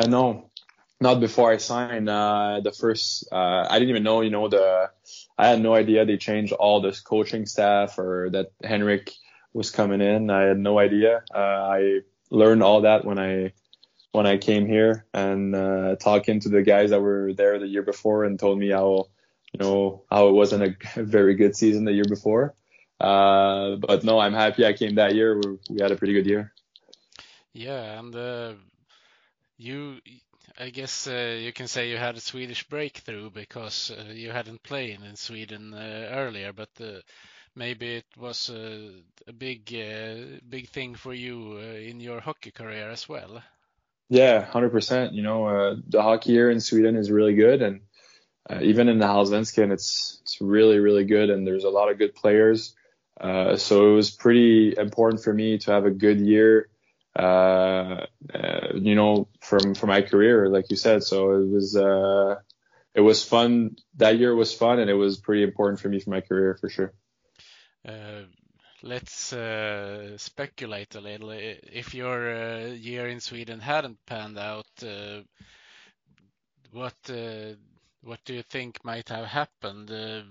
no, 0.07 0.51
not 0.99 1.21
before 1.21 1.51
I 1.51 1.57
signed. 1.57 2.09
Uh, 2.09 2.59
the 2.61 2.73
first, 2.73 3.25
uh, 3.31 3.65
I 3.69 3.79
didn't 3.79 3.91
even 3.91 4.03
know, 4.03 4.21
you 4.21 4.29
know, 4.29 4.49
the, 4.49 4.91
I 5.37 5.47
had 5.47 5.61
no 5.61 5.73
idea 5.73 6.05
they 6.05 6.17
changed 6.17 6.51
all 6.51 6.81
this 6.81 6.99
coaching 6.99 7.45
staff 7.45 7.97
or 7.97 8.29
that 8.31 8.51
Henrik 8.61 9.13
was 9.53 9.71
coming 9.71 10.01
in. 10.01 10.29
I 10.29 10.41
had 10.41 10.59
no 10.59 10.77
idea. 10.77 11.23
Uh, 11.33 11.37
I 11.37 11.99
learned 12.29 12.61
all 12.61 12.81
that 12.81 13.05
when 13.05 13.17
I, 13.17 13.53
when 14.11 14.25
I 14.25 14.37
came 14.37 14.67
here 14.67 15.05
and, 15.13 15.55
uh, 15.55 15.95
talking 15.95 16.41
to 16.41 16.49
the 16.49 16.61
guys 16.61 16.89
that 16.89 17.01
were 17.01 17.31
there 17.33 17.57
the 17.57 17.67
year 17.67 17.83
before 17.83 18.25
and 18.25 18.37
told 18.37 18.59
me 18.59 18.69
how, 18.69 19.05
you 19.53 19.59
know, 19.59 20.03
how 20.11 20.27
it 20.27 20.33
wasn't 20.33 20.63
a 20.63 21.01
very 21.01 21.35
good 21.35 21.55
season 21.55 21.85
the 21.85 21.93
year 21.93 22.05
before. 22.09 22.53
Uh, 22.99 23.77
but 23.77 24.03
no, 24.03 24.19
I'm 24.19 24.33
happy 24.33 24.65
I 24.65 24.73
came 24.73 24.95
that 24.95 25.15
year. 25.15 25.39
We, 25.39 25.57
we 25.69 25.81
had 25.81 25.91
a 25.91 25.95
pretty 25.95 26.13
good 26.13 26.27
year. 26.27 26.51
Yeah. 27.53 27.99
And, 27.99 28.15
uh, 28.15 28.53
you, 29.57 29.99
I 30.59 30.69
guess 30.69 31.07
uh, 31.07 31.37
you 31.39 31.53
can 31.53 31.67
say 31.67 31.89
you 31.89 31.97
had 31.97 32.17
a 32.17 32.21
Swedish 32.21 32.67
breakthrough 32.67 33.29
because 33.29 33.91
uh, 33.91 34.11
you 34.11 34.31
hadn't 34.31 34.63
played 34.63 34.99
in 35.01 35.15
Sweden 35.15 35.73
uh, 35.73 36.09
earlier, 36.11 36.51
but 36.53 36.69
uh, 36.81 36.99
maybe 37.55 37.97
it 37.97 38.05
was 38.17 38.49
a, 38.49 38.91
a 39.27 39.33
big, 39.33 39.73
uh, 39.73 40.39
big 40.49 40.67
thing 40.67 40.95
for 40.95 41.13
you 41.13 41.57
uh, 41.57 41.77
in 41.77 41.99
your 42.01 42.19
hockey 42.19 42.51
career 42.51 42.89
as 42.89 43.07
well. 43.07 43.41
Yeah, 44.09 44.43
hundred 44.43 44.71
percent. 44.71 45.13
You 45.13 45.21
know, 45.21 45.75
the 45.87 46.01
hockey 46.01 46.31
here 46.31 46.49
in 46.49 46.59
Sweden 46.59 46.95
is 46.95 47.11
really 47.11 47.35
good, 47.35 47.61
and 47.61 47.81
even 48.59 48.89
in 48.89 48.97
the 48.97 49.05
Allsvenskan, 49.05 49.71
it's 49.71 50.17
it's 50.23 50.41
really, 50.41 50.79
really 50.79 51.05
good, 51.05 51.29
and 51.29 51.45
there's 51.45 51.63
a 51.63 51.69
lot 51.69 51.91
of 51.91 51.99
good 51.99 52.15
players. 52.15 52.73
So 53.21 53.91
it 53.91 53.95
was 53.95 54.11
pretty 54.11 54.75
important 54.77 55.23
for 55.23 55.33
me 55.33 55.57
to 55.59 55.71
have 55.71 55.85
a 55.85 55.91
good 55.91 56.21
year 56.21 56.69
uh, 57.15 58.05
uh, 58.33 58.67
you 58.75 58.95
know, 58.95 59.27
from 59.41 59.75
from 59.75 59.89
my 59.89 60.01
career, 60.01 60.49
like 60.49 60.69
you 60.69 60.77
said. 60.77 61.03
So 61.03 61.31
it 61.31 61.47
was 61.47 61.75
uh, 61.75 62.35
it 62.93 63.01
was 63.01 63.23
fun. 63.23 63.75
That 63.97 64.17
year 64.17 64.35
was 64.35 64.53
fun, 64.53 64.79
and 64.79 64.89
it 64.89 64.93
was 64.93 65.17
pretty 65.17 65.43
important 65.43 65.79
for 65.79 65.89
me 65.89 65.99
for 65.99 66.11
my 66.11 66.21
career 66.21 66.57
for 66.59 66.69
sure. 66.69 66.93
Uh, 67.85 68.23
let's 68.83 69.33
uh, 69.33 70.17
speculate 70.17 70.95
a 70.95 71.01
little. 71.01 71.31
If 71.31 71.93
your 71.93 72.33
uh, 72.33 72.65
year 72.67 73.07
in 73.07 73.19
Sweden 73.19 73.59
hadn't 73.59 74.05
panned 74.05 74.37
out, 74.37 74.67
uh, 74.83 75.21
what 76.71 76.97
uh, 77.09 77.55
what 78.01 78.19
do 78.23 78.33
you 78.33 78.43
think 78.43 78.85
might 78.85 79.09
have 79.09 79.25
happened? 79.25 79.91
Uh, 79.91 80.21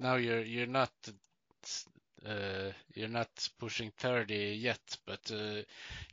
now 0.00 0.16
you're 0.16 0.42
you're 0.42 0.66
not 0.66 0.92
uh, 1.06 1.12
you're 2.94 3.08
not 3.08 3.28
pushing 3.58 3.90
30 3.98 4.34
yet, 4.60 4.80
but 5.06 5.20
uh, 5.32 5.62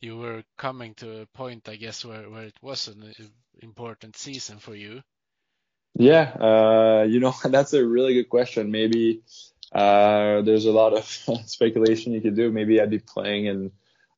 you 0.01 0.17
were 0.17 0.43
coming 0.57 0.93
to 0.95 1.21
a 1.21 1.25
point, 1.27 1.69
I 1.69 1.75
guess, 1.75 2.05
where, 2.05 2.23
it 2.43 2.55
was 2.61 2.87
an 2.87 3.13
important 3.61 4.17
season 4.17 4.59
for 4.59 4.75
you? 4.75 5.01
Yeah, 5.95 6.31
uh, 6.39 7.03
you 7.03 7.19
know 7.19 7.33
that's 7.43 7.73
a 7.73 7.85
really 7.85 8.13
good 8.13 8.29
question. 8.29 8.71
Maybe 8.71 9.21
uh, 9.71 10.41
there's 10.41 10.65
a 10.65 10.71
lot 10.71 10.93
of 10.93 11.05
speculation 11.45 12.13
you 12.13 12.21
could 12.21 12.35
do. 12.35 12.51
Maybe 12.51 12.81
I'd 12.81 12.89
be 12.89 12.99
playing 12.99 13.45
in 13.45 13.71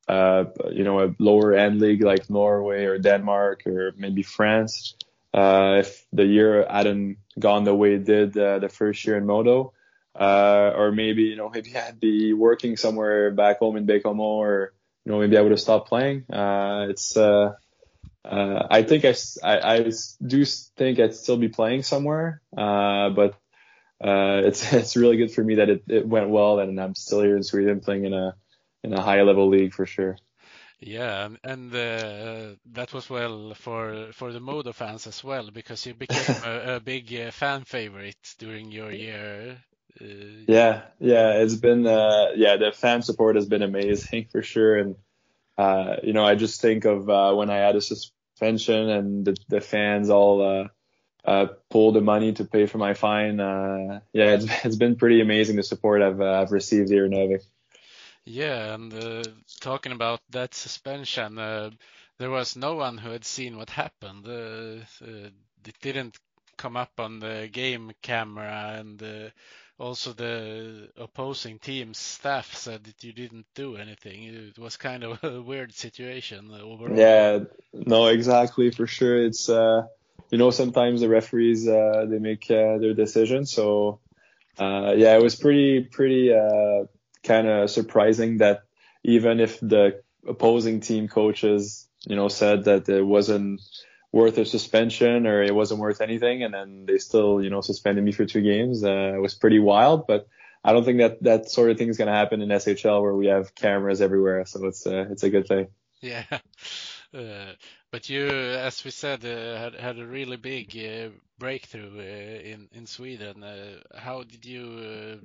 uh, 0.08 0.44
you 0.70 0.84
know 0.84 1.00
a 1.00 1.14
lower 1.18 1.54
end 1.54 1.80
league 1.80 2.02
like 2.02 2.30
Norway 2.30 2.84
or 2.84 2.98
Denmark 2.98 3.66
or 3.66 3.94
maybe 3.96 4.22
France. 4.22 4.94
Uh, 5.34 5.76
if 5.80 6.06
the 6.12 6.24
year 6.24 6.66
hadn't 6.68 7.16
gone 7.38 7.64
the 7.64 7.74
way 7.74 7.94
it 7.94 8.04
did 8.04 8.36
uh, 8.36 8.58
the 8.58 8.68
first 8.68 9.04
year 9.06 9.16
in 9.16 9.24
Modo, 9.24 9.72
uh, 10.14 10.72
or 10.76 10.92
maybe 10.92 11.22
you 11.22 11.36
know 11.36 11.48
maybe 11.48 11.76
I'd 11.76 12.00
be 12.00 12.32
working 12.32 12.76
somewhere 12.76 13.30
back 13.30 13.58
home 13.58 13.76
in 13.76 13.86
Baie-Comeau, 13.86 14.20
or 14.20 14.72
you 15.04 15.12
know 15.12 15.18
maybe 15.18 15.36
I 15.36 15.40
would 15.40 15.52
have 15.52 15.60
stopped 15.60 15.88
playing. 15.88 16.24
Uh, 16.30 16.86
it's 16.90 17.16
uh, 17.16 17.54
uh, 18.24 18.66
I 18.70 18.82
think 18.82 19.04
I, 19.04 19.14
I, 19.42 19.74
I 19.76 19.92
do 20.24 20.44
think 20.76 21.00
I'd 21.00 21.14
still 21.14 21.36
be 21.36 21.48
playing 21.48 21.82
somewhere, 21.82 22.40
uh, 22.56 23.10
but 23.10 23.34
uh, 24.02 24.42
it's 24.44 24.72
it's 24.72 24.96
really 24.96 25.16
good 25.16 25.32
for 25.32 25.42
me 25.42 25.56
that 25.56 25.70
it, 25.70 25.84
it 25.88 26.06
went 26.06 26.30
well 26.30 26.58
and 26.60 26.80
I'm 26.80 26.94
still 26.94 27.22
here 27.22 27.36
in 27.36 27.42
Sweden 27.42 27.80
playing 27.80 28.04
in 28.04 28.14
a 28.14 28.34
in 28.84 28.92
a 28.92 29.02
high 29.02 29.22
level 29.22 29.48
league 29.48 29.74
for 29.74 29.86
sure. 29.86 30.16
Yeah, 30.80 31.28
and 31.44 31.72
uh, 31.72 32.56
that 32.72 32.92
was 32.92 33.08
well 33.08 33.54
for 33.54 34.10
for 34.12 34.32
the 34.32 34.40
Modo 34.40 34.72
fans 34.72 35.06
as 35.06 35.22
well 35.22 35.50
because 35.52 35.86
you 35.86 35.94
became 35.94 36.42
a, 36.44 36.76
a 36.76 36.80
big 36.80 37.14
uh, 37.14 37.30
fan 37.30 37.64
favorite 37.64 38.34
during 38.38 38.72
your 38.72 38.90
year. 38.90 39.58
Uh, 40.02 40.44
yeah, 40.48 40.82
yeah, 40.98 41.42
it's 41.42 41.54
been 41.54 41.86
uh, 41.86 42.32
yeah 42.34 42.56
the 42.56 42.72
fan 42.72 43.02
support 43.02 43.36
has 43.36 43.46
been 43.46 43.62
amazing 43.62 44.26
for 44.32 44.42
sure, 44.42 44.78
and 44.78 44.96
uh, 45.56 45.96
you 46.02 46.12
know 46.12 46.24
I 46.24 46.34
just 46.34 46.60
think 46.60 46.84
of 46.84 47.08
uh, 47.08 47.32
when 47.34 47.50
I 47.50 47.56
had 47.56 47.76
a 47.76 47.80
suspension 47.80 48.88
and 48.88 49.24
the, 49.24 49.36
the 49.48 49.60
fans 49.60 50.10
all 50.10 50.68
uh, 51.24 51.46
pulled 51.70 51.94
the 51.94 52.00
money 52.00 52.32
to 52.32 52.44
pay 52.44 52.66
for 52.66 52.78
my 52.78 52.94
fine. 52.94 53.38
yeah, 53.38 54.00
it's, 54.12 54.46
it's 54.64 54.76
been 54.76 54.96
pretty 54.96 55.20
amazing 55.20 55.56
the 55.56 55.62
support 55.62 56.02
I've 56.02 56.20
I've 56.20 56.52
received 56.52 56.90
here 56.90 57.06
in 57.06 57.12
Övik. 57.12 57.44
Yeah, 58.24 58.74
and 58.74 58.94
uh, 58.94 59.22
talking 59.60 59.92
about 59.92 60.20
that 60.30 60.54
suspension, 60.54 61.38
uh, 61.38 61.70
there 62.18 62.30
was 62.30 62.56
no 62.56 62.74
one 62.76 62.96
who 62.98 63.10
had 63.10 63.24
seen 63.24 63.56
what 63.56 63.70
happened. 63.70 64.26
Uh, 64.26 64.84
uh 65.04 65.30
it 65.64 65.78
didn't 65.80 66.18
come 66.56 66.76
up 66.76 66.92
on 66.98 67.18
the 67.18 67.48
game 67.50 67.92
camera, 68.02 68.76
and 68.78 69.02
uh, 69.02 69.30
also 69.82 70.12
the 70.12 70.88
opposing 70.96 71.58
team's 71.58 71.98
staff 71.98 72.54
said 72.54 72.84
that 72.84 73.02
you 73.02 73.12
didn't 73.12 73.46
do 73.54 73.76
anything. 73.76 74.22
It 74.22 74.58
was 74.58 74.76
kind 74.76 75.02
of 75.02 75.22
a 75.24 75.42
weird 75.42 75.74
situation 75.74 76.50
overall. 76.52 76.96
Yeah, 76.96 77.40
no, 77.72 78.06
exactly 78.06 78.70
for 78.70 78.86
sure. 78.86 79.22
It's 79.26 79.48
uh, 79.48 79.82
you 80.30 80.38
know 80.38 80.50
sometimes 80.50 81.00
the 81.00 81.08
referees 81.08 81.68
uh, 81.68 82.06
they 82.08 82.18
make 82.18 82.46
their 82.46 82.94
decision, 82.94 83.44
so 83.44 83.98
yeah, 84.58 85.16
it 85.16 85.22
was 85.22 85.36
pretty 85.36 85.80
pretty 85.80 86.32
kind 87.22 87.48
of 87.48 87.70
surprising 87.70 88.38
that 88.38 88.62
even 89.04 89.40
if 89.40 89.58
the 89.60 90.02
opposing 90.26 90.80
team 90.80 91.08
coaches, 91.08 91.88
you 92.06 92.16
know, 92.16 92.28
said 92.28 92.64
that 92.64 92.88
it 92.88 93.02
wasn't 93.02 93.60
worth 94.12 94.36
a 94.38 94.44
suspension 94.44 95.26
or 95.26 95.42
it 95.42 95.54
wasn't 95.54 95.80
worth 95.80 96.00
anything, 96.00 96.42
and 96.42 96.52
then 96.52 96.84
they 96.86 96.98
still, 96.98 97.42
you 97.42 97.50
know, 97.50 97.62
suspended 97.62 98.04
me 98.04 98.12
for 98.12 98.26
two 98.26 98.42
games. 98.42 98.84
Uh, 98.84 99.12
it 99.16 99.20
was 99.20 99.34
pretty 99.34 99.58
wild, 99.58 100.06
but 100.06 100.28
I 100.62 100.72
don't 100.72 100.84
think 100.84 100.98
that 100.98 101.22
that 101.22 101.50
sort 101.50 101.70
of 101.70 101.78
thing 101.78 101.88
is 101.88 101.96
going 101.96 102.08
to 102.08 102.14
happen 102.14 102.42
in 102.42 102.48
SHL 102.50 103.02
where 103.02 103.14
we 103.14 103.26
have 103.26 103.54
cameras 103.54 104.00
everywhere, 104.00 104.44
so 104.44 104.66
it's 104.66 104.86
uh, 104.86 105.06
it's 105.10 105.22
a 105.22 105.30
good 105.30 105.48
thing. 105.48 105.68
Yeah. 106.00 106.24
Uh, 107.14 107.52
but 107.90 108.08
you, 108.08 108.26
as 108.26 108.82
we 108.86 108.90
said, 108.90 109.22
uh, 109.22 109.58
had, 109.58 109.74
had 109.74 109.98
a 109.98 110.06
really 110.06 110.38
big 110.38 110.74
uh, 110.74 111.10
breakthrough 111.38 111.98
uh, 111.98 112.40
in 112.40 112.66
in 112.72 112.86
Sweden. 112.86 113.44
Uh, 113.44 113.80
how 113.94 114.22
did 114.22 114.46
you 114.46 115.20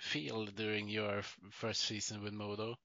feel 0.00 0.46
during 0.46 0.88
your 0.88 1.20
first 1.50 1.82
season 1.82 2.22
with 2.22 2.32
Modo? 2.32 2.76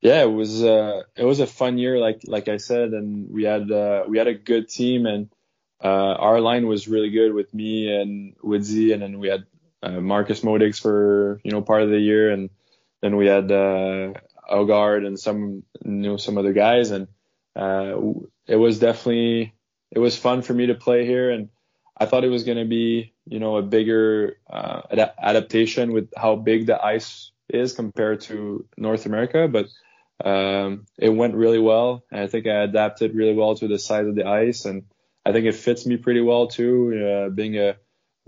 Yeah, 0.00 0.22
it 0.22 0.30
was 0.30 0.62
uh, 0.62 1.02
it 1.16 1.24
was 1.24 1.40
a 1.40 1.46
fun 1.46 1.78
year, 1.78 1.98
like 1.98 2.22
like 2.26 2.48
I 2.48 2.58
said, 2.58 2.90
and 2.92 3.30
we 3.30 3.44
had 3.44 3.70
uh, 3.70 4.04
we 4.06 4.18
had 4.18 4.28
a 4.28 4.34
good 4.34 4.68
team, 4.68 5.06
and 5.06 5.30
uh, 5.82 6.14
our 6.14 6.40
line 6.40 6.66
was 6.66 6.86
really 6.86 7.10
good 7.10 7.32
with 7.32 7.52
me 7.52 7.94
and 7.94 8.34
Woodsy, 8.42 8.92
and 8.92 9.02
then 9.02 9.18
we 9.18 9.28
had 9.28 9.46
uh, 9.82 10.00
Marcus 10.00 10.40
Modix 10.40 10.80
for 10.80 11.40
you 11.42 11.50
know 11.50 11.62
part 11.62 11.82
of 11.82 11.90
the 11.90 11.98
year, 11.98 12.30
and 12.30 12.50
then 13.00 13.16
we 13.16 13.26
had 13.26 13.50
uh, 13.50 14.12
and 14.48 15.18
some 15.18 15.62
you 15.84 15.90
know 15.90 16.16
some 16.18 16.38
other 16.38 16.52
guys, 16.52 16.90
and 16.90 17.08
uh, 17.56 17.96
it 18.46 18.56
was 18.56 18.78
definitely 18.78 19.54
it 19.90 19.98
was 19.98 20.16
fun 20.16 20.42
for 20.42 20.52
me 20.52 20.66
to 20.66 20.74
play 20.74 21.06
here, 21.06 21.30
and 21.30 21.48
I 21.96 22.06
thought 22.06 22.24
it 22.24 22.28
was 22.28 22.44
going 22.44 22.58
to 22.58 22.64
be 22.66 23.14
you 23.26 23.40
know, 23.40 23.56
a 23.56 23.62
bigger 23.62 24.38
uh, 24.48 24.82
ad- 24.90 25.12
adaptation 25.18 25.92
with 25.92 26.10
how 26.16 26.36
big 26.36 26.66
the 26.66 26.82
ice 26.82 27.32
is 27.48 27.72
compared 27.72 28.20
to 28.22 28.66
North 28.76 29.06
America, 29.06 29.48
but 29.48 29.66
um, 30.24 30.86
it 30.98 31.10
went 31.10 31.34
really 31.34 31.58
well. 31.58 32.04
And 32.10 32.20
I 32.20 32.26
think 32.26 32.46
I 32.46 32.62
adapted 32.62 33.14
really 33.14 33.34
well 33.34 33.54
to 33.56 33.68
the 33.68 33.78
size 33.78 34.06
of 34.06 34.14
the 34.14 34.26
ice, 34.26 34.64
and 34.64 34.84
I 35.24 35.32
think 35.32 35.46
it 35.46 35.54
fits 35.54 35.86
me 35.86 35.96
pretty 35.96 36.20
well 36.20 36.46
too, 36.46 37.26
uh, 37.26 37.28
being 37.30 37.56
a 37.58 37.76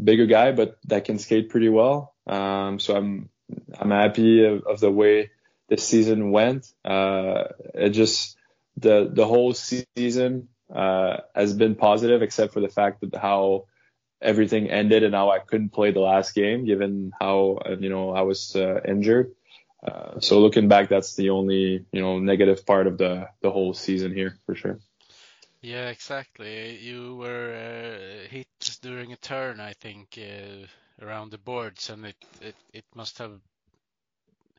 bigger 0.02 0.26
guy, 0.26 0.52
but 0.52 0.78
that 0.86 1.04
can 1.04 1.18
skate 1.18 1.48
pretty 1.48 1.68
well. 1.68 2.14
Um, 2.26 2.78
so 2.78 2.96
I'm 2.96 3.30
I'm 3.78 3.90
happy 3.90 4.44
of, 4.44 4.64
of 4.64 4.80
the 4.80 4.90
way 4.90 5.30
this 5.68 5.86
season 5.86 6.30
went. 6.30 6.72
Uh, 6.84 7.44
it 7.74 7.90
just 7.90 8.36
the 8.76 9.10
the 9.12 9.26
whole 9.26 9.54
season 9.54 10.48
uh, 10.74 11.18
has 11.34 11.54
been 11.54 11.74
positive, 11.74 12.22
except 12.22 12.52
for 12.52 12.60
the 12.60 12.68
fact 12.68 13.00
that 13.00 13.14
how 13.14 13.66
everything 14.20 14.68
ended 14.68 15.04
and 15.04 15.14
how 15.14 15.30
I 15.30 15.38
couldn't 15.38 15.70
play 15.70 15.92
the 15.92 16.00
last 16.00 16.34
game 16.34 16.64
given 16.64 17.12
how 17.18 17.58
you 17.78 17.88
know 17.88 18.10
I 18.10 18.22
was 18.22 18.54
uh, 18.56 18.80
injured. 18.86 19.34
Uh, 19.82 20.18
so 20.20 20.40
looking 20.40 20.68
back, 20.68 20.88
that's 20.88 21.14
the 21.14 21.30
only 21.30 21.86
you 21.92 22.00
know 22.00 22.18
negative 22.18 22.66
part 22.66 22.86
of 22.86 22.98
the 22.98 23.28
the 23.42 23.50
whole 23.50 23.74
season 23.74 24.12
here 24.12 24.36
for 24.46 24.54
sure. 24.54 24.78
Yeah, 25.60 25.88
exactly. 25.88 26.76
You 26.78 27.16
were 27.16 27.52
uh, 27.52 28.28
hit 28.28 28.46
during 28.80 29.12
a 29.12 29.16
turn, 29.16 29.60
I 29.60 29.72
think, 29.72 30.18
uh, 30.18 31.04
around 31.04 31.30
the 31.30 31.38
boards, 31.38 31.90
and 31.90 32.06
it, 32.06 32.16
it 32.40 32.56
it 32.72 32.84
must 32.94 33.18
have 33.18 33.40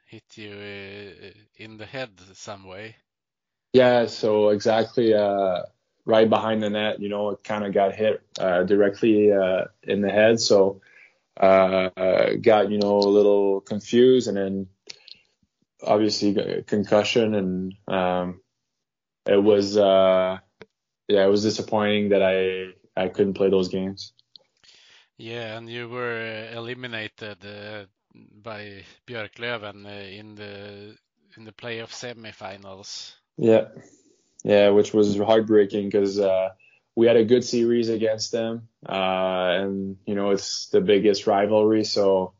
hit 0.07 0.23
you 0.35 0.51
uh, 0.51 1.29
in 1.57 1.77
the 1.77 1.85
head 1.85 2.11
some 2.33 2.65
way. 2.65 2.95
Yeah, 3.73 4.07
so 4.07 4.49
exactly 4.49 5.13
right 6.05 6.29
behind 6.29 6.63
the 6.63 6.69
net. 6.69 6.99
You 6.99 7.09
know, 7.09 7.29
it 7.29 7.43
kind 7.43 7.63
of 7.63 7.73
got 7.73 7.95
hit 7.95 8.21
uh, 8.39 8.63
directly 8.63 9.31
uh, 9.31 9.65
in 9.83 10.01
the 10.01 10.09
head, 10.09 10.39
so 10.39 10.81
uh, 11.39 11.89
got 12.41 12.71
you 12.71 12.79
know 12.79 12.97
a 12.97 13.15
little 13.17 13.61
confused, 13.61 14.27
and 14.27 14.35
then 14.37 14.67
obviously 15.83 16.63
concussion, 16.67 17.35
and 17.35 17.73
um, 17.87 18.41
it 19.25 19.41
was 19.41 19.77
uh, 19.77 20.37
yeah, 21.07 21.25
it 21.25 21.29
was 21.29 21.43
disappointing 21.43 22.09
that 22.09 22.21
I 22.21 22.73
I 23.01 23.09
couldn't 23.09 23.33
play 23.35 23.49
those 23.49 23.69
games. 23.69 24.13
Yeah, 25.17 25.57
and 25.57 25.69
you 25.69 25.89
were 25.89 26.47
eliminated 26.53 27.45
uh, 27.45 27.85
by 28.13 28.83
Björklöven 29.05 29.85
uh, 29.85 30.19
in 30.19 30.35
the 30.35 30.95
in 31.37 31.45
the 31.45 31.51
playoff 31.51 31.91
semifinals. 31.91 33.13
Yeah. 33.37 33.67
Yeah, 34.43 34.69
which 34.69 34.93
was 34.93 35.17
heartbreaking 35.17 35.89
because 35.89 36.17
uh, 36.17 36.49
we 36.95 37.07
had 37.07 37.17
a 37.17 37.25
good 37.25 37.43
series 37.43 37.89
against 37.89 38.31
them, 38.31 38.69
uh, 38.87 39.51
and 39.61 39.97
you 40.05 40.15
know 40.15 40.31
it's 40.31 40.67
the 40.67 40.79
biggest 40.79 41.27
rivalry. 41.27 41.83
So 41.83 42.33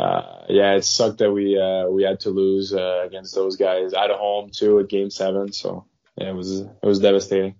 uh, 0.00 0.44
yeah, 0.48 0.74
it 0.76 0.84
sucked 0.84 1.18
that 1.18 1.30
we 1.30 1.58
uh, 1.58 1.86
we 1.88 2.02
had 2.04 2.20
to 2.20 2.30
lose 2.30 2.72
uh, 2.72 3.02
against 3.04 3.34
those 3.34 3.56
guys 3.56 3.92
at 3.92 4.10
home 4.10 4.50
too 4.50 4.78
at 4.78 4.88
Game 4.88 5.10
Seven. 5.10 5.52
So 5.52 5.86
yeah, 6.16 6.30
it 6.30 6.34
was 6.34 6.60
it 6.60 6.82
was 6.82 7.00
devastating. 7.00 7.56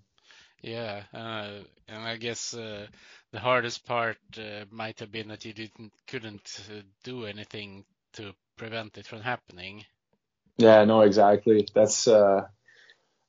Yeah, 0.62 1.02
uh, 1.12 1.48
and 1.88 2.02
I 2.02 2.16
guess 2.16 2.54
uh, 2.54 2.86
the 3.32 3.40
hardest 3.40 3.86
part 3.86 4.18
uh, 4.38 4.64
might 4.70 5.00
have 5.00 5.12
been 5.12 5.28
that 5.28 5.44
you 5.44 5.52
didn't 5.52 5.92
couldn't 6.06 6.60
uh, 6.70 6.82
do 7.04 7.26
anything 7.26 7.84
to 8.14 8.32
prevent 8.56 8.96
it 8.98 9.06
from 9.06 9.20
happening. 9.20 9.84
Yeah, 10.56 10.84
no, 10.84 11.02
exactly. 11.02 11.68
That's 11.74 12.08
uh, 12.08 12.46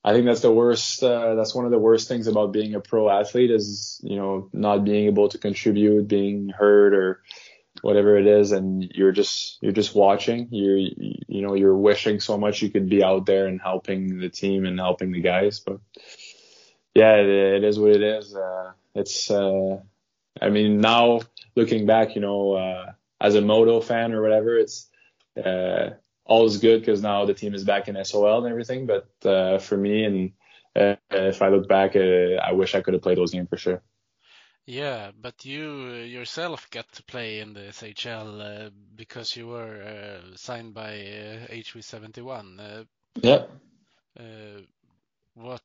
I 0.04 0.14
think 0.14 0.26
that's 0.26 0.42
the 0.42 0.52
worst. 0.54 1.04
Uh, 1.04 1.36
that's 1.36 1.54
one 1.54 1.66
of 1.66 1.72
the 1.72 1.80
worst 1.80 2.08
things 2.08 2.28
about 2.28 2.54
being 2.54 2.76
a 2.76 2.80
pro 2.80 3.10
athlete 3.10 3.52
is 3.52 4.00
you 4.04 4.16
know 4.16 4.50
not 4.54 4.86
being 4.86 5.08
able 5.08 5.30
to 5.30 5.38
contribute, 5.38 6.08
being 6.08 6.50
hurt 6.50 6.94
or 6.94 7.22
whatever 7.82 8.18
it 8.18 8.28
is, 8.28 8.52
and 8.52 8.92
you're 8.94 9.12
just 9.12 9.58
you're 9.62 9.72
just 9.72 9.96
watching. 9.96 10.48
You're 10.52 10.78
you 10.78 11.42
know 11.42 11.54
you're 11.56 11.76
wishing 11.76 12.20
so 12.20 12.38
much 12.38 12.62
you 12.62 12.70
could 12.70 12.90
be 12.90 13.04
out 13.04 13.26
there 13.26 13.48
and 13.48 13.62
helping 13.62 14.20
the 14.20 14.30
team 14.30 14.66
and 14.66 14.80
helping 14.80 15.12
the 15.12 15.22
guys, 15.22 15.60
but 15.60 15.80
yeah, 16.94 17.16
it, 17.16 17.28
it 17.28 17.64
is 17.64 17.80
what 17.80 17.92
it 17.92 18.04
is. 18.04 18.36
Uh, 18.36 18.72
it's 18.96 19.32
uh, 19.32 19.80
I 20.42 20.50
mean 20.50 20.82
now 20.82 21.22
looking 21.56 21.86
back, 21.86 22.16
you 22.16 22.22
know, 22.22 22.54
uh, 22.54 22.92
as 23.20 23.36
a 23.36 23.42
Modo 23.42 23.82
fan 23.82 24.14
or 24.14 24.22
whatever, 24.22 24.58
it's 24.58 24.88
uh, 25.44 25.92
all 26.26 26.46
is 26.46 26.58
good 26.58 26.82
because 26.82 27.02
now 27.02 27.26
the 27.26 27.34
team 27.34 27.54
is 27.54 27.64
back 27.64 27.88
in 27.88 27.96
SHL 27.96 28.40
and 28.40 28.48
everything. 28.48 28.86
But 28.86 29.10
uh, 29.26 29.60
for 29.60 29.78
me 29.78 30.04
and 30.04 30.32
uh, 30.76 30.96
if 31.10 31.42
I 31.42 31.50
look 31.50 31.68
back, 31.68 31.96
I 31.96 32.52
wish 32.54 32.76
I 32.76 32.82
could 32.82 32.94
have 32.94 33.04
played 33.04 33.18
those 33.18 33.32
games 33.32 33.50
for 33.50 33.58
sure. 33.58 33.82
Yeah, 34.66 35.12
but 35.20 35.44
you 35.44 35.92
yourself 35.92 36.70
got 36.70 36.92
to 36.94 37.04
play 37.04 37.40
in 37.40 37.54
the 37.54 37.72
SHL 37.72 38.68
uh, 38.68 38.70
because 38.96 39.36
you 39.36 39.48
were 39.48 39.82
uh, 39.82 40.36
signed 40.36 40.74
by 40.74 40.92
HV71. 41.50 42.60
Uh, 42.60 42.84
yeah. 43.16 43.46
what 45.34 45.62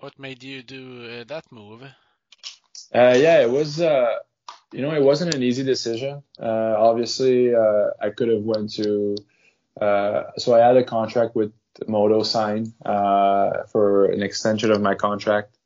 what 0.00 0.18
made 0.18 0.42
you 0.42 0.62
do 0.62 1.24
that 1.24 1.50
move? 1.50 1.82
yeah, 2.92 3.40
it 3.40 3.50
was 3.50 3.80
you 4.74 4.82
know, 4.82 4.92
it 4.92 5.02
wasn't 5.02 5.32
an 5.34 5.42
easy 5.42 5.62
decision. 5.62 6.22
Uh, 6.38 6.74
obviously, 6.76 7.54
uh, 7.54 7.90
I 8.00 8.10
could 8.10 8.28
have 8.28 8.42
went 8.42 8.72
to. 8.74 9.16
Uh, 9.80 10.24
so 10.36 10.54
I 10.54 10.66
had 10.66 10.76
a 10.76 10.84
contract 10.84 11.36
with 11.36 11.52
Modo 11.86 12.24
sign 12.24 12.72
uh, 12.84 13.64
for 13.70 14.06
an 14.06 14.22
extension 14.22 14.72
of 14.72 14.80
my 14.82 14.96
contract, 14.96 15.56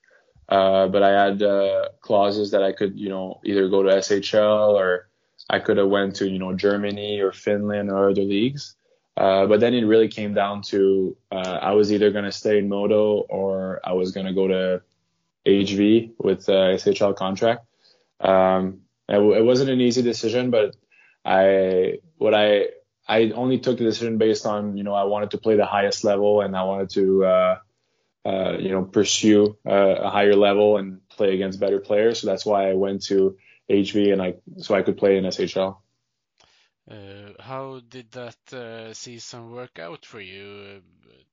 uh, 0.49 0.89
but 0.89 1.03
I 1.03 1.11
had 1.11 1.43
uh, 1.43 1.89
clauses 2.01 2.51
that 2.53 2.63
I 2.63 2.73
could, 2.73 2.99
you 2.99 3.09
know, 3.09 3.41
either 3.45 3.69
go 3.69 3.83
to 3.83 3.91
SHL 3.91 4.75
or 4.75 5.09
I 5.51 5.59
could 5.59 5.77
have 5.77 5.89
went 5.89 6.17
to, 6.17 6.29
you 6.29 6.39
know, 6.39 6.55
Germany 6.55 7.21
or 7.21 7.33
Finland 7.33 7.91
or 7.91 8.11
other 8.11 8.23
leagues. 8.23 8.75
but 9.17 9.61
then 9.61 9.75
it 9.75 9.85
really 9.85 10.09
came 10.09 10.35
down 10.35 10.63
to 10.63 11.17
I 11.33 11.73
was 11.73 11.93
either 11.93 12.11
going 12.11 12.25
to 12.25 12.33
stay 12.33 12.59
in 12.59 12.69
Modo 12.69 13.27
or 13.29 13.81
I 13.85 13.93
was 13.93 14.13
going 14.13 14.27
to 14.27 14.33
go 14.33 14.49
to 14.49 14.83
HV 15.47 16.13
with 16.19 16.47
the 16.47 16.79
SHL 16.79 17.17
contract. 17.17 17.67
Um, 18.21 18.83
it 19.09 19.45
wasn't 19.45 19.71
an 19.71 19.81
easy 19.81 20.03
decision, 20.03 20.51
but 20.51 20.77
I 21.25 21.99
what 22.17 22.35
I 22.35 22.69
I 23.09 23.31
only 23.31 23.59
took 23.59 23.79
the 23.79 23.85
decision 23.85 24.19
based 24.19 24.47
on 24.47 24.77
you 24.77 24.85
know 24.85 24.95
I 24.95 25.05
wanted 25.05 25.31
to 25.33 25.39
play 25.39 25.57
the 25.57 25.67
highest 25.67 26.05
level 26.05 26.41
and 26.43 26.57
I 26.57 26.65
wanted 26.65 26.91
to 26.91 27.59
uh, 28.25 28.57
you 28.59 28.71
know 28.71 28.85
pursue 28.85 29.57
uh, 29.67 29.97
a 30.03 30.11
higher 30.11 30.37
level 30.37 30.79
and 30.79 31.07
play 31.09 31.35
against 31.35 31.61
better 31.61 31.81
players. 31.81 32.21
So 32.21 32.27
that's 32.27 32.47
why 32.47 32.71
I 32.71 32.75
went 32.75 33.03
to 33.05 33.37
HV 33.71 34.13
and 34.13 34.23
I 34.23 34.35
so 34.59 34.75
I 34.75 34.83
could 34.83 34.97
play 34.99 35.17
in 35.19 35.25
SHL. 35.25 35.79
Uh, 36.91 37.33
how 37.41 37.81
did 37.89 38.11
that 38.13 38.53
uh, 38.53 38.93
season 38.95 39.51
work 39.53 39.79
out 39.79 40.05
for 40.07 40.21
you? 40.21 40.83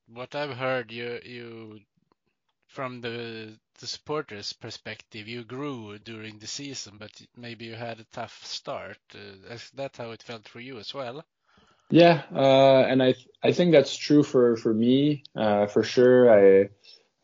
What 0.08 0.36
I've 0.36 0.58
heard, 0.58 0.92
you 0.92 1.20
you 1.24 1.80
from 2.68 3.02
the 3.02 3.58
the 3.80 3.88
supporters' 3.88 4.54
perspective, 4.54 5.28
you 5.28 5.44
grew 5.44 5.98
during 6.00 6.40
the 6.40 6.48
season, 6.48 6.98
but 6.98 7.12
maybe 7.36 7.66
you 7.66 7.76
had 7.76 8.00
a 8.00 8.06
tough 8.06 8.46
start. 8.46 9.00
Uh, 9.14 9.54
is 9.54 9.70
that 9.72 9.98
how 9.98 10.12
it 10.12 10.24
felt 10.24 10.48
for 10.48 10.60
you 10.60 10.80
as 10.80 10.94
well? 10.94 11.26
Yeah, 11.90 12.24
uh, 12.34 12.86
and 12.90 13.02
I 13.04 13.16
I 13.44 13.52
think 13.52 13.72
that's 13.72 13.96
true 13.96 14.24
for 14.24 14.56
for 14.58 14.74
me 14.74 15.24
uh, 15.36 15.68
for 15.68 15.84
sure. 15.84 16.30
I 16.32 16.70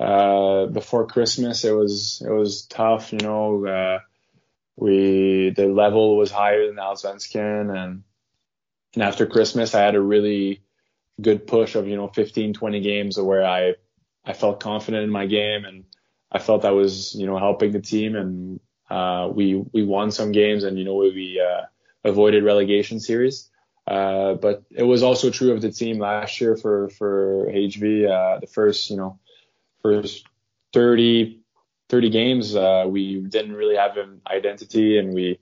uh, 0.03 0.67
before 0.67 1.07
Christmas 1.07 1.63
it 1.65 1.71
was 1.73 2.23
it 2.25 2.31
was 2.31 2.65
tough. 2.67 3.11
You 3.13 3.19
know, 3.19 3.65
uh, 3.65 3.99
we 4.77 5.51
the 5.55 5.67
level 5.67 6.17
was 6.17 6.31
higher 6.31 6.67
than 6.67 6.77
Allsvenskan, 6.77 7.75
and 7.75 8.03
and 8.95 9.03
after 9.03 9.27
Christmas 9.27 9.75
I 9.75 9.81
had 9.83 9.95
a 9.95 10.01
really 10.01 10.63
good 11.21 11.47
push 11.47 11.75
of 11.75 11.87
you 11.87 11.97
know 11.97 12.09
15 12.09 12.53
20 12.53 12.81
games 12.81 13.19
where 13.19 13.45
I 13.45 13.75
I 14.25 14.33
felt 14.33 14.61
confident 14.61 15.05
in 15.05 15.11
my 15.11 15.27
game 15.27 15.65
and 15.65 15.85
I 16.31 16.39
felt 16.39 16.65
I 16.65 16.71
was, 16.71 17.15
you 17.15 17.27
know, 17.27 17.39
helping 17.39 17.73
the 17.73 17.81
team 17.81 18.15
and 18.17 18.61
uh, 18.91 19.29
we 19.33 19.55
we 19.73 19.83
won 19.85 20.11
some 20.11 20.33
games 20.33 20.65
and 20.65 20.79
you 20.79 20.85
know 20.85 20.95
we 20.97 21.41
uh, 21.41 21.65
avoided 22.05 22.45
relegation 22.45 23.01
series. 23.01 23.50
Uh, 23.91 24.35
but 24.35 24.63
it 24.71 24.83
was 24.83 25.03
also 25.03 25.29
true 25.29 25.51
of 25.51 25.61
the 25.61 25.69
team 25.69 25.99
last 25.99 26.39
year 26.39 26.55
for 26.55 26.87
for 26.91 27.47
HV. 27.51 28.09
Uh, 28.09 28.39
the 28.39 28.47
first, 28.47 28.89
you 28.89 28.95
know, 28.95 29.19
first 29.81 30.25
30 30.71 31.41
30 31.89 32.09
games, 32.09 32.55
uh, 32.55 32.85
we 32.87 33.19
didn't 33.19 33.53
really 33.53 33.75
have 33.75 33.97
an 33.97 34.21
identity 34.25 34.97
and 34.97 35.13
we 35.13 35.39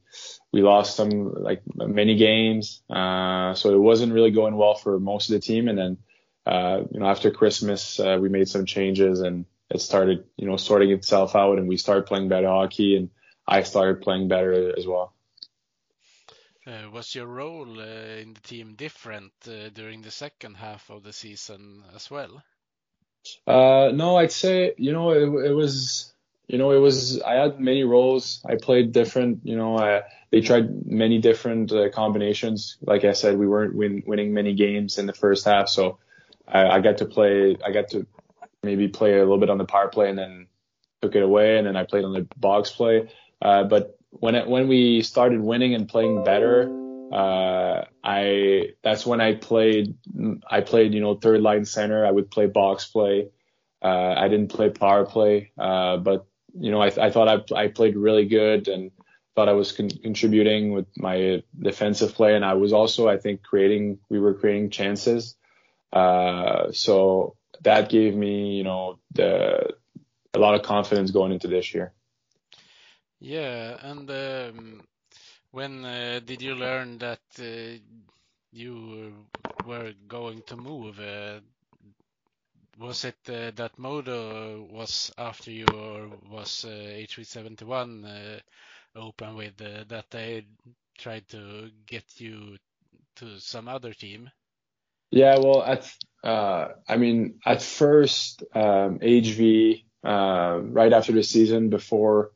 we 0.52 0.64
lost 0.64 0.96
some 0.96 1.32
like 1.44 1.62
many 1.76 2.16
games. 2.16 2.82
Uh, 2.90 3.54
so 3.54 3.72
it 3.76 3.78
wasn't 3.78 4.14
really 4.14 4.32
going 4.32 4.56
well 4.56 4.74
for 4.74 5.00
most 5.00 5.30
of 5.30 5.34
the 5.34 5.42
team. 5.42 5.68
And 5.68 5.78
then 5.78 5.98
you 6.92 7.00
know 7.00 7.06
after 7.06 7.30
Christmas, 7.30 8.00
we 8.00 8.30
made 8.30 8.50
some 8.50 8.66
changes 8.66 9.20
and 9.20 9.46
it 9.70 9.80
started, 9.80 10.24
you 10.38 10.48
know, 10.48 10.58
sorting 10.58 10.90
itself 10.90 11.36
out 11.36 11.60
and 11.60 11.68
we 11.68 11.78
started 11.78 12.08
playing 12.08 12.30
better 12.30 12.48
hockey 12.48 12.96
and 12.96 13.12
I 13.48 13.62
started 13.62 14.02
playing 14.02 14.28
better 14.28 14.74
as 14.76 14.88
well. 14.88 15.14
Uh, 16.68 16.90
was 16.92 17.16
your 17.16 17.26
role 17.26 17.80
uh, 17.80 18.22
in 18.22 18.34
the 18.34 18.42
team 18.42 18.76
different 18.76 19.32
uh, 19.48 19.70
during 19.74 20.02
the 20.02 20.12
second 20.12 20.56
half 20.56 20.90
of 20.90 21.04
the 21.04 21.14
season 21.14 21.84
as 21.96 22.12
well? 22.12 22.44
No, 23.48 24.18
I'd 24.18 24.32
say, 24.32 24.74
you 24.78 24.92
know, 24.92 25.12
it, 25.12 25.50
it, 25.50 25.54
was, 25.54 26.14
you 26.48 26.58
know, 26.58 26.72
it 26.72 26.80
was, 26.80 27.22
I 27.22 27.36
had 27.36 27.60
many 27.60 27.84
roles. 27.84 28.42
I 28.46 28.56
played 28.56 28.92
different, 28.92 29.40
you 29.44 29.56
know, 29.56 30.02
they 30.32 30.42
tried 30.42 30.86
many 30.86 31.20
different 31.20 31.72
uh, 31.72 31.90
combinations. 31.90 32.78
Like 32.82 33.04
I 33.04 33.14
said, 33.14 33.38
we 33.38 33.48
weren't 33.48 33.76
win, 33.76 34.04
winning 34.06 34.34
many 34.34 34.54
games 34.54 34.98
in 34.98 35.06
the 35.06 35.14
first 35.14 35.46
half. 35.46 35.70
So 35.70 36.00
I, 36.48 36.68
I 36.68 36.80
got 36.82 36.98
to 36.98 37.06
play, 37.06 37.58
I 37.66 37.72
got 37.72 37.90
to 37.90 38.06
maybe 38.64 38.88
play 38.88 39.14
a 39.14 39.20
little 39.20 39.40
bit 39.40 39.50
on 39.50 39.58
the 39.58 39.66
power 39.66 39.88
play 39.88 40.10
and 40.10 40.18
then 40.18 40.48
took 41.02 41.16
it 41.16 41.24
away, 41.24 41.58
and 41.58 41.66
then 41.66 41.76
I 41.76 41.84
played 41.84 42.04
on 42.04 42.14
the 42.14 42.28
box 42.38 42.72
play. 42.72 43.10
Uh, 43.42 43.64
but 43.64 43.99
when 44.12 44.36
it, 44.36 44.48
when 44.48 44.68
we 44.68 45.02
started 45.02 45.40
winning 45.40 45.76
and 45.76 45.88
playing 45.88 46.24
better, 46.24 46.70
uh, 47.12 47.86
I 48.04 48.74
that's 48.84 49.06
when 49.06 49.22
I 49.22 49.36
played 49.36 49.96
I 50.50 50.62
played 50.62 50.94
you 50.94 51.02
know 51.02 51.16
third 51.16 51.42
line 51.42 51.66
center. 51.66 52.06
I 52.06 52.12
would 52.12 52.30
play 52.30 52.46
box 52.46 52.86
play. 52.86 53.30
Uh, 53.82 54.14
I 54.18 54.28
didn't 54.28 54.50
play 54.50 54.70
power 54.70 55.06
play, 55.06 55.52
uh, 55.58 55.98
but 55.98 56.26
you 56.54 56.72
know 56.72 56.82
I, 56.82 56.88
I 56.88 57.10
thought 57.12 57.52
I, 57.52 57.64
I 57.64 57.68
played 57.68 57.96
really 57.96 58.26
good 58.26 58.68
and 58.68 58.92
thought 59.36 59.50
I 59.50 59.54
was 59.54 59.72
con- 59.72 59.90
contributing 59.90 60.74
with 60.74 60.88
my 60.98 61.44
defensive 61.58 62.14
play, 62.14 62.36
and 62.36 62.44
I 62.44 62.54
was 62.54 62.74
also 62.74 63.08
I 63.08 63.18
think 63.18 63.42
creating 63.42 64.00
we 64.10 64.20
were 64.20 64.34
creating 64.34 64.70
chances. 64.70 65.36
Uh, 65.92 66.72
so 66.72 67.36
that 67.62 67.90
gave 67.90 68.16
me, 68.16 68.58
you 68.58 68.64
know, 68.64 69.00
the 69.14 69.74
a 70.34 70.40
lot 70.40 70.56
of 70.56 70.62
confidence 70.62 71.12
going 71.12 71.32
into 71.32 71.48
this 71.48 71.74
year. 71.74 71.94
Yeah, 73.22 73.78
and 73.82 74.10
um, 74.12 74.84
when 75.52 75.86
uh, 75.86 76.20
did 76.26 76.42
you 76.42 76.56
learn 76.56 76.98
that 77.00 77.22
uh, 77.40 77.80
you 78.52 79.14
were 79.66 79.94
going 80.08 80.42
to 80.48 80.56
move? 80.58 81.00
Uh, 81.00 81.40
was 82.80 83.04
it 83.06 83.18
uh, 83.30 83.52
that 83.56 83.78
Modo 83.78 84.64
was 84.72 85.12
after 85.18 85.52
you, 85.52 85.66
or 85.74 86.08
was 86.30 86.66
HV71 86.66 88.06
uh, 88.06 88.40
open 89.00 89.36
with 89.36 89.62
uh, 89.62 89.84
that 89.88 90.10
they 90.12 90.46
tried 90.98 91.28
to 91.30 91.72
get 91.86 92.06
you 92.20 92.58
to 93.18 93.40
some 93.40 93.68
other 93.68 93.94
team? 93.94 94.30
Yeah, 95.12 95.38
well, 95.40 95.64
at 95.64 95.92
uh, 96.24 96.70
I 96.88 96.98
mean, 96.98 97.40
at 97.46 97.62
first, 97.62 98.44
um, 98.54 99.00
HV 99.02 99.86
uh, 100.04 100.60
right 100.64 100.94
after 100.94 101.12
the 101.14 101.24
season, 101.24 101.70
before 101.70 102.32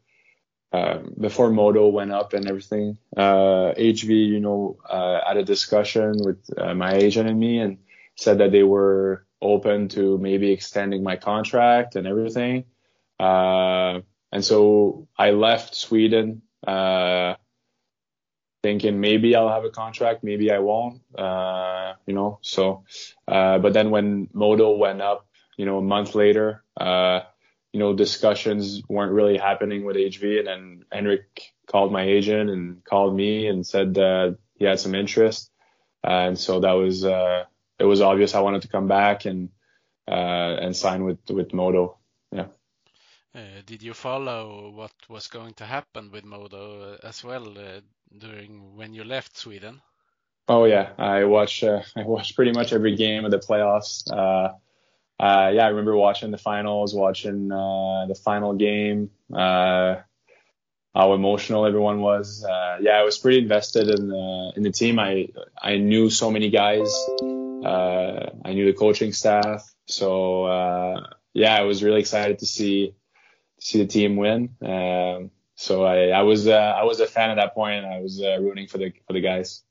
uh, 0.74 1.00
before 1.20 1.52
Modo 1.52 1.88
went 1.88 2.12
up 2.12 2.34
and 2.34 2.48
everything, 2.50 2.98
uh, 3.16 3.74
HV, 3.78 4.08
you 4.10 4.40
know, 4.40 4.78
uh, 4.90 5.20
had 5.26 5.38
a 5.38 5.44
discussion 5.44 6.14
with 6.18 6.40
uh, 6.58 6.74
my 6.74 6.94
agent 6.96 7.30
and 7.30 7.40
me, 7.40 7.60
and 7.60 7.78
said 8.16 8.40
that 8.40 8.52
they 8.52 8.64
were 8.64 9.26
open 9.42 9.88
to 9.90 10.18
maybe 10.18 10.52
extending 10.52 11.04
my 11.04 11.16
contract 11.16 11.96
and 11.96 12.08
everything. 12.08 12.66
Uh, 13.20 14.00
and 14.32 14.44
so 14.44 15.08
I 15.18 15.32
left 15.32 15.76
Sweden. 15.76 16.42
Uh, 16.66 17.36
thinking 18.64 19.00
maybe 19.02 19.36
I'll 19.36 19.50
have 19.50 19.66
a 19.66 19.70
contract, 19.70 20.24
maybe 20.24 20.50
I 20.50 20.60
won't, 20.60 21.02
uh, 21.18 21.94
you 22.08 22.16
know. 22.16 22.40
So, 22.42 22.86
uh, 23.28 23.60
but 23.60 23.74
then 23.74 23.92
when 23.92 24.30
Modo 24.34 24.72
went 24.78 25.02
up, 25.02 25.28
you 25.58 25.66
know, 25.66 25.78
a 25.78 25.82
month 25.82 26.16
later, 26.16 26.64
uh, 26.80 27.22
you 27.74 27.80
know, 27.80 27.94
discussions 27.94 28.84
weren't 28.88 29.12
really 29.12 29.38
happening 29.38 29.84
with 29.84 29.98
HV, 29.98 30.40
and 30.40 30.48
then 30.48 30.86
Henrik 30.92 31.54
called 31.68 31.92
my 31.92 32.04
agent 32.04 32.50
and 32.52 32.84
called 32.86 33.16
me 33.16 33.48
and 33.48 33.66
said 33.66 33.96
that 33.96 34.38
he 34.56 34.66
had 34.66 34.80
some 34.80 34.94
interest, 34.94 35.50
and 36.04 36.38
so 36.38 36.60
that 36.60 36.74
was 36.74 37.04
uh, 37.04 37.44
it 37.80 37.86
was 37.86 38.00
obvious 38.00 38.36
I 38.36 38.42
wanted 38.42 38.62
to 38.62 38.68
come 38.68 38.88
back 38.88 39.26
and 39.26 39.50
uh, 40.08 40.56
and 40.62 40.76
sign 40.76 41.04
with 41.04 41.18
with 41.30 41.52
Modo. 41.52 41.98
Yeah. 42.32 42.48
Uh, 43.36 43.62
did 43.66 43.82
you 43.82 43.96
follow 43.96 44.70
what 44.70 44.94
was 45.10 45.28
going 45.28 45.56
to 45.56 45.66
happen 45.66 46.12
with 46.12 46.24
Modo 46.24 47.00
as 47.02 47.24
well? 47.24 47.58
Uh, 47.58 47.82
during 48.16 48.76
when 48.76 48.94
you 48.94 49.04
left 49.04 49.36
Sweden? 49.36 49.82
Oh 50.48 50.66
yeah, 50.66 50.92
I 51.00 51.24
watched 51.24 51.64
uh, 51.64 51.82
I 51.96 52.04
watched 52.04 52.36
pretty 52.36 52.52
much 52.52 52.72
every 52.72 52.96
game 52.96 53.26
of 53.26 53.32
the 53.32 53.40
playoffs. 53.40 54.08
Uh, 55.20 55.24
uh, 55.24 55.52
yeah, 55.54 55.66
I 55.66 55.70
remember 55.70 55.96
watching 55.96 56.32
the 56.32 56.38
finals, 56.38 56.94
watching 56.94 57.52
uh, 57.52 58.06
the 58.08 58.16
final 58.16 58.54
game. 58.54 59.12
Uh, 59.34 59.98
how 60.94 61.14
emotional 61.14 61.66
everyone 61.66 62.02
was. 62.02 62.46
Uh, 62.46 62.78
yeah, 62.82 63.00
I 63.00 63.04
was 63.04 63.18
pretty 63.18 63.40
invested 63.40 63.90
in 63.90 64.10
the 64.10 64.54
in 64.56 64.64
the 64.64 64.72
team. 64.72 65.00
I 65.00 65.30
I 65.60 65.78
knew 65.78 66.10
so 66.10 66.30
many 66.30 66.50
guys. 66.50 67.12
I 67.64 68.54
knew 68.54 68.66
the 68.66 68.78
coaching 68.78 69.14
staff, 69.14 69.74
so 69.88 70.48
yeah, 71.34 71.56
I 71.56 71.62
was 71.62 71.84
really 71.84 72.00
excited 72.00 72.40
to 72.40 72.46
see 72.46 72.94
see 73.60 73.80
the 73.80 73.88
team 73.88 74.18
win. 74.18 74.56
Um, 74.62 75.32
so 75.56 75.84
I, 75.84 76.10
I 76.10 76.22
was 76.24 76.48
uh, 76.48 76.52
I 76.52 76.84
was 76.84 77.00
a 77.00 77.08
fan 77.08 77.32
at 77.32 77.36
that 77.36 77.54
point. 77.54 77.86
I 77.86 78.00
was 78.00 78.22
uh, 78.22 78.40
rooting 78.40 78.68
for 78.68 78.78
the 78.78 78.94
for 79.08 79.14
the 79.14 79.22
guys. 79.22 79.64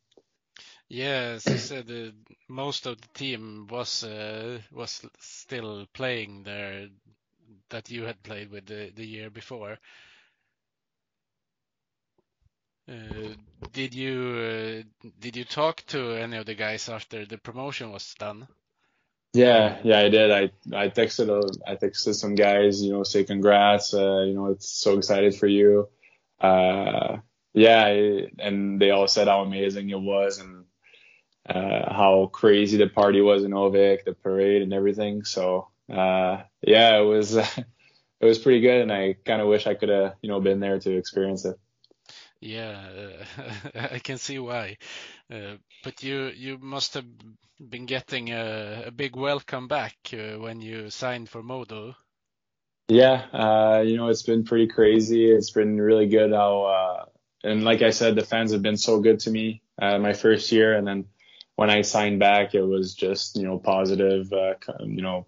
Yeah, 0.93 1.37
as 1.37 1.47
you 1.47 1.57
said, 1.57 1.91
uh, 1.91 2.11
most 2.49 2.85
of 2.85 3.01
the 3.01 3.09
team 3.15 3.67
was 3.71 4.05
uh, 4.05 4.59
was 4.71 5.01
still 5.21 5.87
playing 5.95 6.43
there 6.43 6.89
that 7.71 7.91
you 7.91 8.03
had 8.03 8.23
played 8.23 8.51
with 8.51 8.67
the, 8.67 8.93
the 8.95 9.07
year 9.07 9.31
before. 9.31 9.79
Uh, 12.87 13.33
did 13.73 13.95
you 13.95 14.85
uh, 14.85 15.09
did 15.19 15.35
you 15.35 15.45
talk 15.45 15.83
to 15.87 16.11
any 16.11 16.37
of 16.37 16.45
the 16.45 16.55
guys 16.55 16.91
after 16.91 17.25
the 17.25 17.39
promotion 17.39 17.91
was 17.91 18.15
done? 18.19 18.47
Yeah, 19.33 19.79
yeah, 19.83 19.99
I 19.99 20.09
did. 20.11 20.31
I 20.31 20.43
I 20.77 20.91
texted 20.91 21.31
a, 21.31 21.71
I 21.71 21.77
texted 21.77 22.17
some 22.17 22.35
guys, 22.35 22.83
you 22.83 22.93
know, 22.93 23.03
say 23.03 23.25
congrats. 23.25 23.95
Uh, 23.95 24.25
you 24.27 24.35
know, 24.35 24.49
it's 24.49 24.69
so 24.69 24.99
excited 24.99 25.37
for 25.37 25.47
you. 25.47 25.89
Uh, 26.39 27.17
yeah, 27.55 27.83
I, 27.83 28.29
and 28.39 28.79
they 28.79 28.91
all 28.91 29.09
said 29.09 29.29
how 29.29 29.41
amazing 29.41 29.89
it 29.89 29.99
was 29.99 30.39
and 30.39 30.62
uh, 31.49 31.93
how 31.93 32.31
crazy 32.33 32.77
the 32.77 32.89
party 32.89 33.21
was 33.21 33.45
in 33.45 33.53
Ovik, 33.53 34.05
the 34.05 34.15
parade 34.15 34.63
and 34.63 34.73
everything. 34.73 35.25
So 35.25 35.69
uh, 35.91 36.43
yeah, 36.63 36.99
it 36.99 37.05
was 37.05 37.37
it 37.37 37.67
was 38.21 38.39
pretty 38.39 38.61
good, 38.61 38.83
and 38.83 38.93
I 38.93 39.15
kind 39.25 39.43
of 39.43 39.49
wish 39.49 39.67
I 39.67 39.75
could 39.75 39.89
have 39.89 40.15
you 40.23 40.29
know 40.29 40.41
been 40.41 40.61
there 40.61 40.79
to 40.79 40.97
experience 40.97 41.45
it. 41.45 41.57
Yeah, 42.41 43.25
uh, 43.39 43.69
I 43.93 43.99
can 44.01 44.19
see 44.19 44.39
why. 44.39 44.77
Uh, 45.33 45.57
but 45.85 46.03
you 46.03 46.27
you 46.35 46.59
must 46.59 46.95
have 46.95 47.07
been 47.59 47.87
getting 47.87 48.31
a, 48.31 48.85
a 48.87 48.91
big 48.91 49.17
welcome 49.17 49.69
back 49.69 49.97
uh, 50.13 50.39
when 50.39 50.61
you 50.61 50.91
signed 50.91 51.29
for 51.29 51.43
Modo. 51.43 51.95
Yeah, 52.89 53.27
uh, 53.33 53.83
you 53.83 53.97
know 53.97 54.09
it's 54.09 54.23
been 54.23 54.45
pretty 54.45 54.67
crazy. 54.67 55.31
It's 55.31 55.51
been 55.51 55.81
really 55.81 56.07
good 56.07 56.33
how, 56.33 56.65
uh, 56.65 57.05
and 57.45 57.65
like 57.65 57.83
I 57.83 57.91
said, 57.91 58.17
the 58.17 58.25
fans 58.25 58.53
have 58.53 58.63
been 58.63 58.77
so 58.77 59.01
good 59.01 59.21
to 59.21 59.31
me 59.31 59.63
uh, 59.81 59.99
my 59.99 60.13
first 60.13 60.53
year, 60.53 60.75
and 60.75 60.87
then 60.87 61.07
when 61.63 61.71
I 61.71 61.83
signed 61.83 62.19
back, 62.19 62.57
it 62.57 62.63
was 62.63 62.93
just 62.93 63.37
you 63.37 63.45
know 63.45 63.57
positive, 63.57 64.33
uh, 64.33 64.55
you 64.81 65.01
know 65.01 65.27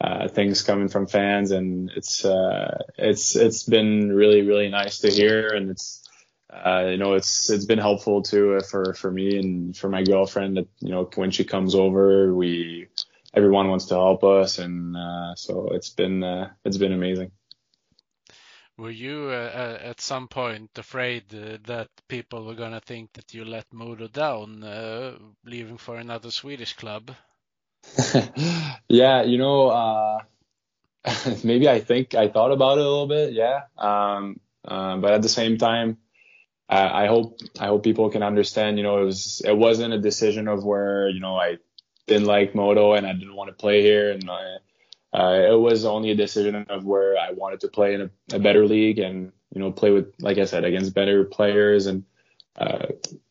uh, 0.00 0.26
things 0.26 0.62
coming 0.62 0.88
from 0.88 1.06
fans, 1.06 1.50
and 1.50 1.90
it's 1.94 2.24
uh, 2.24 2.78
it's 2.96 3.36
it's 3.36 3.64
been 3.64 4.10
really 4.10 4.40
really 4.40 4.70
nice 4.70 5.00
to 5.00 5.10
hear, 5.10 5.48
and 5.48 5.68
it's 5.68 6.08
uh, 6.48 6.86
you 6.88 6.96
know, 6.96 7.12
it's 7.12 7.50
it's 7.50 7.66
been 7.66 7.78
helpful 7.78 8.22
too 8.22 8.54
uh, 8.54 8.62
for 8.62 8.94
for 8.94 9.10
me 9.10 9.38
and 9.38 9.76
for 9.76 9.90
my 9.90 10.02
girlfriend. 10.02 10.56
That 10.56 10.68
you 10.80 10.88
know, 10.88 11.10
when 11.16 11.30
she 11.30 11.44
comes 11.44 11.74
over, 11.74 12.34
we 12.34 12.86
everyone 13.34 13.68
wants 13.68 13.84
to 13.86 13.94
help 13.94 14.24
us, 14.24 14.58
and 14.58 14.96
uh, 14.96 15.34
so 15.34 15.68
it's 15.72 15.90
been 15.90 16.24
uh, 16.24 16.48
it's 16.64 16.78
been 16.78 16.94
amazing. 16.94 17.30
Were 18.78 18.90
you 18.90 19.28
uh, 19.30 19.78
at 19.82 20.00
some 20.00 20.28
point 20.28 20.70
afraid 20.78 21.24
uh, 21.34 21.58
that 21.64 21.88
people 22.08 22.44
were 22.44 22.54
gonna 22.54 22.80
think 22.80 23.12
that 23.14 23.34
you 23.34 23.44
let 23.44 23.66
Modo 23.72 24.08
down, 24.08 24.62
leaving 25.44 25.78
for 25.78 25.96
another 25.96 26.30
Swedish 26.30 26.74
club? 26.74 27.10
yeah, 28.88 29.22
you 29.22 29.38
know, 29.38 30.20
maybe 31.44 31.68
I 31.68 31.80
think 31.80 32.14
I 32.14 32.28
thought 32.28 32.52
about 32.52 32.78
it 32.78 32.86
a 32.86 32.88
little 32.88 33.08
bit, 33.08 33.32
yeah. 33.32 33.62
Um, 33.76 34.40
but 34.62 35.12
at 35.12 35.22
the 35.22 35.28
same 35.28 35.58
time 35.58 35.98
I 36.68 37.06
hope 37.06 37.38
I 37.58 37.66
hope 37.66 37.82
people 37.82 38.10
can 38.10 38.22
understand. 38.22 38.76
You 38.76 38.84
know, 38.84 39.00
it 39.02 39.04
was 39.04 39.40
it 39.44 39.56
wasn't 39.56 39.94
a 39.94 39.98
decision 39.98 40.48
of 40.48 40.64
where 40.64 41.08
you 41.08 41.20
know 41.20 41.36
I 41.36 41.56
didn't 42.06 42.26
like 42.26 42.54
Modo 42.54 42.92
and 42.92 43.06
I 43.06 43.12
didn't 43.14 43.36
want 43.36 43.48
to 43.48 43.54
play 43.54 43.80
here, 43.80 44.10
and 44.10 44.30
I, 44.30 44.56
uh, 45.12 45.40
it 45.50 45.58
was 45.58 45.84
only 45.84 46.10
a 46.10 46.16
decision 46.16 46.66
of 46.68 46.84
where 46.84 47.16
I 47.16 47.32
wanted 47.32 47.60
to 47.60 47.68
play 47.68 47.94
in 47.94 48.02
a, 48.02 48.36
a, 48.36 48.38
better 48.38 48.66
league 48.66 48.98
and 48.98 49.32
you 49.54 49.60
know 49.60 49.72
play 49.72 49.90
with, 49.90 50.12
like 50.20 50.38
I 50.38 50.44
said, 50.44 50.64
against 50.64 50.94
better 50.94 51.24
players 51.24 51.86
and 51.86 52.04
uh, 52.56 52.86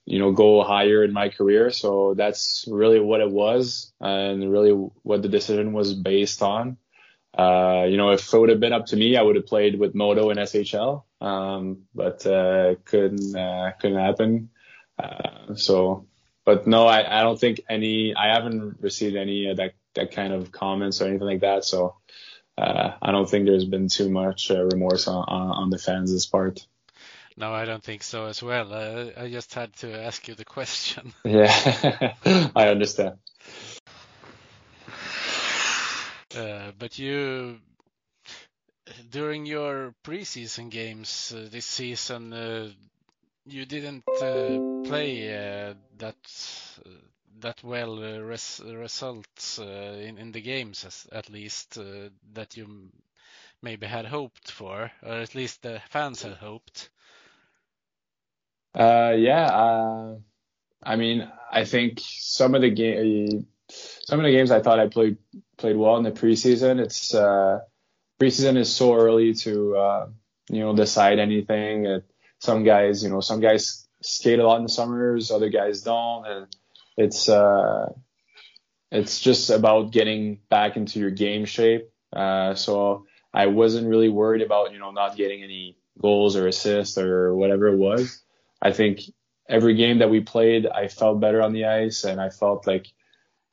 you 0.06 0.18
know 0.18 0.32
go 0.32 0.64
higher 0.64 1.04
in 1.04 1.14
my 1.14 1.30
career. 1.30 1.70
So 1.70 2.16
that's 2.16 2.66
really 2.68 3.00
what 3.00 3.22
it 3.22 3.30
was, 3.30 3.94
and 4.02 4.52
really 4.52 4.72
what 4.72 5.22
the 5.22 5.30
decision 5.30 5.74
was 5.74 5.94
based 5.94 6.42
on. 6.42 6.78
Uh, 7.38 7.86
you 7.88 7.98
know, 7.98 8.12
if 8.12 8.34
it 8.34 8.40
would 8.40 8.50
have 8.50 8.60
been 8.60 8.74
up 8.74 8.88
to 8.88 8.96
me, 8.96 9.16
I 9.16 9.22
would 9.22 9.36
have 9.36 9.46
played 9.46 9.80
with 9.80 9.94
Modo 9.94 10.32
in 10.32 10.38
SHL, 10.38 11.04
um, 11.22 11.84
but 11.94 12.26
uh, 12.26 12.76
couldn't 12.86 13.36
uh, 13.36 13.72
couldn't 13.80 14.00
happen. 14.00 14.50
Uh, 14.98 15.54
so, 15.54 16.08
but 16.44 16.66
no, 16.66 16.88
I, 16.88 17.20
I 17.20 17.22
don't 17.22 17.40
think 17.40 17.62
any. 17.70 18.16
I 18.16 18.34
haven't 18.34 18.78
received 18.82 19.16
any 19.16 19.54
that 19.54 19.74
that 19.98 20.12
kind 20.12 20.34
of 20.34 20.52
comments 20.52 21.02
or 21.02 21.08
anything 21.08 21.28
like 21.28 21.42
that. 21.42 21.66
So, 21.66 21.96
uh, 22.58 22.92
I 23.02 23.12
don't 23.12 23.30
think 23.30 23.46
there's 23.46 23.66
been 23.66 23.88
too 23.88 24.10
much 24.10 24.50
uh, 24.50 24.64
remorse 24.64 25.08
on, 25.08 25.24
on, 25.28 25.52
on 25.64 25.70
the 25.70 25.78
fans' 25.78 26.26
part. 26.26 26.66
No, 27.40 27.54
I 27.54 27.66
don't 27.66 27.84
think 27.84 28.02
so 28.02 28.26
as 28.26 28.42
well. 28.42 28.74
I 28.74 29.30
just 29.30 29.54
had 29.54 29.72
to 29.78 30.04
ask 30.04 30.28
you 30.28 30.34
the 30.34 30.46
question. 30.46 31.14
Yeah, 31.24 32.14
I 32.56 32.70
understand. 32.70 33.18
Uh, 36.36 36.72
but 36.80 36.98
you, 36.98 37.58
during 39.12 39.46
your 39.46 39.94
preseason 40.04 40.72
games 40.72 41.34
uh, 41.36 41.48
this 41.50 41.66
season, 41.66 42.34
uh, 42.34 42.70
you 43.46 43.66
didn't 43.66 44.04
uh, 44.08 44.84
play 44.84 45.30
uh, 45.30 45.74
that 46.00 46.16
that 47.40 47.64
well 47.64 47.98
res 48.22 48.62
results 48.66 49.60
in 49.60 50.18
in 50.18 50.32
the 50.32 50.42
games, 50.42 50.86
as, 50.86 51.08
at 51.12 51.30
least 51.30 51.78
that 52.34 52.58
you 52.58 52.90
maybe 53.62 53.88
had 53.88 54.06
hoped 54.06 54.52
for, 54.52 54.92
or 55.04 55.14
at 55.14 55.36
least 55.36 55.62
the 55.62 55.82
fans 55.90 56.22
had 56.22 56.34
hoped. 56.34 56.90
yeah, 58.76 60.16
I 60.84 60.96
mean, 60.96 61.28
I 61.52 61.66
think 61.66 62.00
some 62.00 62.56
of 62.56 62.62
the 62.62 62.70
game 62.70 63.48
some 63.70 64.20
of 64.20 64.26
the 64.26 64.32
games 64.32 64.52
I 64.52 64.62
thought 64.62 64.80
I 64.80 64.88
played 64.88 65.18
played 65.58 65.76
well 65.76 65.98
in 65.98 66.04
the 66.04 66.12
preseason. 66.12 66.80
It's 66.80 67.14
uh, 67.14 67.60
preseason 68.20 68.58
is 68.58 68.74
so 68.74 68.96
early 68.96 69.34
to 69.34 69.76
uh, 69.76 70.08
you 70.50 70.62
know 70.62 70.76
decide 70.76 71.20
anything. 71.20 71.88
Uh, 71.88 72.00
some 72.40 72.64
guys, 72.64 73.04
you 73.04 73.10
know, 73.10 73.20
some 73.20 73.40
guys 73.40 73.88
skate 74.02 74.40
a 74.40 74.48
lot 74.48 74.58
in 74.58 74.64
the 74.64 74.70
summers, 74.70 75.32
other 75.32 75.50
guys 75.50 75.82
don't, 75.82 76.26
and 76.28 76.48
it's 76.98 77.30
uh, 77.30 77.94
it's 78.92 79.20
just 79.20 79.50
about 79.50 79.92
getting 79.92 80.40
back 80.50 80.78
into 80.78 81.00
your 81.00 81.12
game 81.12 81.46
shape. 81.46 81.90
Uh, 82.12 82.56
so 82.56 83.06
I 83.34 83.48
wasn't 83.48 83.88
really 83.88 84.10
worried 84.10 84.42
about 84.42 84.72
you 84.74 84.80
know 84.80 84.92
not 84.92 85.16
getting 85.16 85.44
any 85.44 85.78
goals 86.02 86.36
or 86.36 86.48
assists 86.48 86.98
or 86.98 87.36
whatever 87.36 87.68
it 87.68 87.78
was. 87.78 88.22
I 88.62 88.72
think 88.72 89.02
every 89.48 89.76
game 89.76 90.00
that 90.00 90.10
we 90.10 90.22
played, 90.22 90.68
I 90.68 90.88
felt 90.88 91.20
better 91.20 91.42
on 91.42 91.54
the 91.54 91.66
ice, 91.66 92.04
and 92.04 92.20
I 92.20 92.30
felt 92.30 92.68
like 92.68 92.88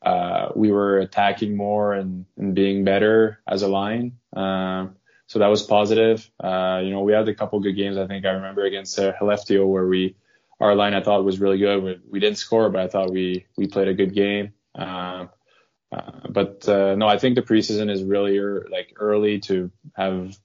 uh, 0.03 0.51
we 0.55 0.70
were 0.70 0.99
attacking 0.99 1.57
more 1.57 1.95
and, 1.95 2.26
and, 2.36 2.55
being 2.55 2.84
better 2.84 3.40
as 3.49 3.62
a 3.62 3.68
line. 3.68 4.18
Uh, 4.36 4.88
so 5.26 5.38
that 5.38 5.47
was 5.47 5.62
positive. 5.62 6.30
Uh, 6.38 6.82
you 6.84 6.90
know, 6.90 7.01
we 7.01 7.12
had 7.12 7.26
a 7.26 7.34
couple 7.34 7.59
good 7.61 7.72
games. 7.72 7.97
I 7.97 8.07
think 8.07 8.26
I 8.26 8.30
remember 8.30 8.64
against 8.64 8.99
uh, 8.99 9.12
where 9.18 9.86
we, 9.86 10.16
our 10.61 10.75
line 10.75 10.95
I 10.95 11.03
thought 11.03 11.25
was 11.25 11.41
really 11.41 11.59
good. 11.59 11.83
We, 11.83 12.01
we 12.11 12.21
didn't 12.21 12.39
score, 12.39 12.71
but 12.71 12.81
I 12.81 12.89
thought 12.89 13.11
we, 13.11 13.47
we 13.57 13.67
played 13.67 13.89
a 13.89 13.95
good 13.95 14.15
game. 14.15 14.53
Um, 14.75 15.31
uh, 15.93 16.29
but 16.29 16.69
uh, 16.69 16.95
no, 16.97 17.07
I 17.07 17.19
think 17.19 17.37
the 17.37 17.43
preseason 17.43 17.91
is 17.91 18.03
really 18.03 18.39
er, 18.39 18.67
like 18.71 18.95
early 18.97 19.41
to 19.41 19.71
have 19.95 20.37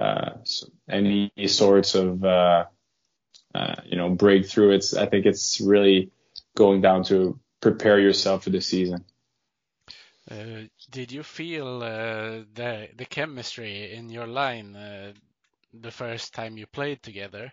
uh, 0.00 0.30
any 0.88 1.30
sorts 1.46 1.94
of 1.94 2.24
uh, 2.24 2.64
uh, 3.54 3.74
you 3.84 3.96
know 3.96 4.10
breakthrough. 4.10 4.70
It's 4.70 4.94
I 4.94 5.06
think 5.06 5.26
it's 5.26 5.60
really 5.60 6.10
going 6.56 6.80
down 6.80 7.04
to 7.04 7.38
prepare 7.60 7.98
yourself 7.98 8.44
for 8.44 8.50
the 8.50 8.60
season. 8.60 9.04
Uh, 10.30 10.68
did 10.90 11.10
you 11.10 11.22
feel 11.22 11.80
the 11.80 12.88
the 12.96 13.06
chemistry 13.06 13.92
in 13.92 14.08
your 14.08 14.26
line 14.26 14.76
the 15.74 15.90
first 15.90 16.32
time 16.32 16.56
you 16.56 16.66
played 16.66 17.02
together? 17.02 17.52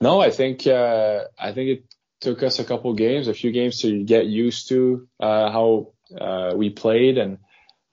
No, 0.00 0.20
I 0.20 0.30
think 0.30 0.66
uh, 0.66 1.24
I 1.38 1.52
think 1.52 1.70
it 1.70 1.84
took 2.20 2.42
us 2.42 2.58
a 2.58 2.64
couple 2.64 2.92
games, 2.94 3.28
a 3.28 3.34
few 3.34 3.52
games 3.52 3.80
to 3.82 4.02
get 4.04 4.26
used 4.26 4.68
to 4.68 5.08
uh, 5.18 5.50
how 5.50 5.92
uh, 6.18 6.52
we 6.54 6.70
played. 6.70 7.18
And 7.18 7.38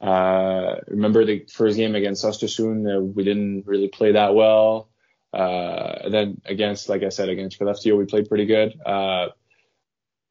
remember 0.02 1.26
the 1.26 1.46
first 1.52 1.78
game 1.78 1.96
against 1.96 2.26
Östersund, 2.26 3.14
we 3.14 3.24
didn't 3.24 3.66
really 3.66 3.88
play 3.88 4.14
that 4.14 4.36
well. 4.36 4.90
and 5.34 6.14
then 6.14 6.42
against, 6.46 6.90
like 6.90 7.04
I 7.04 7.10
said, 7.10 7.30
against 7.30 7.60
Skellefteå, 7.60 7.98
we 7.98 8.06
played 8.06 8.30
pretty 8.30 8.46
good 8.46 8.74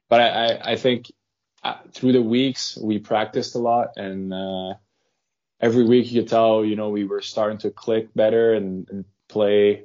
but 0.09 0.21
I, 0.21 0.73
I, 0.73 0.77
think 0.77 1.11
uh, 1.63 1.77
through 1.93 2.13
the 2.13 2.23
weeks 2.23 2.79
we 2.81 2.99
practiced 2.99 3.55
a 3.55 3.59
lot 3.59 3.97
and 3.97 4.33
uh, 4.33 4.75
every 5.61 5.85
week 5.85 6.11
you 6.11 6.23
could 6.23 6.31
tell 6.31 6.65
you 6.65 6.77
know 6.77 6.91
we 6.91 7.05
were 7.05 7.23
starting 7.23 7.59
to 7.59 7.71
click 7.71 8.15
better 8.15 8.55
and, 8.55 8.89
and 8.91 9.05
play 9.29 9.85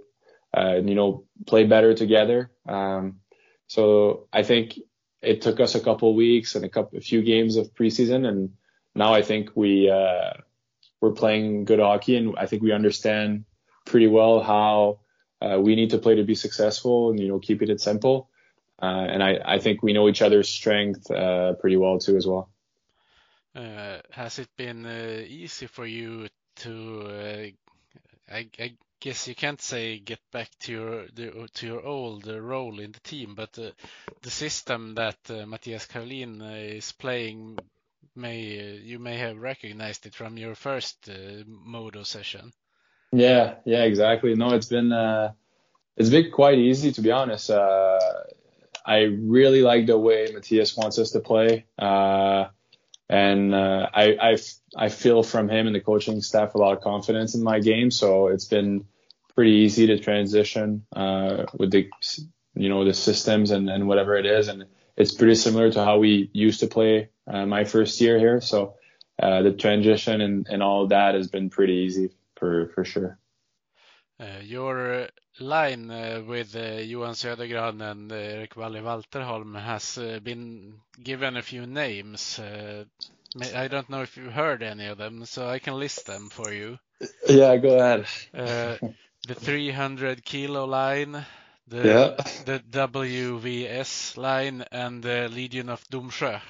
uh, 0.56 0.76
you 0.76 0.96
know 0.96 1.26
play 1.46 1.64
better 1.66 1.94
together 1.94 2.52
um, 2.68 3.20
so 3.68 4.28
I 4.34 4.44
think 4.44 4.80
it 5.22 5.42
took 5.42 5.60
us 5.60 5.76
a 5.76 5.80
couple 5.80 6.16
weeks 6.16 6.56
and 6.56 6.66
a 6.66 6.70
couple 6.70 6.98
a 6.98 7.02
few 7.02 7.22
games 7.22 7.58
of 7.58 7.74
preseason 7.74 8.28
and 8.28 8.52
now 8.96 9.14
I 9.14 9.22
think 9.22 9.52
we 9.56 9.90
uh, 9.90 10.34
we're 11.00 11.12
playing 11.12 11.66
good 11.66 11.80
hockey, 11.80 12.16
and 12.16 12.36
I 12.38 12.46
think 12.46 12.62
we 12.62 12.72
understand 12.72 13.46
pretty 13.86 14.08
well 14.08 14.42
how 14.42 15.00
uh, 15.42 15.60
we 15.60 15.76
need 15.76 15.90
to 15.92 15.98
play 15.98 16.16
to 16.16 16.24
be 16.24 16.36
successful, 16.36 17.10
and 17.10 17.20
you 17.20 17.28
know, 17.28 17.40
keeping 17.40 17.70
it 17.70 17.82
simple. 17.82 18.30
Uh, 18.82 19.08
and 19.10 19.24
I, 19.24 19.40
I 19.46 19.60
think 19.60 19.84
we 19.84 19.94
know 19.94 20.10
each 20.10 20.22
other's 20.22 20.50
strength 20.50 21.10
uh, 21.12 21.54
pretty 21.54 21.78
well 21.78 22.00
too 22.00 22.18
as 22.18 22.26
well. 22.26 22.50
Uh, 23.56 24.00
has 24.10 24.40
it 24.40 24.50
been 24.58 24.86
easy 25.28 25.68
for 25.68 25.86
you 25.86 26.28
to? 26.58 27.54
I, 28.32 28.48
I, 28.60 28.74
guess 29.02 29.28
you 29.28 29.36
can't 29.36 29.62
say 29.62 30.00
get 30.00 30.20
back 30.32 30.50
to 30.62 30.72
your 30.72 31.06
the, 31.14 31.50
to 31.56 31.68
your 31.68 31.86
old 31.86 32.28
role 32.28 32.80
in 32.80 32.92
the 32.92 33.00
team, 33.02 33.36
but 33.36 33.52
the 33.54 34.30
system 34.30 34.96
that 34.96 35.22
Mattias 35.26 35.88
Karlin 35.88 36.42
is 36.78 36.92
playing 36.94 37.58
may 38.16 38.80
you 38.84 39.00
may 39.00 39.18
have 39.18 39.38
recognized 39.38 40.06
it 40.06 40.16
from 40.16 40.38
your 40.38 40.56
first 40.56 41.10
Modo 41.48 42.04
session. 42.04 42.54
Yeah, 43.12 43.56
yeah, 43.66 43.84
exactly. 43.84 44.36
No, 44.36 44.54
it's 44.54 44.68
been 44.68 44.92
uh, 44.92 45.34
it's 45.98 46.10
been 46.10 46.32
quite 46.32 46.60
easy 46.60 46.92
to 46.94 47.02
be 47.02 47.12
honest. 47.12 47.50
Uh, 47.50 48.00
I 48.86 49.02
really 49.02 49.62
like 49.62 49.86
the 49.86 49.98
way 49.98 50.28
Mattias 50.28 50.78
wants 50.78 50.98
us 50.98 51.12
to 51.12 51.20
play, 51.20 51.66
uh, 51.78 52.46
and 53.12 53.54
uh, 53.54 53.90
I, 53.94 54.18
I 54.22 54.38
I 54.76 54.90
feel 54.90 55.22
from 55.22 55.50
him 55.50 55.68
and 55.68 55.76
the 55.76 55.82
coaching 55.82 56.22
staff 56.22 56.56
a 56.56 56.58
lot 56.58 56.78
of 56.78 56.82
confidence 56.82 57.36
in 57.36 57.44
my 57.44 57.60
game. 57.60 57.92
So 57.92 58.28
it's 58.28 58.46
been 58.46 58.86
pretty 59.36 59.52
easy 59.52 59.88
to 59.88 60.00
transition 60.00 60.86
uh, 60.96 61.46
with 61.60 61.72
the 61.72 61.90
you 62.56 62.70
know 62.70 62.86
the 62.86 62.94
systems 62.94 63.52
and, 63.52 63.70
and 63.70 63.88
whatever 63.88 64.16
it 64.16 64.26
is, 64.26 64.48
and 64.48 64.66
it's 64.96 65.14
pretty 65.14 65.36
similar 65.36 65.70
to 65.72 65.84
how 65.84 66.00
we 66.00 66.30
used 66.32 66.62
to 66.62 66.68
play 66.68 67.10
uh, 67.28 67.46
my 67.46 67.66
first 67.66 68.00
year 68.00 68.18
here. 68.18 68.40
So 68.40 68.76
the 69.20 69.56
transition 69.58 70.22
and, 70.22 70.48
and 70.50 70.64
all 70.64 70.88
that 70.88 71.14
has 71.14 71.28
been 71.28 71.50
pretty 71.50 71.74
easy 71.74 72.10
for 72.38 72.70
for 72.74 72.86
sure. 72.86 73.20
Uh, 74.22 74.40
your 74.42 75.10
line 75.42 75.92
uh, 75.92 76.22
with 76.26 76.56
uh, 76.56 76.82
Johan 76.82 77.14
Södergran 77.14 77.82
and 77.82 78.12
Erik 78.12 78.56
Walli 78.56 78.82
Walterholm 78.82 79.60
has 79.60 79.98
been 80.24 80.76
given 81.02 81.38
a 81.38 81.42
few 81.42 81.66
names. 81.66 82.40
I 82.40 83.68
don't 83.68 83.90
know 83.90 84.02
if 84.02 84.18
you've 84.18 84.34
heard 84.34 84.62
any 84.64 84.88
of 84.88 84.98
them, 84.98 85.26
so 85.26 85.48
I 85.48 85.60
can 85.60 85.80
list 85.80 86.06
them 86.06 86.30
for 86.30 86.52
you. 86.52 86.78
Yeah, 87.28 87.58
go 87.58 87.78
ahead. 87.78 88.06
the 88.34 89.36
300 89.36 90.24
kilo 90.24 90.66
line, 90.66 91.26
the 91.68 91.88
yeah. 91.88 92.24
the 92.46 92.60
WVS 92.70 94.18
line, 94.18 94.66
and 94.72 95.02
the 95.04 95.30
Legion 95.30 95.70
of 95.70 95.84
Domsjö. 95.90 96.42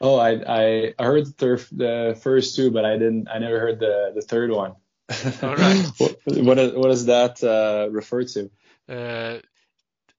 Oh, 0.00 0.16
I 0.18 0.94
I 0.98 1.04
heard 1.04 1.26
the, 1.38 1.66
the 1.72 2.18
first 2.20 2.54
two, 2.54 2.70
but 2.70 2.84
I 2.84 2.98
didn't. 2.98 3.28
I 3.28 3.38
never 3.38 3.58
heard 3.58 3.80
the 3.80 4.12
the 4.14 4.22
third 4.22 4.50
one. 4.50 4.76
All 5.42 5.56
right. 5.56 5.86
what, 5.98 6.18
what, 6.26 6.76
what 6.76 6.88
does 6.88 7.06
that 7.06 7.42
uh, 7.42 7.90
refer 7.90 8.24
to? 8.24 8.50
Uh, 8.88 9.38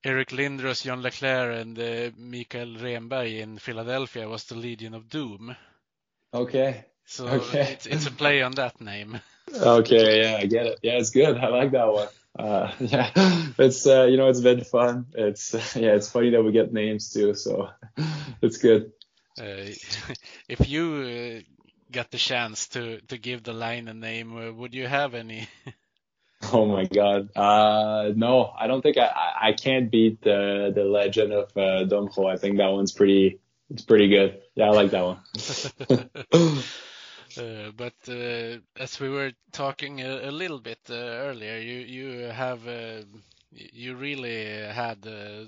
Eric 0.03 0.29
Lindros, 0.29 0.83
John 0.83 1.01
LeClair, 1.01 1.51
and 1.51 1.77
uh, 1.77 2.11
Mikael 2.17 2.75
Renberg 2.75 3.39
in 3.39 3.57
Philadelphia 3.57 4.27
was 4.27 4.45
the 4.45 4.55
Legion 4.55 4.93
of 4.93 5.09
Doom. 5.09 5.55
Okay. 6.33 6.85
So 7.05 7.27
okay. 7.27 7.73
It's, 7.73 7.85
it's 7.85 8.05
a 8.05 8.11
play 8.11 8.41
on 8.41 8.53
that 8.53 8.79
name. 8.79 9.19
Okay, 9.51 10.21
yeah, 10.21 10.37
I 10.37 10.45
get 10.45 10.67
it. 10.67 10.79
Yeah, 10.83 10.99
it's 10.99 11.09
good. 11.09 11.37
I 11.37 11.47
like 11.47 11.71
that 11.71 11.91
one. 11.91 12.07
Uh, 12.37 12.71
yeah, 12.79 13.11
it's 13.57 13.87
uh, 13.87 14.03
you 14.03 14.17
know 14.17 14.27
it's 14.27 14.41
been 14.41 14.63
fun. 14.63 15.07
It's 15.15 15.53
yeah, 15.75 15.95
it's 15.95 16.09
funny 16.09 16.29
that 16.29 16.43
we 16.43 16.51
get 16.51 16.71
names 16.71 17.11
too, 17.11 17.33
so 17.33 17.69
it's 18.41 18.57
good. 18.57 18.91
Uh, 19.39 19.73
if 20.47 20.69
you 20.69 21.41
uh, 21.41 21.58
got 21.91 22.11
the 22.11 22.17
chance 22.17 22.67
to 22.69 22.99
to 23.07 23.17
give 23.17 23.43
the 23.43 23.53
line 23.53 23.87
a 23.87 23.93
name, 23.93 24.35
uh, 24.37 24.51
would 24.51 24.73
you 24.73 24.87
have 24.87 25.13
any? 25.13 25.47
oh 26.53 26.65
my 26.65 26.85
God, 26.85 27.29
uh, 27.35 28.11
no, 28.15 28.51
I 28.57 28.67
don't 28.67 28.81
think 28.81 28.97
I, 28.97 29.11
I 29.41 29.53
can't 29.53 29.91
beat 29.91 30.21
the 30.21 30.71
the 30.73 30.83
legend 30.83 31.33
of 31.33 31.49
uh, 31.57 31.85
Domsjö. 31.85 32.31
I 32.31 32.37
think 32.37 32.57
that 32.57 32.71
one's 32.71 32.91
pretty 32.91 33.39
it's 33.69 33.83
pretty 33.83 34.07
good. 34.07 34.41
Yeah, 34.55 34.65
I 34.65 34.69
like 34.69 34.91
that 34.91 35.05
one. 35.05 36.63
Uh, 37.37 37.71
but 37.77 37.93
uh, 38.07 38.57
as 38.75 38.99
we 38.99 39.07
were 39.07 39.31
talking 39.51 40.01
a, 40.01 40.29
a 40.29 40.31
little 40.31 40.59
bit 40.59 40.79
uh, 40.89 40.95
earlier, 40.95 41.57
you 41.59 41.79
you 41.79 42.21
have 42.23 42.67
uh, 42.67 43.03
you 43.51 43.95
really 43.95 44.45
had 44.45 45.05
a, 45.05 45.47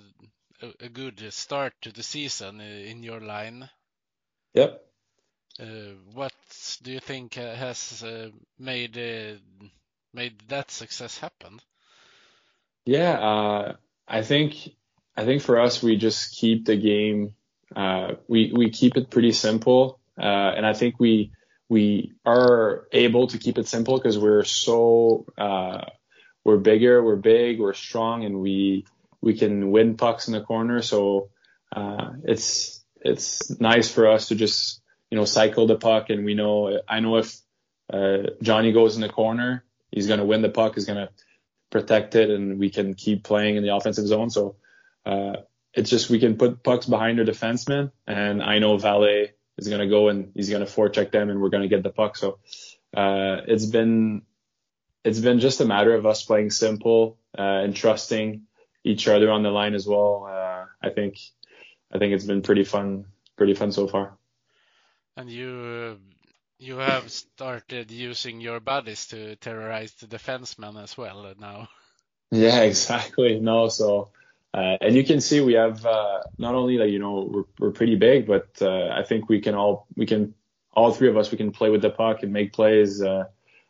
a, 0.79 0.89
good 0.89 1.33
start 1.33 1.73
to 1.81 1.91
the 1.91 2.03
season 2.03 2.61
in 2.61 3.03
your 3.03 3.19
line. 3.19 3.67
Yep. 4.53 4.90
Uh, 5.59 5.93
what 6.13 6.33
do 6.81 6.91
you 6.91 6.99
think 6.99 7.37
uh, 7.37 7.53
has 7.55 8.03
uh, 8.03 8.29
made 8.57 8.97
made 10.13 10.41
that 10.47 10.71
success 10.71 11.17
happen? 11.17 11.59
Yeah, 12.85 13.73
I 14.07 14.21
think 14.23 14.69
I 15.15 15.25
think 15.25 15.41
for 15.41 15.59
us 15.59 15.83
we 15.83 15.97
just 15.97 16.35
keep 16.35 16.65
the 16.65 16.77
game 16.77 17.33
we 18.27 18.51
we 18.53 18.69
keep 18.69 18.97
it 18.97 19.09
pretty 19.09 19.31
simple, 19.33 19.99
and 20.17 20.65
I 20.65 20.73
think 20.73 20.99
we 20.99 21.31
we 21.69 22.13
are 22.25 22.87
able 22.91 23.27
to 23.27 23.37
keep 23.37 23.57
it 23.57 23.67
simple 23.67 23.97
because 23.97 24.17
we're 24.17 24.43
so 24.43 25.25
we're 26.43 26.57
bigger, 26.57 27.03
we're 27.03 27.17
big, 27.17 27.59
we're 27.59 27.73
strong, 27.73 28.25
and 28.25 28.39
we 28.39 28.85
we 29.21 29.37
can 29.37 29.69
win 29.69 29.95
pucks 29.95 30.27
in 30.27 30.33
the 30.33 30.41
corner. 30.41 30.81
So 30.81 31.29
it's 32.23 32.83
it's 33.01 33.59
nice 33.59 33.91
for 33.91 34.07
us 34.07 34.29
to 34.29 34.35
just 34.35 34.80
you 35.12 35.18
know, 35.18 35.26
cycle 35.26 35.68
the 35.68 35.76
puck. 35.76 36.09
And 36.09 36.26
we 36.26 36.34
know, 36.34 36.80
I 36.88 37.01
know 37.01 37.18
if 37.18 37.36
uh, 37.93 38.30
Johnny 38.41 38.72
goes 38.72 38.95
in 38.95 39.01
the 39.01 39.09
corner, 39.09 39.64
he's 39.91 40.07
going 40.07 40.20
to 40.20 40.26
win 40.26 40.41
the 40.41 40.49
puck, 40.49 40.76
he's 40.76 40.86
going 40.86 41.05
to 41.05 41.09
protect 41.70 42.16
it, 42.16 42.30
and 42.30 42.57
we 42.57 42.70
can 42.70 42.95
keep 42.95 43.24
playing 43.24 43.57
in 43.57 43.64
the 43.64 43.76
offensive 43.76 44.07
zone. 44.07 44.30
So 44.30 44.55
uh, 45.05 45.34
it's 45.74 45.89
just 45.89 46.09
we 46.09 46.20
can 46.20 46.38
put 46.38 46.64
pucks 46.64 46.86
behind 46.86 47.20
our 47.20 47.26
defensemen. 47.26 47.91
and 48.07 48.41
I 48.41 48.59
know 48.59 48.78
Valle 48.78 49.28
is 49.57 49.68
going 49.68 49.82
to 49.82 49.88
go 49.88 50.09
and 50.09 50.32
he's 50.34 50.49
going 50.49 50.66
to 50.66 50.72
forecheck 50.72 51.12
them, 51.12 51.30
and 51.30 51.41
we're 51.41 51.49
going 51.49 51.64
to 51.64 51.70
get 51.70 51.84
the 51.84 51.89
puck. 51.89 52.18
So 52.18 52.39
uh, 52.95 53.41
it's 53.47 53.66
been 53.66 54.24
it's 55.03 55.20
been 55.20 55.39
just 55.39 55.62
a 55.62 55.66
matter 55.66 55.93
of 55.95 56.05
us 56.05 56.24
playing 56.24 56.51
simple 56.51 57.18
uh, 57.38 57.41
and 57.41 57.76
trusting 57.76 58.43
each 58.84 59.07
other 59.07 59.32
on 59.32 59.43
the 59.43 59.49
line 59.49 59.74
as 59.74 59.88
well. 59.88 60.28
Uh, 60.30 60.66
I 60.82 60.89
think 60.89 61.18
I 61.93 61.97
think 61.97 62.14
it's 62.14 62.26
been 62.26 62.41
pretty 62.41 62.64
fun, 62.64 63.05
pretty 63.38 63.53
fun 63.53 63.72
so 63.72 63.88
far. 63.88 64.18
And 65.18 65.30
you 65.30 65.99
you 66.59 66.78
have 66.78 67.09
started 67.12 67.91
using 67.91 68.39
your 68.39 68.59
buddies 68.59 69.07
to 69.07 69.36
terrorize 69.38 69.93
the 69.93 70.07
defensemen 70.07 70.82
as 70.82 70.97
well 70.97 71.34
now. 71.39 71.68
Yeah, 72.34 72.62
exactly. 72.62 73.41
No, 73.41 73.68
so 73.68 74.12
uh, 74.53 74.78
and 74.82 74.95
you 74.95 75.03
can 75.03 75.22
see 75.22 75.41
we 75.41 75.53
have 75.53 75.86
uh, 75.86 76.22
not 76.38 76.55
only 76.55 76.78
like 76.78 76.89
you 76.89 76.99
know 76.99 77.30
we're, 77.30 77.43
we're 77.59 77.72
pretty 77.72 77.95
big, 77.95 78.28
but 78.28 78.47
uh, 78.62 78.88
I 78.88 79.03
think 79.03 79.30
we 79.30 79.41
can 79.41 79.55
all 79.55 79.88
we 79.95 80.05
can 80.05 80.34
all 80.74 80.93
three 80.93 81.09
of 81.09 81.18
us 81.18 81.32
we 81.32 81.38
can 81.38 81.51
play 81.51 81.70
with 81.70 81.82
the 81.82 81.89
puck 81.89 82.24
and 82.24 82.32
make 82.32 82.53
plays. 82.53 83.01
Uh, 83.01 83.26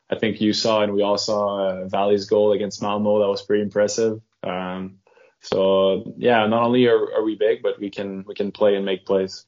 I 0.10 0.16
think 0.16 0.42
you 0.42 0.54
saw 0.54 0.82
and 0.82 0.94
we 0.94 1.02
all 1.02 1.18
saw 1.18 1.70
uh, 1.70 1.88
Valle's 1.88 2.26
goal 2.26 2.52
against 2.52 2.82
Malmo. 2.82 3.20
That 3.20 3.30
was 3.30 3.42
pretty 3.42 3.64
impressive. 3.64 4.22
Um, 4.44 4.98
so 5.42 6.14
yeah, 6.18 6.46
not 6.48 6.64
only 6.64 6.88
are, 6.88 7.14
are 7.16 7.24
we 7.24 7.36
big, 7.36 7.62
but 7.62 7.80
we 7.80 7.90
can 7.90 8.26
we 8.28 8.34
can 8.34 8.52
play 8.52 8.76
and 8.76 8.86
make 8.86 9.06
plays. 9.06 9.46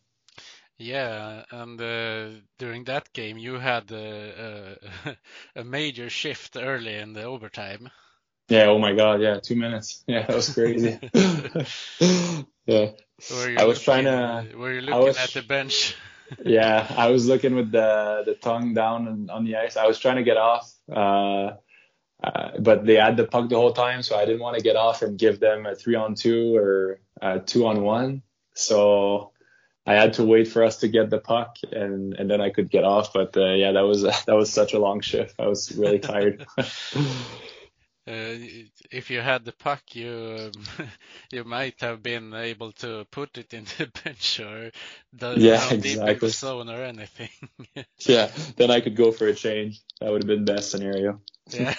Yeah, 0.78 1.46
and 1.52 1.80
uh, 1.80 2.40
during 2.58 2.84
that 2.86 3.14
game 3.14 3.38
you 3.38 3.56
had 3.56 3.92
a, 3.92 4.78
a, 5.06 5.16
a, 5.62 5.64
major 5.64 6.10
shift 6.10 6.58
early 6.58 6.96
in 6.96 7.14
the 7.14 7.24
overtime. 7.24 7.90
Yeah. 8.50 8.66
Oh 8.66 8.80
my 8.80 8.94
God. 8.94 9.22
Yeah. 9.22 9.40
Two 9.40 9.56
minutes. 9.56 10.04
Yeah, 10.08 10.26
that 10.26 10.36
was 10.36 10.54
crazy. 10.54 11.00
yeah. 12.66 12.92
I 13.58 13.66
was 13.66 13.82
trying 13.82 14.06
to. 14.06 14.48
Were 14.58 14.74
you 14.74 14.82
looking 14.82 15.04
was, 15.04 15.18
at 15.18 15.32
the 15.32 15.44
bench? 15.44 15.96
yeah, 16.46 16.92
I 16.98 17.10
was 17.10 17.28
looking 17.28 17.56
with 17.56 17.72
the 17.72 18.24
the 18.26 18.36
tongue 18.36 18.74
down 18.74 19.08
on, 19.08 19.30
on 19.30 19.46
the 19.46 19.58
ice. 19.58 19.78
I 19.78 19.88
was 19.88 20.00
trying 20.00 20.18
to 20.18 20.24
get 20.24 20.38
off, 20.38 20.72
uh, 20.92 21.52
uh, 22.24 22.60
but 22.60 22.86
they 22.86 22.96
had 22.96 23.18
the 23.18 23.26
puck 23.26 23.50
the 23.50 23.56
whole 23.56 23.74
time, 23.74 24.02
so 24.02 24.18
I 24.18 24.26
didn't 24.26 24.42
want 24.42 24.58
to 24.58 24.64
get 24.64 24.76
off 24.76 25.02
and 25.02 25.18
give 25.18 25.40
them 25.40 25.66
a 25.66 25.76
three 25.76 25.96
on 25.96 26.16
two 26.16 26.56
or 26.56 27.00
a 27.22 27.40
two 27.40 27.68
on 27.68 27.82
one. 27.84 28.24
So 28.56 29.33
I 29.86 29.94
had 29.94 30.14
to 30.14 30.24
wait 30.24 30.48
for 30.48 30.64
us 30.64 30.78
to 30.78 30.88
get 30.88 31.10
the 31.10 31.20
puck 31.20 31.58
and 31.72 32.14
and 32.14 32.30
then 32.30 32.42
I 32.42 32.50
could 32.50 32.70
get 32.70 32.84
off. 32.84 33.14
But 33.14 33.36
uh, 33.36 33.54
yeah, 33.54 33.74
that 33.74 33.82
was 33.82 34.02
that 34.26 34.36
was 34.36 34.52
such 34.52 34.74
a 34.74 34.80
long 34.80 35.02
shift. 35.02 35.36
I 35.40 35.48
was 35.48 35.72
really 35.76 36.00
tired. 36.00 36.46
Uh, 38.06 38.36
if 38.92 39.10
you 39.10 39.22
had 39.22 39.46
the 39.46 39.54
puck, 39.54 39.82
you 39.94 40.52
um, 40.54 40.88
you 41.32 41.46
might 41.46 41.80
have 41.80 42.04
been 42.04 42.34
able 42.34 42.74
to 42.74 43.06
put 43.12 43.38
it 43.38 43.54
in 43.54 43.64
the 43.78 43.90
bench 44.04 44.42
or 44.42 44.72
the 45.14 45.36
yeah, 45.38 45.72
exactly. 45.72 46.28
zone 46.28 46.70
or 46.70 46.84
anything. 46.84 47.30
yeah, 48.00 48.30
then 48.58 48.72
I 48.72 48.82
could 48.82 48.98
go 48.98 49.14
for 49.14 49.28
a 49.28 49.34
change. 49.34 49.80
That 50.02 50.12
would 50.12 50.24
have 50.24 50.28
been 50.28 50.44
best 50.44 50.70
scenario. 50.72 51.22
yeah. 51.50 51.76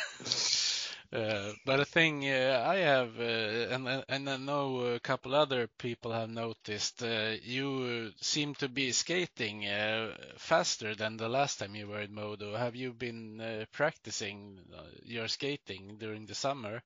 Uh, 1.14 1.52
but 1.64 1.78
a 1.78 1.84
thing 1.84 2.24
uh, 2.24 2.64
I 2.66 2.76
have, 2.78 3.20
uh, 3.20 3.74
and 3.74 4.04
and 4.08 4.28
I 4.28 4.36
know 4.36 4.80
a 4.80 4.98
couple 4.98 5.32
other 5.32 5.68
people 5.78 6.10
have 6.12 6.28
noticed, 6.28 7.04
uh, 7.04 7.34
you 7.40 8.10
seem 8.20 8.56
to 8.56 8.68
be 8.68 8.90
skating 8.90 9.64
uh, 9.64 10.16
faster 10.38 10.96
than 10.96 11.16
the 11.16 11.28
last 11.28 11.60
time 11.60 11.76
you 11.76 11.86
were 11.86 12.00
in 12.00 12.12
Modo. 12.12 12.56
Have 12.56 12.74
you 12.74 12.92
been 12.92 13.66
practicing 13.70 14.58
your 15.04 15.28
skating 15.28 15.98
during 16.00 16.26
the 16.26 16.34
summer? 16.34 16.82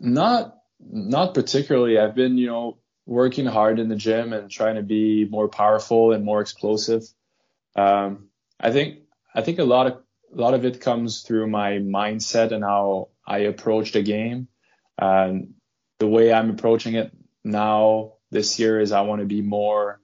Not 0.00 0.56
not 0.80 1.34
particularly. 1.34 1.98
I've 1.98 2.16
been, 2.16 2.36
you 2.36 2.48
know, 2.48 2.78
working 3.06 3.46
hard 3.46 3.78
in 3.78 3.88
the 3.88 3.96
gym 3.96 4.32
and 4.32 4.50
trying 4.50 4.74
to 4.74 4.82
be 4.82 5.26
more 5.26 5.48
powerful 5.48 6.12
and 6.12 6.24
more 6.24 6.40
explosive. 6.40 7.04
Um, 7.76 8.30
I 8.58 8.72
think 8.72 8.98
I 9.32 9.42
think 9.42 9.60
a 9.60 9.64
lot 9.64 9.86
of 9.86 10.03
a 10.34 10.40
lot 10.40 10.54
of 10.54 10.64
it 10.64 10.80
comes 10.80 11.22
through 11.22 11.48
my 11.48 11.72
mindset 11.78 12.52
and 12.52 12.64
how 12.64 13.08
I 13.26 13.38
approach 13.38 13.92
the 13.92 14.02
game. 14.02 14.48
Um, 14.98 15.54
the 15.98 16.08
way 16.08 16.32
I'm 16.32 16.50
approaching 16.50 16.94
it 16.94 17.12
now 17.44 18.14
this 18.30 18.58
year 18.58 18.80
is 18.80 18.92
I 18.92 19.02
want 19.02 19.20
to 19.20 19.26
be 19.26 19.42
more, 19.42 20.00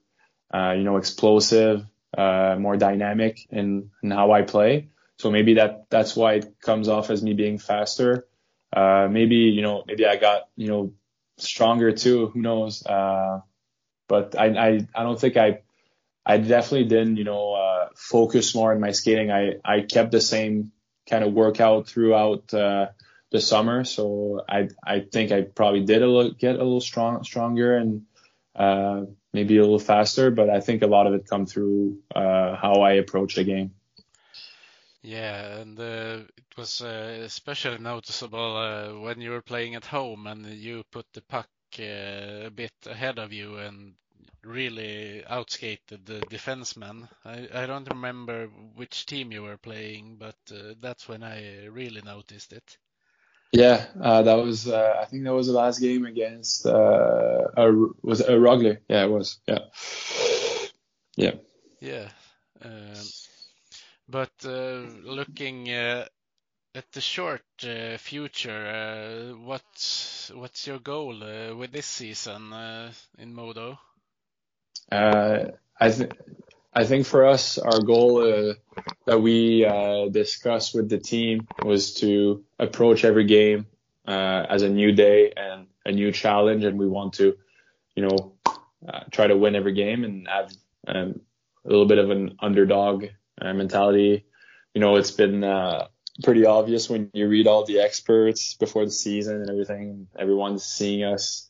uh, 0.54 0.72
you 0.76 0.84
know, 0.84 0.96
explosive, 0.96 1.84
uh, 2.16 2.56
more 2.58 2.76
dynamic 2.76 3.46
in, 3.50 3.90
in 4.02 4.10
how 4.10 4.32
I 4.32 4.42
play. 4.42 4.90
So 5.18 5.30
maybe 5.30 5.54
that 5.54 5.84
that's 5.90 6.16
why 6.16 6.34
it 6.34 6.60
comes 6.60 6.88
off 6.88 7.10
as 7.10 7.22
me 7.22 7.34
being 7.34 7.58
faster. 7.58 8.26
Uh, 8.72 9.08
maybe 9.10 9.36
you 9.36 9.62
know, 9.62 9.84
maybe 9.86 10.06
I 10.06 10.16
got 10.16 10.48
you 10.56 10.68
know 10.68 10.92
stronger 11.36 11.92
too. 11.92 12.28
Who 12.28 12.40
knows? 12.40 12.84
Uh, 12.86 13.40
but 14.08 14.38
I, 14.38 14.46
I 14.46 14.86
I 14.94 15.02
don't 15.02 15.20
think 15.20 15.36
I 15.36 15.60
I 16.30 16.38
definitely 16.38 16.84
didn't, 16.84 17.16
you 17.16 17.24
know, 17.24 17.54
uh, 17.54 17.88
focus 17.96 18.54
more 18.54 18.72
on 18.72 18.80
my 18.80 18.92
skating. 18.92 19.32
I, 19.32 19.54
I 19.64 19.80
kept 19.80 20.12
the 20.12 20.20
same 20.20 20.70
kind 21.08 21.24
of 21.24 21.32
workout 21.32 21.88
throughout 21.88 22.54
uh, 22.54 22.86
the 23.32 23.40
summer, 23.40 23.84
so 23.84 24.40
I 24.48 24.68
I 24.84 25.00
think 25.00 25.32
I 25.32 25.42
probably 25.42 25.84
did 25.84 26.02
a 26.02 26.06
little, 26.06 26.32
get 26.32 26.54
a 26.54 26.62
little 26.62 26.80
strong 26.80 27.24
stronger 27.24 27.76
and 27.76 28.02
uh, 28.54 29.06
maybe 29.32 29.58
a 29.58 29.62
little 29.62 29.80
faster. 29.80 30.30
But 30.30 30.50
I 30.50 30.60
think 30.60 30.82
a 30.82 30.86
lot 30.86 31.08
of 31.08 31.14
it 31.14 31.28
come 31.28 31.46
through 31.46 31.98
uh, 32.14 32.54
how 32.54 32.74
I 32.82 32.92
approach 32.92 33.34
the 33.34 33.44
game. 33.44 33.72
Yeah, 35.02 35.58
and 35.60 35.80
uh, 35.80 36.18
it 36.36 36.56
was 36.56 36.80
uh, 36.80 37.22
especially 37.24 37.78
noticeable 37.78 38.56
uh, 38.56 39.00
when 39.00 39.20
you 39.20 39.30
were 39.30 39.42
playing 39.42 39.74
at 39.74 39.86
home 39.86 40.26
and 40.26 40.46
you 40.46 40.84
put 40.92 41.06
the 41.12 41.22
puck 41.22 41.48
uh, 41.78 42.46
a 42.46 42.50
bit 42.54 42.74
ahead 42.86 43.18
of 43.18 43.32
you 43.32 43.56
and 43.56 43.94
really 44.44 45.22
outskated 45.30 46.04
the 46.04 46.20
defenseman. 46.30 47.08
I, 47.24 47.48
I 47.52 47.66
don't 47.66 47.88
remember 47.88 48.46
which 48.74 49.06
team 49.06 49.32
you 49.32 49.42
were 49.42 49.56
playing, 49.58 50.16
but 50.18 50.36
uh, 50.52 50.74
that's 50.80 51.08
when 51.08 51.22
I 51.22 51.66
really 51.66 52.02
noticed 52.02 52.52
it. 52.52 52.78
Yeah, 53.52 53.86
uh, 54.00 54.22
that 54.22 54.34
was 54.34 54.68
uh, 54.68 54.94
I 55.00 55.06
think 55.06 55.24
that 55.24 55.34
was 55.34 55.48
the 55.48 55.52
last 55.52 55.80
game 55.80 56.04
against 56.06 56.66
uh, 56.66 57.48
a, 57.56 57.72
was 58.02 58.20
a 58.20 58.32
Rögle. 58.32 58.78
Yeah, 58.88 59.04
it 59.04 59.10
was. 59.10 59.40
Yeah, 59.46 59.58
yeah. 61.16 61.32
Yeah, 61.80 62.08
um, 62.62 63.14
but 64.08 64.32
uh, 64.44 64.84
looking 65.04 65.68
uh, 65.70 66.06
at 66.74 66.92
the 66.92 67.00
short 67.00 67.42
uh, 67.64 67.96
future, 67.98 69.34
what's 69.42 70.30
what's 70.34 70.66
your 70.66 70.78
goal 70.78 71.18
with 71.56 71.72
this 71.72 71.86
season 71.86 72.52
in 73.18 73.34
Modo? 73.34 73.78
Uh, 74.90 75.44
I 75.80 75.90
think 75.90 76.12
I 76.72 76.84
think 76.84 77.06
for 77.06 77.26
us, 77.26 77.58
our 77.58 77.80
goal 77.80 78.22
uh, 78.22 78.54
that 79.06 79.20
we 79.20 79.64
uh, 79.64 80.08
discussed 80.08 80.74
with 80.74 80.88
the 80.88 80.98
team 80.98 81.48
was 81.64 81.94
to 81.94 82.44
approach 82.58 83.04
every 83.04 83.24
game 83.24 83.66
uh, 84.06 84.46
as 84.48 84.62
a 84.62 84.68
new 84.68 84.92
day 84.92 85.32
and 85.36 85.66
a 85.84 85.92
new 85.92 86.12
challenge, 86.12 86.64
and 86.64 86.78
we 86.78 86.86
want 86.86 87.14
to, 87.14 87.36
you 87.96 88.06
know, 88.06 88.34
uh, 88.88 89.00
try 89.10 89.26
to 89.26 89.36
win 89.36 89.56
every 89.56 89.72
game 89.72 90.04
and 90.04 90.28
have 90.28 90.52
um, 90.86 91.20
a 91.64 91.68
little 91.68 91.86
bit 91.86 91.98
of 91.98 92.10
an 92.10 92.36
underdog 92.40 93.06
uh, 93.40 93.52
mentality. 93.52 94.24
You 94.74 94.80
know, 94.80 94.94
it's 94.96 95.10
been 95.10 95.42
pretty 96.22 96.46
obvious 96.46 96.88
when 96.88 97.10
you 97.12 97.26
read 97.28 97.48
all 97.48 97.64
the 97.64 97.80
experts 97.80 98.54
before 98.54 98.84
the 98.84 98.90
season 98.92 99.40
and 99.40 99.50
everything. 99.50 100.06
Everyone's 100.16 100.64
seeing 100.64 101.02
us 101.02 101.49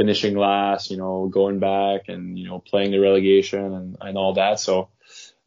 finishing 0.00 0.34
last, 0.34 0.90
you 0.90 0.96
know, 0.96 1.28
going 1.28 1.58
back 1.58 2.08
and, 2.08 2.38
you 2.38 2.46
know, 2.48 2.58
playing 2.58 2.90
the 2.90 2.98
relegation 2.98 3.74
and, 3.74 3.98
and 4.00 4.16
all 4.16 4.32
that. 4.32 4.58
So 4.58 4.88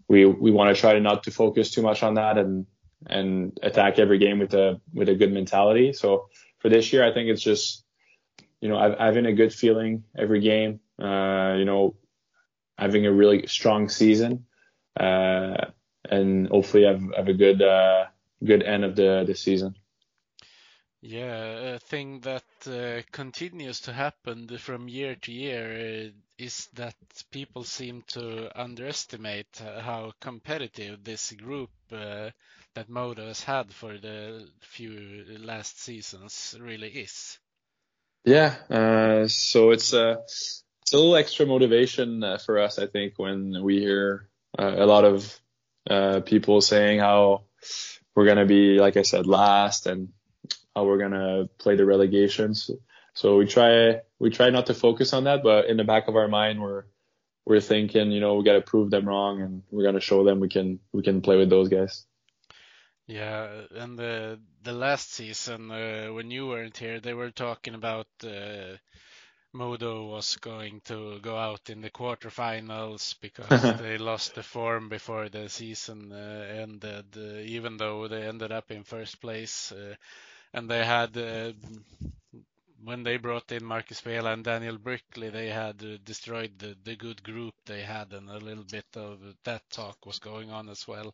we, 0.08 0.26
we 0.26 0.52
want 0.52 0.76
to 0.76 0.80
try 0.80 0.94
to 0.94 1.00
not 1.00 1.24
to 1.24 1.32
focus 1.32 1.72
too 1.72 1.82
much 1.82 2.04
on 2.04 2.14
that 2.22 2.38
and, 2.38 2.68
and 3.08 3.58
attack 3.64 3.98
every 3.98 4.20
game 4.20 4.38
with 4.38 4.54
a, 4.54 4.80
with 4.94 5.10
a 5.10 5.16
good 5.16 5.34
mentality. 5.34 5.92
So 5.92 6.30
for 6.60 6.70
this 6.70 6.94
year, 6.94 7.04
I 7.04 7.12
think 7.12 7.30
it's 7.30 7.42
just, 7.42 7.84
you 8.62 8.70
know, 8.70 8.96
having 9.00 9.26
a 9.26 9.34
good 9.34 9.52
feeling 9.52 10.04
every 10.16 10.40
game, 10.40 10.82
uh, 11.02 11.56
you 11.58 11.66
know, 11.66 11.96
having 12.78 13.08
a 13.08 13.12
really 13.12 13.48
strong 13.48 13.90
season, 13.90 14.46
uh, 15.00 15.66
and 16.08 16.48
hopefully 16.50 16.84
have, 16.84 17.02
have 17.18 17.28
a 17.28 17.34
good, 17.34 17.60
uh, 17.60 18.06
good 18.46 18.62
end 18.62 18.86
of 18.86 18.96
the, 18.96 19.24
the 19.26 19.34
season. 19.34 19.74
Yeah, 21.06 21.74
a 21.76 21.80
thing 21.80 22.22
that 22.22 22.46
uh, 22.66 23.02
continues 23.12 23.82
to 23.82 23.92
happen 23.92 24.48
from 24.58 24.88
year 24.88 25.16
to 25.16 25.34
year 25.34 26.06
uh, 26.06 26.10
is 26.38 26.70
that 26.76 26.96
people 27.30 27.66
seem 27.66 28.06
to 28.14 28.50
underestimate 28.58 29.62
uh, 29.62 29.82
how 29.82 30.14
competitive 30.22 31.04
this 31.04 31.34
group 31.34 31.72
uh, 31.92 32.30
that 32.76 32.88
Modo 32.88 33.28
has 33.28 33.44
had 33.44 33.74
for 33.74 33.98
the 33.98 34.48
few 34.62 35.26
last 35.42 35.82
seasons 35.82 36.56
really 36.58 36.88
is. 36.88 37.38
Yeah, 38.24 38.56
uh, 38.70 39.28
so 39.28 39.72
it's 39.72 39.92
a 39.92 40.12
uh, 40.12 40.16
it's 40.22 40.94
a 40.94 40.96
little 40.96 41.18
extra 41.18 41.46
motivation 41.46 42.24
for 42.46 42.60
us, 42.60 42.80
I 42.80 42.88
think, 42.88 43.16
when 43.18 43.62
we 43.62 43.80
hear 43.82 44.30
a 44.58 44.86
lot 44.86 45.04
of 45.04 46.26
people 46.26 46.62
saying 46.62 47.00
how 47.00 47.44
we're 48.16 48.26
gonna 48.26 48.46
be, 48.46 48.80
like 48.80 48.96
I 48.96 49.02
said, 49.02 49.28
last 49.28 49.86
and 49.86 50.14
how 50.76 50.86
we're 50.86 50.98
gonna 50.98 51.50
play 51.58 51.76
the 51.76 51.86
relegations. 51.86 52.70
So 53.14 53.38
we 53.38 53.46
try 53.46 54.02
we 54.20 54.30
try 54.30 54.50
not 54.50 54.68
to 54.68 54.74
focus 54.74 55.14
on 55.14 55.26
that, 55.26 55.44
but 55.44 55.68
in 55.68 55.78
the 55.78 55.84
back 55.84 56.08
of 56.08 56.16
our 56.16 56.28
mind, 56.28 56.62
we're 56.62 56.86
we're 57.46 57.62
thinking, 57.62 58.12
you 58.12 58.22
know, 58.22 58.36
we 58.36 58.44
got 58.44 58.54
to 58.54 58.62
prove 58.62 58.90
them 58.90 59.08
wrong, 59.08 59.42
and 59.42 59.64
we're 59.70 59.84
gonna 59.84 60.00
show 60.00 60.24
them 60.24 60.40
we 60.40 60.50
can 60.50 60.80
we 60.92 61.04
can 61.04 61.22
play 61.22 61.38
with 61.38 61.50
those 61.50 61.70
guys. 61.70 62.06
Yeah, 63.06 63.66
and 63.72 64.00
the 64.00 64.40
the 64.64 64.72
last 64.74 65.14
season 65.14 65.70
uh, 65.72 66.08
when 66.08 66.32
you 66.32 66.48
weren't 66.48 66.78
here, 66.78 67.00
they 67.00 67.14
were 67.14 67.32
talking 67.32 67.76
about 67.76 68.08
uh, 68.24 68.78
Modo 69.52 70.06
was 70.08 70.38
going 70.38 70.82
to 70.86 71.20
go 71.20 71.38
out 71.38 71.70
in 71.70 71.82
the 71.82 71.90
quarterfinals 71.92 73.16
because 73.22 73.62
they 73.80 73.98
lost 73.98 74.36
the 74.36 74.44
form 74.44 74.90
before 74.90 75.30
the 75.30 75.50
season 75.50 76.12
uh, 76.12 76.46
ended, 76.62 77.06
uh, 77.18 77.40
even 77.42 77.78
though 77.78 78.08
they 78.08 78.24
ended 78.24 78.52
up 78.52 78.72
in 78.72 78.84
first 78.84 79.22
place. 79.22 79.72
And 80.54 80.70
they 80.70 80.86
had 80.86 81.18
uh, 81.18 81.54
when 82.84 83.04
they 83.04 83.18
brought 83.18 83.52
in 83.52 83.64
Marcus 83.64 84.02
Vela 84.02 84.34
and 84.34 84.44
Daniel 84.44 84.78
Brickley, 84.78 85.30
they 85.30 85.50
had 85.50 85.82
uh, 85.84 85.98
destroyed 86.04 86.52
the, 86.60 86.76
the 86.84 86.96
good 86.96 87.24
group 87.24 87.54
they 87.66 87.82
had, 87.82 88.14
and 88.14 88.30
a 88.30 88.38
little 88.38 88.66
bit 88.66 88.86
of 88.96 89.20
that 89.46 89.64
talk 89.72 90.06
was 90.06 90.20
going 90.20 90.52
on 90.52 90.70
as 90.70 90.88
well. 90.88 91.14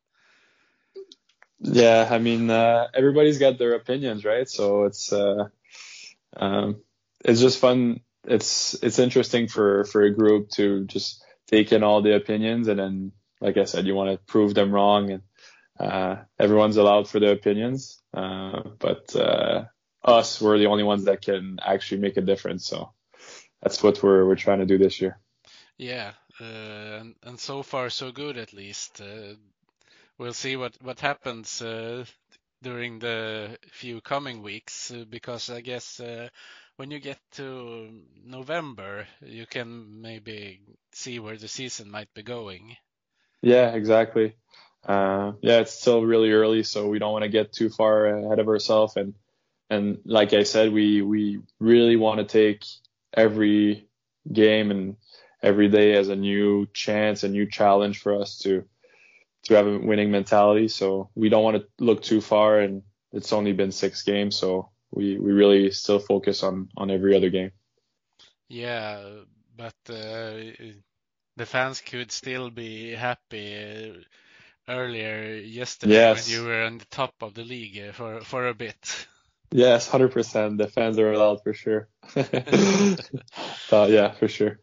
Yeah, 1.60 2.08
I 2.10 2.20
mean, 2.20 2.50
uh, 2.50 2.88
everybody's 2.94 3.38
got 3.38 3.58
their 3.60 3.74
opinions, 3.76 4.26
right? 4.26 4.50
So 4.50 4.86
it's 4.86 5.12
uh, 5.12 5.50
um, 6.36 6.82
it's 7.24 7.42
just 7.42 7.60
fun. 7.60 8.02
It's 8.26 8.76
it's 8.82 9.00
interesting 9.00 9.48
for 9.48 9.84
for 9.84 10.04
a 10.04 10.14
group 10.14 10.50
to 10.52 10.86
just 10.86 11.24
take 11.48 11.72
in 11.72 11.84
all 11.84 12.02
the 12.02 12.16
opinions, 12.16 12.68
and 12.68 12.80
then, 12.80 13.12
like 13.42 13.58
I 13.58 13.66
said, 13.66 13.86
you 13.86 13.96
want 13.96 14.12
to 14.12 14.26
prove 14.26 14.54
them 14.54 14.72
wrong, 14.72 15.12
and 15.12 15.24
uh, 15.80 16.18
everyone's 16.40 16.78
allowed 16.78 17.10
for 17.10 17.20
their 17.20 17.34
opinions, 17.34 17.99
but 18.12 19.16
uh, 19.16 19.66
us, 20.03 20.41
we're 20.41 20.57
the 20.57 20.68
only 20.68 20.84
ones 20.84 21.05
that 21.05 21.22
can 21.22 21.60
actually 21.62 22.01
make 22.01 22.18
a 22.18 22.22
difference. 22.22 22.66
So 22.66 22.91
that's 23.62 23.82
what 23.84 24.01
we're 24.01 24.26
we're 24.26 24.36
trying 24.36 24.60
to 24.60 24.66
do 24.66 24.78
this 24.78 25.01
year. 25.01 25.20
Yeah, 25.78 26.12
uh, 26.41 26.43
and, 26.43 27.16
and 27.24 27.39
so 27.39 27.64
far 27.64 27.89
so 27.89 28.12
good 28.12 28.38
at 28.38 28.53
least. 28.53 29.01
Uh, 29.01 29.36
we'll 30.18 30.34
see 30.34 30.55
what 30.55 30.76
what 30.82 30.99
happens 30.99 31.62
uh, 31.62 32.05
during 32.62 32.99
the 32.99 33.57
few 33.72 34.01
coming 34.01 34.41
weeks 34.41 34.91
because 35.10 35.49
I 35.49 35.62
guess 35.62 36.01
when 36.76 36.91
you 36.91 36.99
get 36.99 37.20
to 37.34 37.89
November, 38.26 39.05
you 39.22 39.45
can 39.45 40.01
maybe 40.01 40.62
see 40.93 41.20
where 41.20 41.38
the 41.38 41.47
season 41.47 41.91
might 41.91 42.14
be 42.14 42.24
going. 42.24 42.76
Yeah, 43.41 43.72
exactly 43.72 44.36
uh, 44.86 45.34
yeah, 45.42 45.60
it's 45.60 45.74
still 45.74 46.04
really 46.04 46.32
early, 46.32 46.64
so 46.64 46.88
we 46.88 47.00
don't 47.00 47.12
want 47.14 47.24
to 47.24 47.30
get 47.30 47.54
too 47.54 47.70
far 47.70 48.08
ahead 48.08 48.40
of 48.40 48.48
ourselves. 48.48 48.96
And 48.96 49.14
and 49.70 50.00
like 50.06 50.34
I 50.34 50.44
said, 50.44 50.72
we 50.72 51.02
we 51.02 51.42
really 51.60 51.96
want 51.96 52.20
to 52.20 52.26
take 52.26 52.66
every 53.14 53.88
game 54.32 54.72
and 54.72 54.96
every 55.42 55.70
day 55.70 55.94
as 55.96 56.10
a 56.10 56.16
new 56.16 56.68
chance, 56.74 57.24
a 57.24 57.30
new 57.30 57.50
challenge 57.50 58.00
for 58.00 58.22
us 58.22 58.40
to 58.40 58.66
to 59.44 59.56
have 59.56 59.68
a 59.68 59.78
winning 59.80 60.12
mentality. 60.12 60.68
So 60.68 61.10
we 61.16 61.30
don't 61.30 61.44
want 61.44 61.58
to 61.58 61.68
look 61.84 62.02
too 62.02 62.22
far 62.22 62.60
and 62.60 62.84
it's 63.12 63.34
only 63.34 63.54
been 63.54 63.72
six 63.72 64.04
games, 64.04 64.36
so 64.36 64.70
we 64.92 65.18
we 65.18 65.32
really 65.32 65.72
still 65.72 66.00
focus 66.00 66.44
on 66.44 66.70
on 66.78 66.92
every 66.92 67.16
other 67.16 67.30
game. 67.30 67.52
Yeah, 68.48 69.04
but 69.56 69.76
uh, 69.90 70.54
the 71.36 71.46
fans 71.46 71.82
could 71.82 72.12
still 72.12 72.50
be 72.50 72.92
happy 72.92 73.56
uh, 73.56 73.94
earlier 74.70 75.36
yesterday 75.36 75.93
Yes. 75.93 76.28
when 76.28 76.36
you 76.36 76.47
were 76.47 76.63
on 76.63 76.78
the 76.78 76.86
top 76.86 77.13
of 77.22 77.34
the 77.34 77.43
league 77.43 77.93
for 77.93 78.22
for 78.22 78.47
a 78.47 78.53
bit. 78.53 79.07
Yes, 79.51 79.88
hundred 79.88 80.11
percent. 80.11 80.57
The 80.59 80.67
fans 80.67 80.99
are 80.99 81.11
allowed 81.11 81.41
for 81.43 81.53
sure. 81.53 81.89
uh, 82.15 83.88
yeah, 83.89 84.11
for 84.11 84.28
sure. 84.28 84.59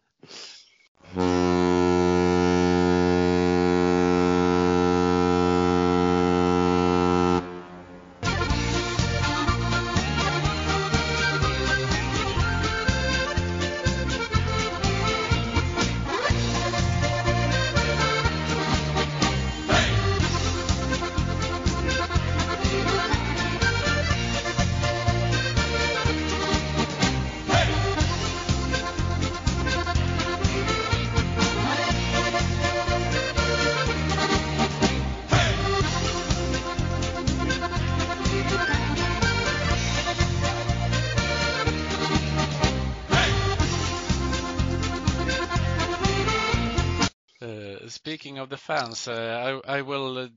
Fans, 48.67 49.07
uh, 49.07 49.61
I, 49.65 49.79
I 49.79 49.83
will 49.83 50.19
uh, 50.19 50.29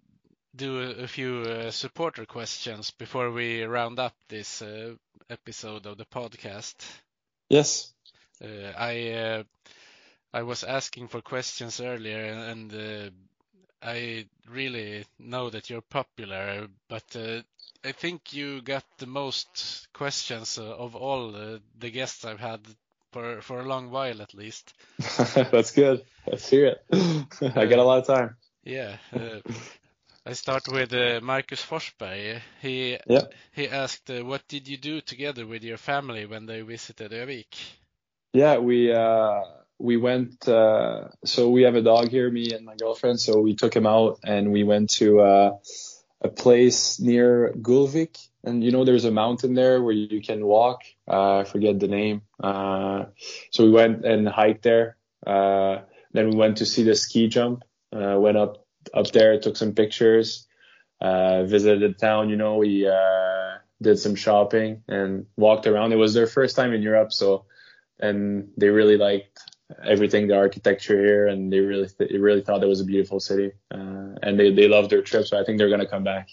do 0.55 0.81
a, 0.81 1.03
a 1.03 1.07
few 1.07 1.41
uh, 1.41 1.71
supporter 1.71 2.25
questions 2.25 2.91
before 2.91 3.31
we 3.31 3.63
round 3.63 3.97
up 3.97 4.13
this 4.27 4.61
uh, 4.61 4.93
episode 5.31 5.87
of 5.87 5.97
the 5.97 6.05
podcast. 6.05 6.75
Yes. 7.49 7.91
Uh, 8.41 8.71
I 8.77 9.11
uh, 9.11 9.43
I 10.31 10.43
was 10.43 10.63
asking 10.63 11.07
for 11.07 11.21
questions 11.21 11.81
earlier, 11.81 12.23
and 12.23 12.71
uh, 12.71 13.09
I 13.81 14.27
really 14.47 15.05
know 15.17 15.49
that 15.49 15.71
you're 15.71 15.89
popular, 15.89 16.67
but 16.87 17.15
uh, 17.15 17.41
I 17.83 17.93
think 17.93 18.33
you 18.33 18.61
got 18.61 18.85
the 18.99 19.07
most 19.07 19.87
questions 19.91 20.59
uh, 20.59 20.75
of 20.75 20.95
all 20.95 21.35
uh, 21.35 21.57
the 21.79 21.89
guests 21.89 22.25
I've 22.25 22.39
had 22.39 22.61
for 23.11 23.41
for 23.41 23.59
a 23.59 23.67
long 23.67 23.91
while 23.91 24.21
at 24.21 24.33
least. 24.33 24.73
That's 25.51 25.71
good. 25.71 26.03
Let's 26.27 26.49
hear 26.49 26.67
it. 26.67 26.85
I 27.55 27.65
got 27.65 27.79
a 27.79 27.83
lot 27.83 27.99
of 27.99 28.07
time. 28.07 28.35
Yeah. 28.63 28.97
Uh, 29.13 29.39
I 30.25 30.33
start 30.33 30.67
with 30.67 30.93
uh, 30.93 31.19
Marcus 31.23 31.63
Forsberg. 31.63 32.41
He 32.61 32.97
Yeah. 33.07 33.27
he 33.51 33.67
asked, 33.67 34.09
uh, 34.11 34.23
"What 34.23 34.47
did 34.47 34.67
you 34.67 34.77
do 34.77 35.01
together 35.01 35.45
with 35.47 35.63
your 35.63 35.77
family 35.77 36.25
when 36.25 36.45
they 36.45 36.61
visited 36.61 37.11
Övik?" 37.11 37.55
Yeah, 38.33 38.57
we 38.59 38.91
uh 38.93 39.41
we 39.79 39.97
went 39.97 40.47
uh 40.47 41.07
so 41.25 41.49
we 41.49 41.63
have 41.63 41.75
a 41.75 41.81
dog 41.81 42.09
here, 42.09 42.29
me 42.29 42.53
and 42.53 42.65
my 42.65 42.75
girlfriend, 42.75 43.19
so 43.19 43.39
we 43.39 43.55
took 43.55 43.75
him 43.75 43.87
out 43.87 44.19
and 44.23 44.51
we 44.51 44.63
went 44.63 44.91
to 44.97 45.19
uh 45.19 45.51
a 46.21 46.29
place 46.29 46.99
near 46.99 47.53
Gulvik 47.61 48.17
and 48.43 48.63
you 48.63 48.71
know 48.71 48.85
there's 48.85 49.05
a 49.05 49.11
mountain 49.11 49.53
there 49.53 49.81
where 49.81 49.93
you 49.93 50.21
can 50.21 50.45
walk. 50.45 50.81
Uh 51.07 51.39
I 51.39 51.43
forget 51.43 51.79
the 51.79 51.87
name. 51.87 52.21
Uh 52.41 53.05
so 53.51 53.63
we 53.65 53.71
went 53.71 54.05
and 54.05 54.27
hiked 54.27 54.63
there. 54.63 54.97
Uh 55.25 55.79
then 56.13 56.29
we 56.29 56.35
went 56.35 56.57
to 56.57 56.65
see 56.65 56.83
the 56.83 56.95
ski 56.95 57.27
jump. 57.27 57.63
Uh 57.93 58.17
went 58.19 58.37
up 58.37 58.65
up 58.93 59.07
there, 59.11 59.39
took 59.39 59.57
some 59.57 59.73
pictures, 59.73 60.47
uh 61.01 61.43
visited 61.43 61.81
the 61.81 61.97
town, 61.97 62.29
you 62.29 62.35
know, 62.37 62.55
we 62.55 62.87
uh 62.87 63.57
did 63.81 63.97
some 63.97 64.15
shopping 64.15 64.83
and 64.87 65.25
walked 65.37 65.67
around. 65.67 65.93
It 65.93 65.97
was 65.97 66.13
their 66.13 66.27
first 66.27 66.55
time 66.55 66.73
in 66.73 66.81
Europe, 66.81 67.13
so 67.13 67.45
and 67.99 68.49
they 68.57 68.69
really 68.69 68.97
liked 68.97 69.39
everything, 69.83 70.27
the 70.27 70.37
architecture 70.37 70.99
here, 70.99 71.27
and 71.27 71.51
they 71.51 71.59
really 71.59 71.87
they 71.97 72.17
really 72.17 72.41
thought 72.41 72.63
it 72.63 72.67
was 72.67 72.81
a 72.81 72.85
beautiful 72.85 73.19
city, 73.19 73.51
uh, 73.71 74.15
and 74.21 74.39
they 74.39 74.53
they 74.53 74.67
loved 74.67 74.89
their 74.89 75.01
trip. 75.01 75.27
So 75.27 75.39
I 75.39 75.43
think 75.43 75.57
they're 75.57 75.69
gonna 75.69 75.87
come 75.87 76.03
back. 76.03 76.29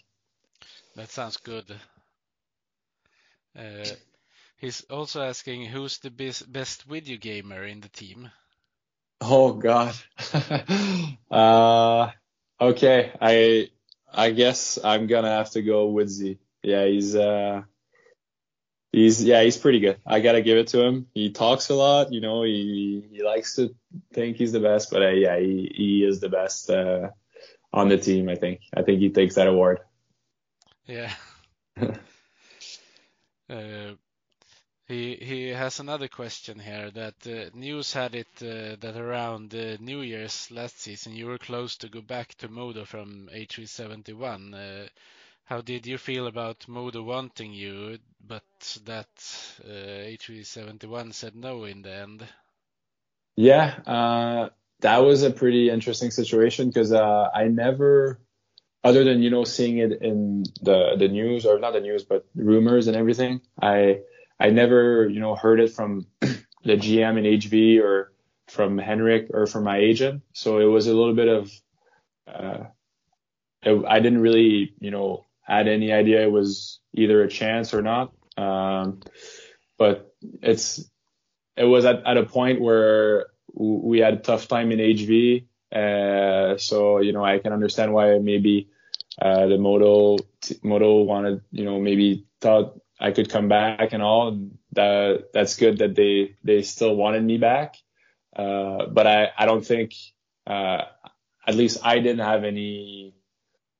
That 0.97 1.11
sounds 1.11 1.37
good. 1.37 1.71
Uh, 3.57 3.95
he's 4.57 4.83
also 4.91 5.23
asking 5.23 5.67
who's 5.67 5.99
the 5.99 6.11
best, 6.11 6.51
best 6.51 6.85
video 6.85 7.17
gamer 7.19 7.65
in 7.65 7.81
the 7.81 7.89
team. 7.89 8.31
Oh 9.21 9.53
God. 9.53 9.95
uh, 11.31 12.11
okay, 12.61 13.13
I 13.21 13.71
I 14.13 14.31
guess 14.31 14.79
I'm 14.83 15.07
gonna 15.07 15.31
have 15.31 15.51
to 15.51 15.63
go 15.63 15.87
with 15.89 16.09
Z. 16.09 16.39
Yeah, 16.63 16.87
he's 16.87 17.15
uh 17.15 17.63
he's 18.97 19.23
yeah 19.23 19.43
he's 19.43 19.59
pretty 19.59 19.81
good. 19.81 19.99
I 20.07 20.21
gotta 20.21 20.41
give 20.41 20.57
it 20.57 20.69
to 20.69 20.83
him. 20.83 21.07
He 21.13 21.31
talks 21.31 21.69
a 21.69 21.75
lot, 21.75 22.13
you 22.13 22.21
know. 22.21 22.43
He 22.43 23.05
he 23.13 23.23
likes 23.23 23.57
to 23.57 23.75
think 24.13 24.39
he's 24.39 24.53
the 24.53 24.61
best, 24.61 24.91
but 24.91 25.03
uh, 25.03 25.11
yeah, 25.11 25.39
he 25.39 25.71
he 25.75 26.05
is 26.05 26.21
the 26.21 26.31
best 26.31 26.71
uh, 26.71 27.11
on 27.73 27.89
the 27.89 27.99
team. 27.99 28.29
I 28.29 28.37
think. 28.37 28.61
I 28.75 28.83
think 28.83 29.01
he 29.01 29.11
takes 29.11 29.35
that 29.35 29.49
award. 29.49 29.81
Yeah. 30.87 31.13
uh, 31.81 31.93
he 34.89 35.17
he 35.17 35.49
has 35.49 35.79
another 35.79 36.09
question 36.09 36.59
here 36.59 36.91
that 36.93 37.27
uh, 37.27 37.51
news 37.55 37.93
had 37.93 38.15
it 38.15 38.29
uh, 38.41 38.77
that 38.81 38.97
around 38.97 39.55
uh, 39.55 39.77
New 39.79 40.01
Year's 40.01 40.51
last 40.51 40.81
season 40.81 41.15
you 41.15 41.27
were 41.27 41.39
close 41.39 41.77
to 41.79 41.89
go 41.89 42.01
back 42.01 42.35
to 42.37 42.49
Modo 42.49 42.87
from 42.87 43.29
HV71. 43.35 44.89
How 45.47 45.61
did 45.61 45.87
you 45.87 45.97
feel 45.97 46.27
about 46.27 46.67
Modo 46.67 47.05
wanting 47.05 47.53
you, 47.53 47.99
but 48.21 48.43
that 48.85 49.07
uh, 49.65 50.11
HV71 50.19 51.15
said 51.15 51.37
no 51.37 51.63
in 51.63 51.83
the 51.83 51.95
end? 51.95 52.27
Yeah, 53.37 53.79
uh, 53.87 54.49
that 54.81 54.99
was 54.99 55.23
a 55.23 55.31
pretty 55.31 55.71
interesting 55.71 56.11
situation 56.11 56.67
because 56.69 56.93
uh, 56.93 57.29
I 57.33 57.45
never, 57.45 58.19
other 58.83 59.05
than 59.05 59.23
you 59.23 59.31
know 59.31 59.45
seeing 59.45 59.79
it 59.79 60.03
in 60.03 60.43
the 60.63 60.97
the 60.99 61.07
news 61.07 61.47
or 61.47 61.61
not 61.61 61.75
the 61.75 61.81
news 61.81 62.03
but 62.03 62.27
rumors 62.35 62.89
and 62.89 62.97
everything, 62.97 63.41
I 63.63 64.01
I 64.41 64.51
never 64.51 65.09
you 65.09 65.21
know 65.21 65.37
heard 65.37 65.61
it 65.61 65.71
from 65.71 66.09
the 66.21 66.77
GM 66.77 67.19
in 67.19 67.39
HV 67.39 67.81
or 67.81 68.13
from 68.49 68.79
Henrik 68.79 69.29
or 69.33 69.47
from 69.47 69.63
my 69.63 69.79
agent. 69.79 70.23
So 70.33 70.59
it 70.59 70.65
was 70.65 70.89
a 70.89 70.95
little 70.95 71.15
bit 71.15 71.29
of, 71.29 71.53
uh, 72.27 72.65
I 73.65 74.01
didn't 74.01 74.23
really 74.23 74.75
you 74.81 74.91
know 74.91 75.26
had 75.47 75.69
any 75.69 75.93
idea 75.93 76.23
it 76.23 76.33
was 76.33 76.81
either 76.95 77.23
a 77.23 77.29
chance 77.29 77.73
or 77.73 77.83
not. 77.83 78.13
Um, 78.37 79.01
but 79.79 80.15
it's 80.43 80.89
it 81.57 81.65
was 81.65 81.85
at, 81.85 82.07
at 82.07 82.17
a 82.17 82.25
point 82.25 82.61
where 82.61 83.27
we 83.55 83.99
had 84.01 84.15
a 84.15 84.19
tough 84.19 84.49
time 84.49 84.71
in 84.73 84.79
HV. 84.79 85.47
Uh, 85.75 86.59
so, 86.59 87.01
you 87.01 87.13
know, 87.13 87.25
I 87.25 87.39
can 87.39 87.53
understand 87.53 87.93
why 87.93 88.19
maybe, 88.19 88.69
uh, 89.21 89.47
the 89.47 89.59
Modo, 89.59 90.19
t- 90.43 90.59
Modo 90.63 90.99
wanted, 91.03 91.41
you 91.51 91.65
know, 91.65 91.81
maybe 91.81 92.27
thought 92.41 92.79
I 93.01 93.13
could 93.13 93.31
come 93.31 93.49
back 93.49 93.93
and 93.93 94.03
all. 94.03 94.39
That, 94.73 95.31
that's 95.33 95.57
good 95.57 95.79
that 95.79 95.95
they, 95.95 96.37
they 96.45 96.63
still 96.63 96.95
wanted 96.95 97.25
me 97.25 97.39
back. 97.39 97.77
Uh, 98.35 98.87
but 98.87 99.07
I, 99.07 99.31
I 99.39 99.47
don't 99.47 99.65
think, 99.65 99.95
uh, 100.47 100.83
at 101.47 101.55
least 101.55 101.79
I 101.83 101.99
didn't 102.01 102.27
have 102.27 102.45
any 102.45 103.15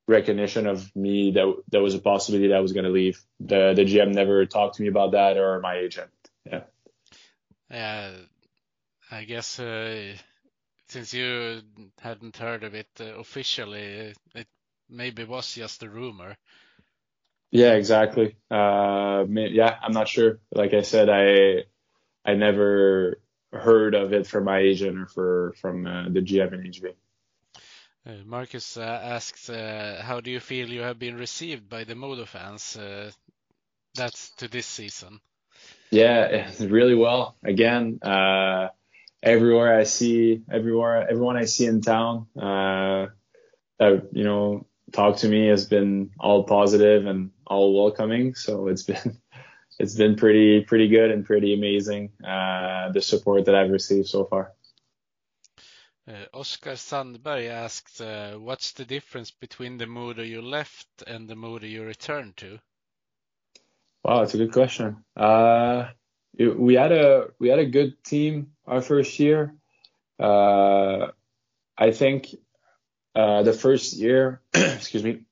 recognition 0.07 0.67
of 0.67 0.95
me 0.95 1.33
that 1.33 1.63
there 1.69 1.83
was 1.83 1.95
a 1.95 1.99
possibility 1.99 2.49
that 2.49 2.57
I 2.57 2.61
was 2.61 2.73
going 2.73 2.85
to 2.85 2.91
leave. 2.91 3.21
The, 3.41 3.73
the 3.75 3.85
GM 3.85 4.15
never 4.15 4.47
talked 4.47 4.77
to 4.77 4.83
me 4.83 4.89
about 4.89 5.13
that 5.13 5.37
or 5.37 5.61
my 5.61 5.77
agent. 5.77 6.11
Yeah. 6.45 6.63
Yeah, 7.71 8.13
I 9.11 9.25
guess 9.25 9.59
uh, 9.59 10.15
since 10.89 11.13
you 11.13 11.63
hadn't 12.01 12.37
heard 12.37 12.63
of 12.63 12.75
it 12.75 12.89
uh, 13.01 13.19
officially, 13.19 14.15
it 14.35 14.47
maybe 14.89 15.25
was 15.25 15.55
just 15.55 15.83
a 15.83 15.89
rumor. 15.89 16.37
Yeah, 17.51 17.75
exactly. 17.75 18.37
Uh, 18.51 19.25
yeah, 19.29 19.77
I'm 19.83 19.93
not 19.93 20.09
sure. 20.09 20.41
Like 20.53 20.75
I 20.75 20.83
said, 20.83 21.09
I 21.09 21.65
I 22.29 22.35
never 22.35 23.21
heard 23.53 23.95
of 23.95 24.13
it 24.13 24.27
from 24.27 24.45
my 24.45 24.59
agent 24.59 24.99
or 24.99 25.07
for 25.07 25.55
from 25.61 25.87
uh, 25.87 26.09
the 26.09 26.21
GM 26.21 26.53
in 26.53 26.61
HV. 26.71 26.95
Uh, 28.07 28.13
Marcus 28.25 28.77
uh, 28.77 29.01
asks, 29.03 29.51
uh, 29.51 30.01
how 30.01 30.21
do 30.21 30.31
you 30.31 30.39
feel 30.39 30.69
you 30.69 30.83
have 30.83 30.99
been 30.99 31.17
received 31.17 31.69
by 31.69 31.83
the 31.83 31.97
Modo 31.97 32.25
fans? 32.25 32.79
That's 33.95 34.31
to 34.37 34.49
this 34.49 34.67
season. 34.67 35.21
Yeah, 35.91 36.49
really 36.61 36.95
well. 36.95 37.37
Again, 37.43 37.99
everywhere 39.23 39.77
I 39.77 39.85
see, 39.85 40.43
everywhere, 40.51 41.09
everyone 41.11 41.37
I 41.37 41.47
see 41.47 41.67
in 41.67 41.81
town, 41.81 42.27
that 42.37 43.11
you 44.13 44.25
know, 44.25 44.67
talk 44.93 45.17
to 45.19 45.29
me 45.29 45.49
has 45.49 45.67
been 45.67 46.11
all 46.21 46.45
positive 46.45 47.07
and 47.07 47.31
all 47.47 47.75
welcoming. 47.75 48.35
So 48.35 48.69
it's 48.69 48.85
been 48.85 49.19
it's 49.81 49.97
been 49.97 50.15
pretty 50.15 50.61
pretty 50.61 50.89
good 50.89 51.11
and 51.11 51.25
pretty 51.25 51.55
amazing 51.55 52.11
the 52.21 53.01
support 53.01 53.47
that 53.47 53.55
I've 53.57 53.71
received 53.71 54.09
so 54.09 54.25
far. 54.27 54.53
Uh, 56.09 56.25
Oscar 56.33 56.77
Sandberg 56.77 57.47
asked, 57.47 58.01
uh, 58.01 58.35
"What's 58.39 58.73
the 58.73 58.85
difference 58.85 59.33
between 59.33 59.77
the 59.77 59.87
Modo 59.87 60.23
you 60.23 60.41
left 60.41 60.87
and 61.05 61.29
the 61.29 61.35
Modo 61.35 61.67
you 61.67 61.83
returned 61.83 62.37
to?" 62.37 62.61
Wow, 64.05 64.21
that's 64.21 64.35
a 64.35 64.39
good 64.39 64.53
question. 64.53 65.05
Uh, 65.17 65.89
we 66.39 66.75
had 66.75 66.93
a 66.93 67.31
we 67.41 67.49
had 67.49 67.59
a 67.59 67.67
good 67.67 68.05
team 68.05 68.53
our 68.67 68.83
first 68.83 69.19
year. 69.19 69.55
I 70.21 71.91
think 71.93 72.37
the 73.15 73.59
first 73.59 73.95
year, 73.95 74.43
excuse 74.55 75.03
me, 75.03 75.25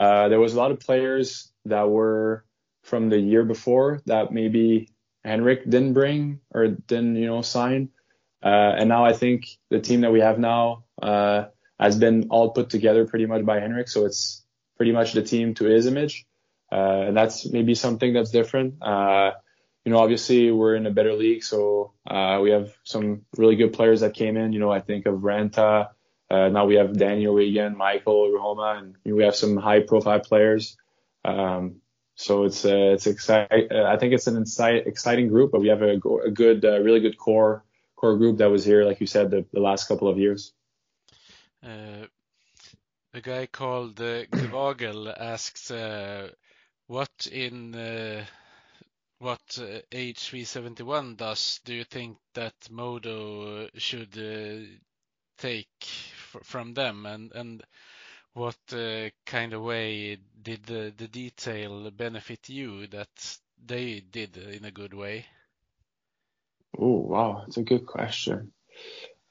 there 0.00 0.40
was 0.40 0.54
a 0.54 0.58
lot 0.58 0.72
of 0.72 0.80
players 0.80 1.52
that 1.66 1.88
were 1.88 2.44
from 2.82 3.08
the 3.08 3.20
year 3.20 3.44
before 3.44 4.02
that 4.06 4.32
maybe 4.32 4.88
Henrik 5.24 5.64
didn't 5.64 5.94
bring 5.94 6.40
or 6.52 6.66
didn't 6.66 7.14
you 7.16 7.26
know 7.26 7.42
sign. 7.42 7.90
Uh, 8.44 8.74
and 8.78 8.88
now 8.90 9.06
I 9.06 9.14
think 9.14 9.46
the 9.70 9.80
team 9.80 10.02
that 10.02 10.12
we 10.12 10.20
have 10.20 10.38
now 10.38 10.84
uh, 11.00 11.46
has 11.80 11.96
been 11.96 12.28
all 12.28 12.50
put 12.50 12.68
together 12.68 13.06
pretty 13.06 13.24
much 13.24 13.44
by 13.44 13.58
Henrik, 13.58 13.88
so 13.88 14.04
it's 14.04 14.44
pretty 14.76 14.92
much 14.92 15.14
the 15.14 15.22
team 15.22 15.54
to 15.54 15.64
his 15.64 15.86
image, 15.86 16.26
uh, 16.70 17.06
and 17.06 17.16
that's 17.16 17.50
maybe 17.50 17.74
something 17.74 18.12
that's 18.12 18.30
different. 18.30 18.74
You 19.86 19.92
know, 19.92 19.98
obviously 19.98 20.50
we're 20.50 20.76
in 20.76 20.86
a 20.86 20.90
better 20.90 21.12
league, 21.12 21.42
so 21.42 21.92
uh, 22.06 22.40
we 22.42 22.50
have 22.50 22.72
some 22.84 23.26
really 23.36 23.54
good 23.54 23.74
players 23.74 24.00
that 24.00 24.14
came 24.14 24.38
in. 24.38 24.54
You 24.54 24.58
know, 24.58 24.72
I 24.72 24.80
think 24.80 25.04
of 25.04 25.20
Raanta. 25.20 25.88
Uh, 26.30 26.48
now 26.48 26.64
we 26.64 26.76
have 26.76 26.96
Daniel 26.96 27.34
Wiegand, 27.34 27.76
Michael 27.76 28.32
Roma, 28.32 28.80
and 28.80 28.96
we 29.04 29.24
have 29.24 29.36
some 29.36 29.58
high-profile 29.58 30.20
players. 30.20 30.78
Um, 31.22 31.82
so 32.14 32.44
it's 32.44 32.64
uh, 32.64 32.94
it's 32.94 33.06
exciting. 33.06 33.72
I 33.72 33.98
think 33.98 34.14
it's 34.14 34.26
an 34.26 34.36
insight, 34.36 34.86
exciting 34.86 35.28
group, 35.28 35.52
but 35.52 35.60
we 35.60 35.68
have 35.68 35.82
a, 35.82 36.00
a 36.24 36.30
good, 36.30 36.64
really 36.64 37.00
good 37.00 37.18
core 37.18 37.62
core 38.04 38.18
group 38.18 38.36
that 38.36 38.50
was 38.50 38.66
here, 38.66 38.84
like 38.84 39.00
you 39.00 39.06
said, 39.06 39.30
the, 39.30 39.46
the 39.54 39.60
last 39.60 39.88
couple 39.88 40.08
of 40.08 40.18
years. 40.18 40.52
Uh, 41.62 42.04
a 43.14 43.20
guy 43.22 43.46
called 43.46 43.98
uh, 43.98 44.26
Gvagel 44.26 45.08
asks, 45.18 45.70
uh, 45.70 46.28
"What 46.86 47.26
in 47.32 47.74
uh, 47.74 48.26
what 49.20 49.40
uh, 49.58 49.80
HV71 49.90 51.16
does 51.16 51.60
do 51.64 51.72
you 51.72 51.84
think 51.84 52.18
that 52.34 52.54
Modo 52.70 53.68
should 53.78 54.18
uh, 54.18 54.66
take 55.38 55.84
from 56.42 56.74
them, 56.74 57.06
and 57.06 57.32
and 57.32 57.62
what 58.34 58.60
uh, 58.72 59.08
kind 59.24 59.54
of 59.54 59.62
way 59.62 60.18
did 60.42 60.62
the, 60.64 60.92
the 60.94 61.08
detail 61.08 61.90
benefit 61.90 62.50
you 62.50 62.86
that 62.88 63.38
they 63.64 64.00
did 64.00 64.36
in 64.36 64.66
a 64.66 64.70
good 64.70 64.92
way? 64.92 65.24
Oh 66.76 66.98
wow, 66.98 67.42
that's 67.44 67.56
a 67.56 67.62
good 67.62 67.86
question. 67.86 68.52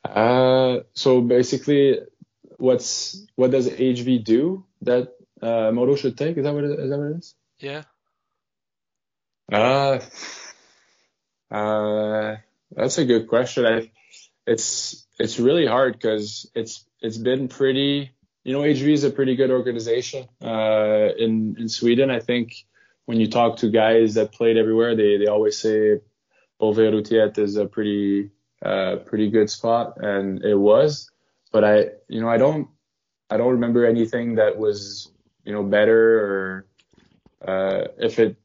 Uh, 0.03 0.79
so 0.93 1.21
basically, 1.21 1.99
what's 2.57 3.25
what 3.35 3.51
does 3.51 3.69
HV 3.69 4.23
do 4.23 4.65
that 4.81 5.13
uh, 5.41 5.71
Modo 5.71 5.95
should 5.95 6.17
take? 6.17 6.37
Is 6.37 6.43
that 6.43 6.53
what 6.53 6.63
it, 6.63 6.79
is 6.79 6.89
that 6.89 6.97
what 6.97 7.11
it 7.11 7.17
is? 7.17 7.35
Yeah. 7.59 7.83
Uh, 9.51 9.99
uh, 11.51 12.37
that's 12.71 12.97
a 12.97 13.05
good 13.05 13.27
question. 13.27 13.65
I, 13.65 13.91
it's 14.47 15.05
it's 15.19 15.39
really 15.39 15.65
hard 15.65 15.93
because 15.93 16.49
it's 16.55 16.85
it's 17.01 17.17
been 17.17 17.47
pretty. 17.47 18.11
You 18.43 18.51
know, 18.51 18.61
HV 18.61 18.91
is 18.91 19.05
a 19.05 19.09
pretty 19.09 19.37
good 19.37 19.51
organization 19.51 20.27
uh, 20.43 21.09
in 21.17 21.55
in 21.57 21.69
Sweden. 21.69 22.09
I 22.09 22.19
think 22.19 22.65
when 23.05 23.19
you 23.19 23.29
talk 23.29 23.57
to 23.57 23.69
guys 23.69 24.15
that 24.15 24.33
played 24.33 24.57
everywhere, 24.57 24.95
they 24.95 25.17
they 25.17 25.27
always 25.27 25.57
say 25.57 25.99
Bolverutiet 26.63 27.37
is 27.37 27.57
a 27.57 27.65
pretty 27.65 28.29
uh, 28.63 28.95
pretty 29.05 29.29
good 29.29 29.49
spot, 29.49 29.97
and 29.97 30.41
it 30.45 30.55
was. 30.55 31.11
But 31.51 31.65
I, 31.65 31.75
you 32.07 32.21
know, 32.21 32.29
I 32.29 32.37
don't 32.37 32.69
I 33.29 33.35
don't 33.35 33.51
remember 33.51 33.85
anything 33.85 34.35
that 34.35 34.57
was 34.57 35.11
you 35.43 35.51
know 35.51 35.63
better 35.63 35.99
or 36.25 36.65
uh, 37.45 37.87
if 37.97 38.17
it 38.19 38.37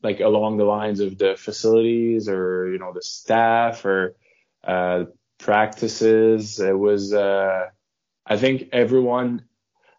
like 0.00 0.20
along 0.20 0.58
the 0.58 0.64
lines 0.64 1.00
of 1.00 1.18
the 1.18 1.34
facilities 1.36 2.28
or 2.28 2.70
you 2.70 2.78
know 2.78 2.92
the 2.92 3.02
staff 3.02 3.84
or 3.84 4.14
uh, 4.62 5.04
practices. 5.38 6.60
It 6.60 6.78
was 6.78 7.12
uh, 7.12 7.70
I 8.24 8.36
think 8.36 8.68
everyone 8.72 9.44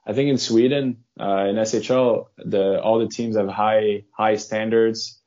I 0.05 0.13
think 0.13 0.29
in 0.29 0.37
Sweden 0.37 1.03
uh, 1.19 1.47
in 1.49 1.57
SHL 1.57 2.27
the 2.37 2.81
all 2.81 2.99
the 2.99 3.09
teams 3.09 3.35
have 3.35 3.49
high 3.49 4.05
high 4.11 4.37
standards 4.37 5.19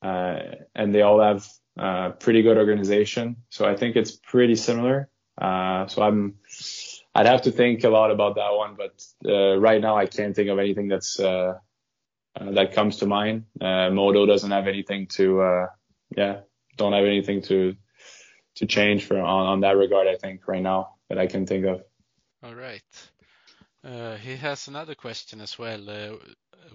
uh, 0.00 0.38
and 0.76 0.94
they 0.94 1.02
all 1.02 1.20
have 1.20 1.44
uh, 1.78 2.10
pretty 2.10 2.42
good 2.42 2.58
organization. 2.58 3.36
So 3.50 3.64
I 3.64 3.76
think 3.76 3.96
it's 3.96 4.12
pretty 4.12 4.56
similar. 4.56 5.08
Uh, 5.40 5.86
so 5.86 6.02
I'm 6.02 6.34
I'd 7.14 7.26
have 7.26 7.42
to 7.42 7.52
think 7.52 7.84
a 7.84 7.88
lot 7.88 8.10
about 8.10 8.34
that 8.34 8.52
one, 8.52 8.76
but 8.76 9.04
uh, 9.24 9.58
right 9.58 9.80
now 9.80 9.96
I 9.96 10.06
can't 10.06 10.34
think 10.34 10.50
of 10.50 10.58
anything 10.58 10.88
that's 10.88 11.20
uh, 11.20 11.54
uh, 12.38 12.50
that 12.52 12.72
comes 12.74 12.96
to 12.98 13.06
mind. 13.06 13.44
Modo 13.60 14.26
doesn't 14.26 14.50
have 14.50 14.66
anything 14.66 15.06
to, 15.08 15.66
yeah, 16.16 16.40
don't 16.76 16.92
have 16.92 17.04
anything 17.04 17.42
to 17.42 17.76
to 18.56 18.66
change 18.66 19.04
for 19.04 19.18
on, 19.18 19.46
on 19.46 19.60
that 19.60 19.76
regard. 19.76 20.08
I 20.08 20.16
think 20.16 20.48
right 20.48 20.62
now 20.62 20.96
that 21.08 21.18
I 21.18 21.26
can 21.26 21.46
think 21.46 21.64
of. 21.64 21.82
All 22.42 22.54
right. 22.54 22.82
He 24.20 24.36
has 24.36 24.68
another 24.68 24.94
question 24.94 25.40
as 25.40 25.58
well. 25.58 26.18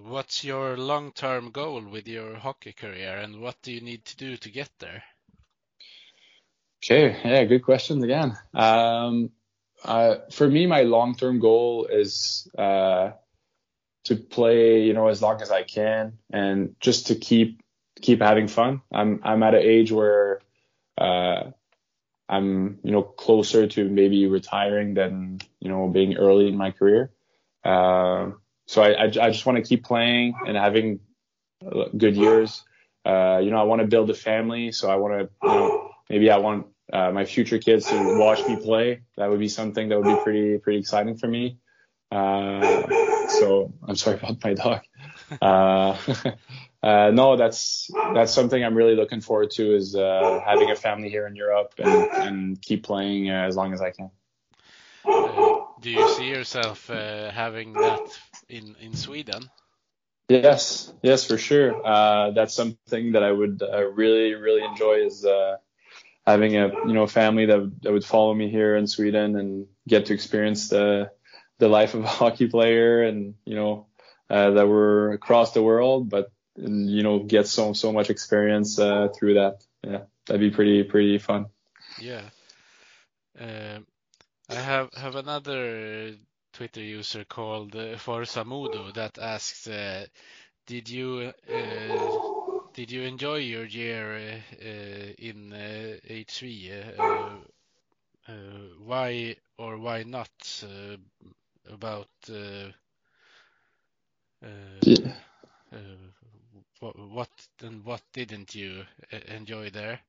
What's 0.05 0.43
your 0.43 0.77
long-term 0.77 1.51
goal 1.51 1.81
with 1.81 2.07
your 2.07 2.35
hockey 2.35 2.73
career, 2.73 3.17
and 3.17 3.41
what 3.41 3.55
do 3.61 3.71
you 3.71 3.81
need 3.81 4.05
to 4.05 4.17
do 4.17 4.37
to 4.37 4.49
get 4.49 4.69
there? 4.79 5.03
Okay, 6.83 7.17
yeah, 7.23 7.45
good 7.45 7.63
questions 7.63 8.03
again. 8.03 8.37
Um, 8.53 9.31
uh, 9.85 10.15
for 10.31 10.47
me, 10.47 10.65
my 10.67 10.83
long-term 10.83 11.39
goal 11.39 11.85
is 11.85 12.47
uh, 12.57 13.11
to 14.05 14.15
play, 14.15 14.83
you 14.83 14.93
know, 14.93 15.07
as 15.07 15.21
long 15.21 15.41
as 15.41 15.51
I 15.51 15.63
can 15.63 16.17
and 16.31 16.75
just 16.79 17.07
to 17.07 17.15
keep 17.15 17.61
keep 18.01 18.21
having 18.21 18.47
fun. 18.47 18.81
I'm 18.91 19.21
I'm 19.23 19.43
at 19.43 19.55
an 19.55 19.61
age 19.61 19.91
where 19.91 20.41
uh, 20.97 21.51
I'm, 22.27 22.79
you 22.83 22.91
know, 22.91 23.03
closer 23.03 23.67
to 23.67 23.89
maybe 23.89 24.27
retiring 24.27 24.93
than, 24.93 25.39
you 25.59 25.69
know, 25.69 25.87
being 25.87 26.17
early 26.17 26.47
in 26.47 26.57
my 26.57 26.71
career. 26.71 27.11
Uh, 27.63 28.31
so 28.65 28.81
I, 28.81 28.91
I, 28.91 29.03
I 29.05 29.29
just 29.29 29.45
want 29.45 29.57
to 29.57 29.63
keep 29.63 29.83
playing 29.83 30.35
and 30.47 30.57
having 30.57 30.99
good 31.97 32.15
years. 32.15 32.63
Uh, 33.05 33.41
you 33.43 33.51
know, 33.51 33.57
I 33.57 33.63
want 33.63 33.81
to 33.81 33.87
build 33.87 34.09
a 34.09 34.13
family, 34.13 34.71
so 34.71 34.89
I 34.89 34.95
want 34.95 35.13
to, 35.13 35.29
you 35.43 35.49
know, 35.49 35.91
maybe 36.09 36.29
I 36.29 36.37
want 36.37 36.67
uh, 36.91 37.11
my 37.11 37.25
future 37.25 37.57
kids 37.57 37.85
to 37.87 38.17
watch 38.17 38.45
me 38.47 38.55
play. 38.55 39.01
That 39.17 39.29
would 39.29 39.39
be 39.39 39.49
something 39.49 39.89
that 39.89 39.97
would 39.99 40.07
be 40.07 40.23
pretty 40.23 40.57
pretty 40.57 40.79
exciting 40.79 41.17
for 41.17 41.27
me. 41.27 41.57
Uh, 42.11 43.27
so 43.27 43.73
I'm 43.87 43.95
sorry 43.95 44.17
about 44.17 44.43
my 44.43 44.53
dog. 44.53 44.81
Uh, 45.41 45.97
uh, 46.83 47.11
no, 47.11 47.35
that's 47.35 47.89
that's 48.13 48.33
something 48.33 48.63
I'm 48.63 48.75
really 48.75 48.95
looking 48.95 49.21
forward 49.21 49.51
to 49.51 49.75
is 49.75 49.95
uh, 49.95 50.39
having 50.45 50.71
a 50.71 50.75
family 50.75 51.09
here 51.09 51.27
in 51.27 51.35
Europe 51.35 51.73
and, 51.77 52.27
and 52.27 52.61
keep 52.61 52.83
playing 52.83 53.29
uh, 53.29 53.45
as 53.47 53.55
long 53.55 53.73
as 53.73 53.81
I 53.81 53.91
can. 53.91 54.11
Uh, 55.05 55.65
do 55.81 55.89
you 55.89 56.07
see 56.15 56.29
yourself 56.29 56.89
uh, 56.89 57.31
having 57.31 57.73
that 57.73 57.99
in 58.57 58.75
in 58.79 58.95
Sweden? 58.95 59.49
Yes, 60.29 60.91
yes, 61.01 61.25
for 61.27 61.37
sure. 61.37 61.85
Uh, 61.85 62.31
that's 62.31 62.53
something 62.53 63.11
that 63.11 63.23
I 63.23 63.31
would 63.31 63.61
really, 63.93 64.33
really 64.33 64.63
enjoy 64.63 65.05
is 65.05 65.25
having 66.25 66.55
a 66.57 66.67
you 66.87 66.93
know 66.93 67.07
family 67.07 67.45
that 67.45 67.71
that 67.81 67.91
would 67.91 68.05
follow 68.05 68.33
me 68.33 68.49
here 68.49 68.75
in 68.75 68.87
Sweden 68.87 69.35
and 69.35 69.67
get 69.87 70.05
to 70.07 70.13
experience 70.13 70.69
the 70.69 71.11
the 71.59 71.67
life 71.67 71.93
of 71.93 72.03
a 72.03 72.07
hockey 72.19 72.47
player 72.47 73.03
and 73.03 73.35
you 73.45 73.55
know 73.55 73.87
uh, 74.29 74.51
that 74.51 74.67
we're 74.67 75.13
across 75.13 75.51
the 75.51 75.61
world 75.61 76.09
but 76.09 76.31
you 76.55 77.03
know 77.03 77.19
get 77.19 77.47
so 77.47 77.73
so 77.73 77.91
much 77.91 78.09
experience 78.09 78.79
uh, 78.79 79.09
through 79.15 79.35
that 79.35 79.63
yeah 79.83 80.03
that'd 80.25 80.39
be 80.39 80.51
pretty 80.51 80.83
pretty 80.83 81.17
fun 81.17 81.45
yeah 81.99 82.21
um, 83.39 83.85
i 84.49 84.55
have 84.55 84.89
have 84.95 85.15
another 85.15 86.13
twitter 86.53 86.81
user 86.81 87.25
called 87.25 87.75
uh, 87.75 87.97
forza 87.97 88.43
modo 88.43 88.91
that 88.91 89.17
asks 89.17 89.67
uh, 89.67 90.05
did 90.65 90.87
you 90.89 91.33
uh, 91.49 92.09
did 92.73 92.91
you 92.91 93.01
enjoy 93.03 93.35
your 93.35 93.65
year 93.65 94.15
uh, 94.15 94.65
uh, 94.65 95.13
in 95.17 95.53
HV 95.53 96.71
why 98.85 99.35
or 99.57 99.77
why 99.77 100.03
not 100.03 100.29
about 101.71 102.09
uh, 102.29 102.69
uh, 104.43 104.47
yeah. 104.81 105.13
Uh, 105.71 105.77
what, 106.79 106.99
what 106.99 107.29
and 107.61 107.83
what 107.85 108.01
didn't 108.13 108.53
you 108.55 108.83
enjoy 109.27 109.69
there? 109.69 109.99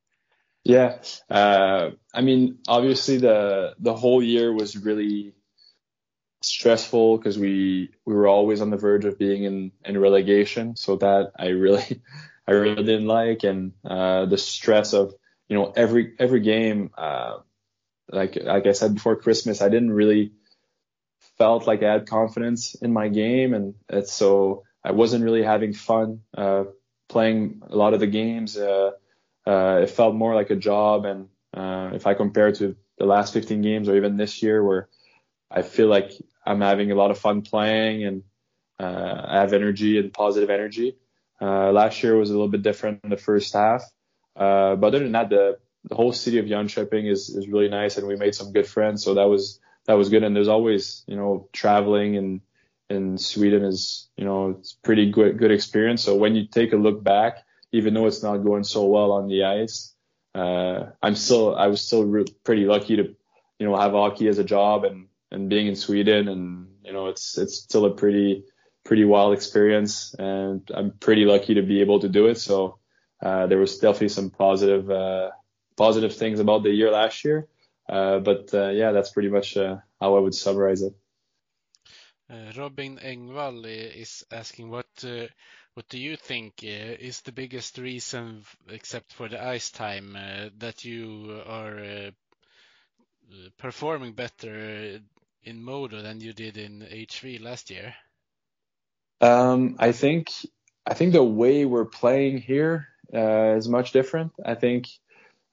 Yeah, 0.65 0.99
uh, 1.31 1.91
I 2.13 2.21
mean, 2.23 2.59
obviously 2.69 3.19
the 3.19 3.75
the 3.79 3.95
whole 3.95 4.23
year 4.23 4.53
was 4.53 4.77
really 4.77 5.33
stressful 6.45 7.19
because 7.19 7.39
we 7.39 7.91
we 8.05 8.15
were 8.15 8.29
always 8.29 8.61
on 8.61 8.71
the 8.71 8.77
verge 8.77 9.05
of 9.05 9.19
being 9.19 9.45
in 9.45 9.73
in 9.85 9.99
relegation. 9.99 10.77
So 10.77 10.97
that 10.97 11.33
I 11.39 11.49
really 11.49 12.03
I 12.49 12.53
really 12.53 12.85
didn't 12.85 13.07
like, 13.07 13.45
and 13.45 13.73
uh, 13.85 14.27
the 14.27 14.39
stress 14.39 14.93
of 14.93 15.15
you 15.49 15.57
know 15.57 15.73
every 15.77 16.15
every 16.19 16.41
game. 16.41 16.91
Uh, 16.97 17.39
like 18.11 18.37
like 18.37 18.67
I 18.67 18.73
said 18.73 18.95
before 18.95 19.17
Christmas, 19.17 19.63
I 19.63 19.69
didn't 19.69 19.93
really 19.93 20.33
felt 21.39 21.67
like 21.67 21.83
I 21.83 21.93
had 21.93 22.07
confidence 22.07 22.75
in 22.75 22.93
my 22.93 23.09
game, 23.09 23.55
and 23.55 23.75
it's 23.89 24.13
so 24.13 24.65
I 24.85 24.93
wasn't 24.93 25.25
really 25.25 25.43
having 25.43 25.73
fun 25.73 26.21
uh, 26.37 26.65
playing 27.09 27.63
a 27.69 27.77
lot 27.77 27.95
of 27.95 28.01
the 28.01 28.07
games. 28.07 28.57
Uh, 28.57 28.93
uh, 29.47 29.81
it 29.83 29.91
felt 29.91 30.15
more 30.15 30.35
like 30.35 30.51
a 30.51 30.57
job, 30.57 31.05
and 31.07 31.29
uh, 31.55 31.95
if 31.95 32.07
I 32.07 32.15
compare 32.15 32.53
to 32.53 32.77
the 32.99 33.07
last 33.07 33.33
15 33.33 33.63
games 33.63 33.89
or 33.89 33.97
even 33.97 34.17
this 34.17 34.43
year, 34.43 34.63
where 34.63 34.89
I 35.51 35.63
feel 35.63 35.89
like 35.89 36.13
I'm 36.47 36.61
having 36.61 36.91
a 36.91 36.95
lot 36.95 37.11
of 37.11 37.19
fun 37.19 37.43
playing 37.43 38.05
and 38.05 38.23
uh, 38.79 39.23
I 39.29 39.41
have 39.41 39.53
energy 39.53 39.99
and 39.99 40.13
positive 40.13 40.51
energy. 40.51 40.97
Uh, 41.41 41.73
last 41.73 42.03
year 42.03 42.17
was 42.17 42.31
a 42.31 42.33
little 42.33 42.49
bit 42.49 42.63
different 42.63 43.01
in 43.05 43.11
the 43.11 43.17
first 43.17 43.53
half, 43.53 43.83
but 44.35 44.83
other 44.83 45.01
than 45.01 45.13
that, 45.13 45.31
the 45.31 45.59
the 45.85 45.95
whole 45.95 46.13
city 46.13 46.39
of 46.39 46.47
Jönköping 46.47 47.11
is 47.11 47.29
is 47.29 47.49
really 47.49 47.69
nice, 47.69 47.99
and 47.99 48.07
we 48.07 48.17
made 48.17 48.35
some 48.35 48.53
good 48.53 48.67
friends. 48.67 49.05
So 49.05 49.15
that 49.15 49.29
was 49.29 49.61
that 49.87 49.95
was 49.95 50.09
good. 50.09 50.23
And 50.23 50.35
there's 50.35 50.49
always, 50.49 51.05
you 51.07 51.17
know, 51.17 51.49
traveling 51.53 52.17
and 52.17 52.41
in 52.91 53.19
Sweden 53.19 53.65
is, 53.65 54.09
you 54.17 54.25
know, 54.25 54.51
it's 54.51 54.73
pretty 54.73 55.11
good 55.11 55.39
good 55.39 55.51
experience. 55.51 56.03
So 56.03 56.17
when 56.17 56.35
you 56.35 56.47
take 56.47 56.73
a 56.73 56.77
look 56.77 57.03
back, 57.03 57.45
even 57.73 57.95
though 57.95 58.07
it's 58.07 58.23
not 58.23 58.39
going 58.39 58.65
so 58.65 58.87
well 58.87 59.13
on 59.13 59.29
the 59.29 59.45
ice, 59.45 59.95
uh, 60.35 60.87
I'm 61.03 61.17
still 61.17 61.55
I 61.55 61.67
was 61.69 61.83
still 61.83 62.05
re- 62.05 62.35
pretty 62.45 62.65
lucky 62.65 62.97
to, 62.97 63.15
you 63.59 63.67
know, 63.67 63.77
have 63.77 63.93
hockey 63.93 64.29
as 64.29 64.39
a 64.39 64.45
job 64.45 64.85
and 64.85 65.09
and 65.35 65.51
being 65.51 65.67
in 65.67 65.77
Sweden 65.77 66.29
and 66.29 66.69
you 66.85 66.93
know 66.93 67.09
it's 67.09 67.37
it's 67.37 67.57
still 67.57 67.85
a 67.87 67.95
pretty 67.95 68.45
pretty 68.85 69.05
wild 69.05 69.35
experience 69.35 70.15
and 70.19 70.71
I'm 70.73 70.93
pretty 70.93 71.25
lucky 71.25 71.55
to 71.55 71.63
be 71.63 71.81
able 71.81 72.01
to 72.01 72.09
do 72.09 72.27
it. 72.27 72.39
So 72.39 72.79
uh, 73.23 73.47
there 73.47 73.59
was 73.59 73.79
definitely 73.79 74.11
some 74.11 74.31
positive 74.31 74.91
uh, 74.91 75.31
positive 75.77 76.15
things 76.15 76.41
about 76.41 76.63
the 76.63 76.71
year 76.71 76.91
last 76.91 77.25
year. 77.25 77.49
Uh, 77.89 78.19
but 78.19 78.53
uh, 78.55 78.69
yeah, 78.69 78.93
that's 78.93 79.11
pretty 79.11 79.29
much 79.29 79.57
uh, 79.57 79.77
how 80.01 80.17
I 80.17 80.21
would 80.21 80.35
summarize 80.35 80.83
it. 80.83 80.95
Robin 82.57 82.99
Engvall 82.99 83.67
is 83.67 84.25
asking 84.31 84.71
what 84.71 85.05
what 85.75 85.89
do 85.89 85.99
you 85.99 86.17
think 86.17 86.63
is 86.63 87.21
the 87.21 87.33
biggest 87.33 87.79
reason, 87.79 88.45
except 88.69 89.13
for 89.13 89.29
the 89.29 89.43
ice 89.43 89.71
time, 89.71 90.17
that 90.59 90.85
you 90.85 91.43
are 91.47 92.13
performing 93.59 94.13
better 94.13 95.01
in 95.45 95.63
Modo 95.63 96.03
than 96.03 96.21
you 96.21 96.33
did 96.33 96.57
in 96.57 96.81
HV 96.81 97.41
last 97.41 97.71
year? 97.71 97.95
Um, 99.21 99.77
I 99.79 99.93
think 99.93 100.31
I 100.87 100.95
think 100.95 101.13
the 101.13 101.23
way 101.23 101.65
we're 101.65 101.85
playing 101.85 102.39
here 102.39 102.89
uh, 103.13 103.55
is 103.57 103.69
much 103.69 103.93
different. 103.93 104.33
I 104.45 104.55
think 104.55 104.89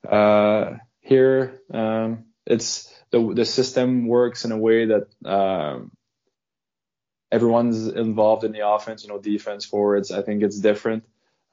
uh, 0.08 0.78
here, 1.02 1.62
um, 1.74 2.26
it's 2.46 2.94
the 3.12 3.34
the 3.34 3.46
system 3.46 4.08
works 4.08 4.46
in 4.46 4.52
a 4.52 4.58
way 4.58 4.88
that 4.88 5.08
um, 5.26 5.92
everyone's 7.32 7.88
involved 7.88 8.44
in 8.44 8.52
the 8.52 8.68
offense. 8.68 9.04
You 9.04 9.10
know, 9.10 9.20
defense, 9.20 9.66
forwards. 9.66 10.12
I 10.12 10.22
think 10.22 10.44
it's 10.44 10.60
different. 10.60 11.04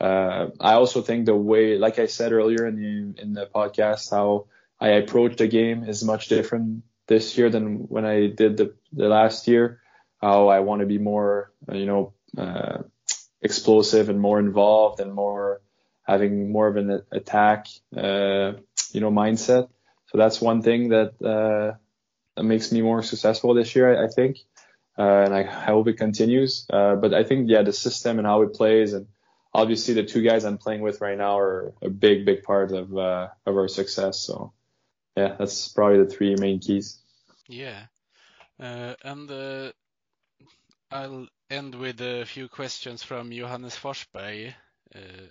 Uh, 0.00 0.48
I 0.60 0.74
also 0.74 1.02
think 1.02 1.26
the 1.26 1.34
way, 1.36 1.76
like 1.76 1.98
I 1.98 2.06
said 2.06 2.32
earlier 2.32 2.66
in 2.66 2.76
the 2.76 3.22
in 3.22 3.32
the 3.32 3.46
podcast, 3.46 4.10
how 4.10 4.46
I 4.80 4.90
approach 4.90 5.36
the 5.36 5.48
game 5.48 5.84
is 5.84 6.04
much 6.04 6.28
different 6.28 6.84
this 7.08 7.36
year 7.36 7.50
than 7.50 7.88
when 7.88 8.04
I 8.04 8.28
did 8.28 8.56
the 8.56 8.74
the 8.92 9.08
last 9.08 9.48
year. 9.48 9.80
How 10.20 10.48
I 10.48 10.60
want 10.60 10.80
to 10.80 10.86
be 10.86 10.98
more, 10.98 11.52
you 11.72 11.86
know, 11.86 12.12
uh, 12.36 12.82
explosive 13.40 14.08
and 14.08 14.20
more 14.20 14.38
involved 14.38 15.00
and 15.00 15.14
more 15.14 15.60
having 16.08 16.50
more 16.50 16.66
of 16.66 16.76
an 16.76 17.02
attack, 17.12 17.66
uh, 17.96 18.52
you 18.92 19.00
know, 19.00 19.10
mindset. 19.10 19.68
So 20.06 20.16
that's 20.16 20.40
one 20.40 20.62
thing 20.62 20.88
that, 20.88 21.12
uh, 21.22 21.76
that 22.34 22.42
makes 22.42 22.72
me 22.72 22.80
more 22.80 23.02
successful 23.02 23.52
this 23.52 23.76
year, 23.76 24.00
I, 24.00 24.06
I 24.06 24.08
think. 24.08 24.38
Uh, 24.98 25.24
and 25.26 25.34
I, 25.34 25.40
I, 25.40 25.66
hope 25.66 25.86
it 25.86 25.98
continues. 25.98 26.66
Uh, 26.70 26.96
but 26.96 27.14
I 27.14 27.22
think, 27.22 27.48
yeah, 27.48 27.62
the 27.62 27.72
system 27.72 28.18
and 28.18 28.26
how 28.26 28.42
it 28.42 28.54
plays 28.54 28.94
and 28.94 29.06
obviously 29.54 29.94
the 29.94 30.02
two 30.02 30.22
guys 30.22 30.44
I'm 30.44 30.58
playing 30.58 30.80
with 30.80 31.00
right 31.00 31.16
now 31.16 31.38
are 31.38 31.74
a 31.82 31.90
big, 31.90 32.24
big 32.24 32.42
part 32.42 32.72
of, 32.72 32.96
uh, 32.96 33.28
of 33.46 33.54
our 33.54 33.68
success. 33.68 34.18
So 34.18 34.52
yeah, 35.18 35.34
that's 35.38 35.68
probably 35.68 35.98
the 35.98 36.10
three 36.10 36.36
main 36.36 36.60
keys. 36.60 36.98
Yeah. 37.48 37.86
Uh, 38.60 38.94
and 39.02 39.30
uh, 39.30 39.72
I'll 40.90 41.26
end 41.50 41.74
with 41.74 42.00
a 42.00 42.24
few 42.24 42.48
questions 42.48 43.02
from 43.02 43.32
Johannes 43.32 43.76
Forsberg. 43.76 44.54
Uh, 44.94 45.26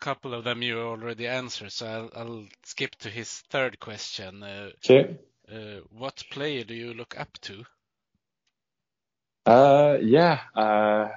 couple 0.00 0.32
of 0.32 0.44
them 0.44 0.62
you 0.62 0.78
already 0.78 1.26
answered, 1.26 1.72
so 1.72 1.86
I'll, 1.86 2.10
I'll 2.14 2.44
skip 2.64 2.94
to 2.96 3.08
his 3.08 3.28
third 3.50 3.80
question. 3.80 4.42
Uh, 4.42 4.70
okay. 4.84 5.16
Uh, 5.50 5.80
what 5.90 6.22
player 6.30 6.64
do 6.64 6.74
you 6.74 6.94
look 6.94 7.18
up 7.18 7.32
to? 7.42 7.64
Uh, 9.44 9.98
yeah. 10.00 10.40
Uh, 10.54 11.08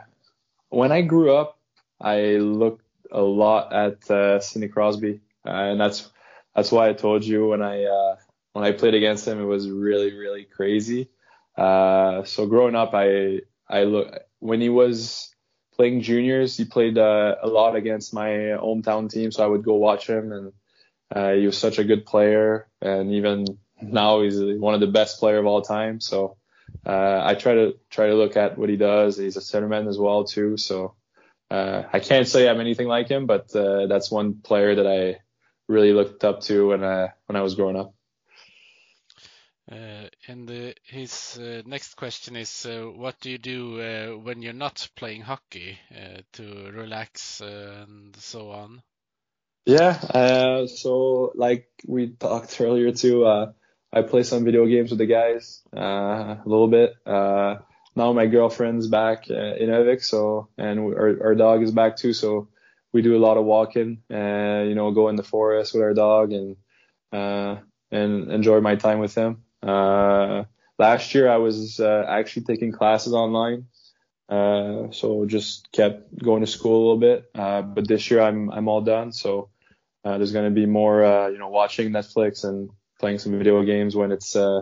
when 0.70 0.92
I 0.92 1.02
grew 1.02 1.36
up, 1.36 1.60
I 2.00 2.38
looked 2.38 2.86
a 3.12 3.22
lot 3.22 3.74
at 3.74 4.10
uh, 4.10 4.40
Sidney 4.40 4.70
Crosby, 4.70 5.20
uh, 5.46 5.50
and 5.50 5.80
that's 5.80 6.10
that's 6.56 6.72
why 6.72 6.90
I 6.90 6.94
told 6.94 7.24
you 7.24 7.48
when 7.48 7.62
I 7.62 7.84
uh, 7.86 8.16
when 8.54 8.66
I 8.66 8.72
played 8.72 8.94
against 8.94 9.28
him, 9.28 9.42
it 9.42 9.46
was 9.46 9.70
really 9.70 10.14
really 10.14 10.46
crazy. 10.46 11.10
Uh, 11.58 12.24
so 12.24 12.46
growing 12.46 12.76
up, 12.76 12.94
I 12.94 13.42
I 13.70 13.84
look 13.84 14.14
when 14.40 14.62
he 14.62 14.70
was 14.70 15.34
playing 15.76 16.02
juniors. 16.02 16.58
He 16.58 16.66
played 16.66 16.98
uh, 16.98 17.36
a 17.42 17.48
lot 17.48 17.76
against 17.76 18.14
my 18.14 18.30
hometown 18.30 19.10
team, 19.10 19.32
so 19.32 19.44
I 19.44 19.48
would 19.48 19.64
go 19.64 19.76
watch 19.76 20.08
him, 20.08 20.32
and 20.32 20.54
uh, 21.14 21.34
he 21.34 21.46
was 21.46 21.58
such 21.58 21.80
a 21.80 21.84
good 21.84 22.06
player. 22.06 22.68
And 22.82 23.14
even 23.14 23.46
now, 23.82 24.22
he's 24.22 24.40
one 24.40 24.74
of 24.74 24.80
the 24.80 24.88
best 24.88 25.20
player 25.20 25.40
of 25.40 25.46
all 25.46 25.62
time. 25.62 26.00
So 26.00 26.38
uh, 26.86 27.22
I 27.24 27.36
try 27.36 27.56
to 27.56 27.76
try 27.90 28.08
to 28.08 28.16
look 28.16 28.38
at 28.38 28.58
what 28.58 28.70
he 28.70 28.78
does. 28.78 29.18
He's 29.18 29.38
a 29.38 29.42
centerman 29.42 29.88
as 29.88 29.98
well 29.98 30.24
too. 30.24 30.58
So 30.58 30.96
uh, 31.50 31.84
I 31.92 32.00
can't 32.00 32.28
say 32.28 32.48
I'm 32.48 32.60
anything 32.60 32.88
like 32.88 33.08
him, 33.10 33.26
but 33.26 33.54
uh, 33.56 33.88
that's 33.88 34.12
one 34.12 34.36
player 34.36 34.76
that 34.76 34.88
I 34.88 35.20
really 35.72 35.94
looked 35.94 36.24
up 36.24 36.42
to 36.42 36.68
when 36.68 36.84
I 36.84 37.14
when 37.26 37.36
I 37.36 37.42
was 37.42 37.56
growing 37.56 37.78
up. 37.78 37.94
Uh, 39.72 40.08
and 40.28 40.50
uh, 40.52 40.74
his 40.84 41.40
uh, 41.42 41.62
next 41.66 41.96
question 41.96 42.36
is, 42.36 42.66
uh, 42.66 42.82
what 42.82 43.16
do 43.22 43.30
you 43.30 43.38
do 43.38 43.80
uh, 43.80 44.08
when 44.18 44.42
you're 44.42 44.52
not 44.52 44.90
playing 44.98 45.22
hockey 45.22 45.78
uh, 45.96 46.22
to 46.34 46.72
relax 46.74 47.40
and 47.40 48.14
so 48.18 48.52
on? 48.52 48.82
Yeah, 49.66 50.66
so 50.66 51.32
like 51.36 51.70
we 51.88 52.10
talked 52.10 52.60
earlier 52.60 52.92
too, 52.92 53.26
I 53.94 54.02
play 54.02 54.24
some 54.24 54.44
video 54.44 54.66
games 54.66 54.90
with 54.90 54.98
the 54.98 55.06
guys 55.06 55.62
a 55.72 56.42
little 56.46 56.68
bit. 56.68 56.96
now 57.06 58.14
my 58.14 58.26
girlfriend's 58.26 58.88
back 58.88 59.30
in 59.30 59.70
Övik, 59.70 60.04
so 60.04 60.50
and 60.58 60.80
our, 60.80 61.24
our 61.24 61.36
dog 61.36 61.62
is 61.62 61.72
back 61.72 61.96
too, 61.96 62.12
so 62.12 62.48
we 62.94 63.02
do 63.02 63.16
a 63.16 63.24
lot 63.26 63.38
of 63.38 63.46
walking 63.46 64.04
and 64.10 64.70
you 64.70 64.76
know 64.76 64.92
go 64.92 65.10
in 65.10 65.16
the 65.16 65.24
forest 65.24 65.74
with 65.74 65.84
our 65.84 65.94
dog 65.94 66.34
and 66.34 66.56
uh, 67.12 67.58
and 67.92 68.32
enjoy 68.32 68.62
my 68.62 68.76
time 68.76 69.00
with 69.00 69.16
him. 69.16 69.44
Uh, 69.62 70.44
last 70.80 71.14
year 71.14 71.30
I 71.30 71.38
was 71.38 71.80
uh, 71.80 72.06
actually 72.08 72.44
taking 72.44 72.72
classes 72.72 73.14
online, 73.14 73.66
uh, 74.30 74.92
so 74.92 75.26
just 75.26 75.72
kept 75.72 76.18
going 76.18 76.42
to 76.42 76.48
school 76.48 76.78
a 76.78 76.84
little 76.84 76.98
bit. 76.98 77.30
Uh, 77.36 77.62
but 77.62 77.88
this 77.88 78.10
year 78.10 78.22
I'm 78.22 78.50
I'm 78.52 78.68
all 78.68 78.82
done, 78.82 79.12
so 79.12 79.50
uh, 80.04 80.18
there's 80.18 80.32
going 80.32 80.46
to 80.46 80.56
be 80.56 80.66
more 80.66 81.04
uh, 81.04 81.28
you 81.28 81.38
know 81.38 81.50
watching 81.50 81.92
Netflix 81.92 82.44
and 82.44 82.70
playing 83.00 83.20
some 83.20 83.38
video 83.38 83.64
games 83.64 83.96
when 83.96 84.12
it's 84.12 84.36
uh, 84.36 84.62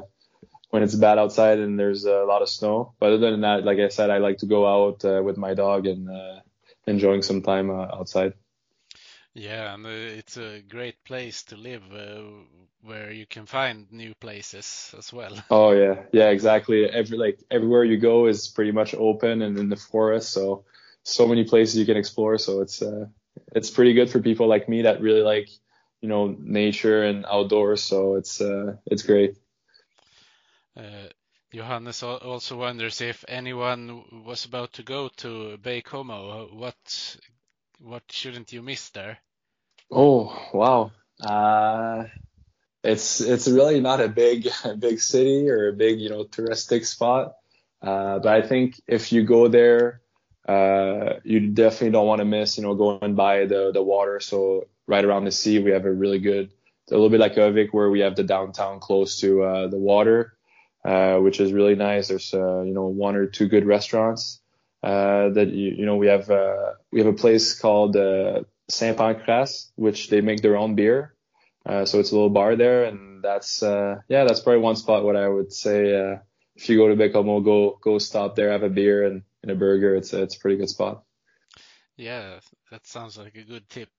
when 0.70 0.84
it's 0.84 0.96
bad 0.96 1.18
outside 1.18 1.60
and 1.60 1.80
there's 1.80 2.06
a 2.06 2.24
lot 2.24 2.42
of 2.42 2.50
snow. 2.50 2.94
But 3.00 3.14
other 3.14 3.32
than 3.32 3.42
that, 3.42 3.64
like 3.64 3.80
I 3.80 3.90
said, 3.90 4.10
I 4.10 4.18
like 4.20 4.38
to 4.40 4.46
go 4.46 4.68
out 4.68 5.06
uh, 5.06 5.22
with 5.24 5.38
my 5.38 5.54
dog 5.54 5.88
and 5.88 6.10
uh, 6.10 6.40
enjoying 6.88 7.22
some 7.22 7.42
time 7.42 7.70
uh, 7.70 7.88
outside. 7.94 8.34
Yeah, 9.34 9.74
and 9.74 9.86
uh, 9.86 9.90
it's 9.90 10.38
a 10.38 10.62
great 10.62 11.04
place 11.04 11.44
to 11.44 11.56
live 11.56 11.84
uh, 11.94 12.22
where 12.82 13.12
you 13.12 13.26
can 13.26 13.46
find 13.46 13.92
new 13.92 14.14
places 14.16 14.94
as 14.98 15.14
well. 15.14 15.36
Oh 15.52 15.72
yeah, 15.72 16.04
yeah, 16.12 16.30
exactly. 16.30 16.86
Every 16.86 17.18
like 17.18 17.40
everywhere 17.50 17.84
you 17.84 17.98
go 17.98 18.28
is 18.28 18.48
pretty 18.48 18.72
much 18.72 18.94
open 18.96 19.42
and 19.42 19.58
in 19.58 19.70
the 19.70 19.76
forest, 19.76 20.32
so 20.32 20.66
so 21.04 21.28
many 21.28 21.44
places 21.44 21.78
you 21.78 21.86
can 21.86 21.98
explore. 21.98 22.38
So 22.38 22.62
it's 22.62 22.82
uh, 22.82 23.08
it's 23.56 23.70
pretty 23.72 23.94
good 23.94 24.10
for 24.10 24.20
people 24.20 24.48
like 24.48 24.70
me 24.70 24.84
that 24.84 25.02
really 25.02 25.22
like 25.22 25.50
you 26.02 26.10
know 26.10 26.36
nature 26.40 27.04
and 27.04 27.26
outdoors. 27.26 27.82
So 27.84 28.16
it's 28.16 28.42
uh, 28.42 28.78
it's 28.86 29.04
great. 29.04 29.38
Uh, 30.78 31.10
Johannes 31.52 32.04
also 32.04 32.58
wonders 32.58 33.02
if 33.02 33.26
anyone 33.28 34.24
was 34.26 34.46
about 34.46 34.74
to 34.74 34.84
go 34.84 35.10
to 35.18 35.58
Baie-Comeau. 35.58 36.54
what 36.54 37.18
what 37.80 38.04
shouldn't 38.10 38.52
you 38.54 38.62
miss 38.62 38.90
there? 38.90 39.18
Oh 39.92 40.36
wow. 40.54 40.92
Uh, 41.20 42.06
it's 42.84 43.22
it's 43.22 43.48
really 43.48 43.82
not 43.82 44.00
a 44.00 44.08
big 44.08 44.48
a 44.64 44.76
big 44.88 45.00
city 45.00 45.50
or 45.50 45.70
a 45.70 45.74
big 45.74 46.00
you 46.00 46.10
know 46.10 46.24
touristic 46.24 46.86
spot. 46.86 47.34
Uh, 47.82 48.20
but 48.20 48.34
I 48.34 48.42
think 48.42 48.80
if 48.88 49.12
you 49.12 49.24
go 49.24 49.48
there, 49.48 50.02
uh, 50.48 51.20
you 51.24 51.48
definitely 51.50 51.92
don't 51.92 52.08
want 52.08 52.20
to 52.20 52.26
miss 52.26 52.58
you 52.58 52.64
know 52.64 52.76
going 52.76 53.16
by 53.16 53.46
the 53.46 53.72
the 53.74 53.82
water. 53.82 54.20
So 54.20 54.68
right 54.88 55.06
around 55.06 55.26
the 55.26 55.32
sea, 55.32 55.60
we 55.60 55.72
have 55.72 55.86
a 55.86 55.92
really 55.92 56.20
good, 56.20 56.52
a 56.90 56.94
little 56.94 57.10
bit 57.10 57.20
like 57.20 57.36
Övik, 57.36 57.70
where 57.72 57.90
we 57.90 58.02
have 58.02 58.16
the 58.16 58.24
downtown 58.24 58.80
close 58.80 59.20
to 59.22 59.44
uh, 59.44 59.68
the 59.68 59.78
water, 59.78 60.38
uh, 60.86 61.18
which 61.18 61.40
is 61.40 61.54
really 61.54 61.76
nice. 61.76 62.08
There's 62.08 62.34
uh, 62.34 62.62
you 62.62 62.74
know 62.74 62.88
one 62.88 63.16
or 63.16 63.26
two 63.26 63.48
good 63.48 63.66
restaurants 63.66 64.42
uh, 64.84 65.30
that 65.30 65.50
you 65.50 65.72
you 65.78 65.86
know 65.86 65.98
we 65.98 66.08
have 66.08 66.30
uh, 66.30 66.74
we 66.92 67.00
have 67.00 67.08
a 67.08 67.18
place 67.18 67.60
called 67.60 67.96
uh, 67.96 68.44
Saint-Pancrace, 68.70 69.72
which 69.76 70.10
they 70.10 70.22
make 70.22 70.42
their 70.42 70.58
own 70.58 70.76
beer. 70.76 71.16
Uh, 71.66 71.86
so 71.86 72.00
it's 72.00 72.12
a 72.12 72.16
little 72.16 72.30
bar 72.30 72.56
there, 72.56 72.86
and 72.86 73.24
that's 73.24 73.62
uh, 73.62 73.98
yeah, 74.08 74.24
that's 74.24 74.40
probably 74.40 74.62
one 74.62 74.76
spot. 74.76 75.04
What 75.04 75.16
I 75.16 75.28
would 75.28 75.52
say, 75.52 75.94
uh, 75.94 76.18
if 76.56 76.70
you 76.70 76.78
go 76.78 76.88
to 76.88 76.96
Baie-Comeau, 76.96 77.44
go 77.44 77.78
go 77.82 77.98
stop 78.00 78.36
there, 78.36 78.52
have 78.52 78.64
a 78.64 78.70
beer 78.70 79.06
and, 79.06 79.24
and 79.44 79.52
a 79.52 79.56
burger. 79.56 79.96
It's 79.96 80.14
a, 80.14 80.24
it's 80.24 80.38
a 80.38 80.40
pretty 80.40 80.58
good 80.58 80.70
spot. 80.70 81.04
Yeah, 81.98 82.40
that 82.72 82.88
sounds 82.88 83.18
like 83.18 83.36
a 83.36 83.44
good 83.44 83.70
tip. 83.70 83.90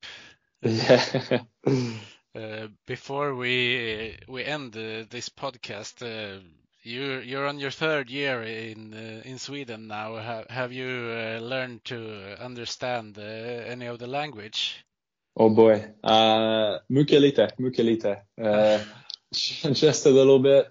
Yeah. 0.63 1.43
Uh, 2.33 2.69
before 2.87 3.35
we 3.35 4.17
we 4.29 4.45
end 4.45 4.77
uh, 4.77 5.03
this 5.11 5.29
podcast, 5.29 6.01
uh, 6.01 6.41
you 6.83 7.21
you're 7.21 7.47
on 7.47 7.59
your 7.59 7.71
third 7.71 8.11
year 8.11 8.43
in 8.43 8.95
uh, 8.95 9.29
in 9.29 9.39
Sweden 9.39 9.87
now. 9.87 10.17
Have, 10.17 10.47
have 10.49 10.73
you 10.73 10.89
uh, 10.89 11.41
learned 11.41 11.85
to 11.87 12.37
understand 12.43 13.19
uh, 13.19 13.23
any 13.23 13.87
of 13.87 13.99
the 13.99 14.07
language? 14.07 14.85
Oh 15.37 15.51
boy, 15.51 15.85
uh, 16.03 16.79
mukelite, 16.91 17.53
mukelite. 17.59 18.23
just 19.75 20.07
a 20.07 20.11
little 20.11 20.39
bit. 20.41 20.69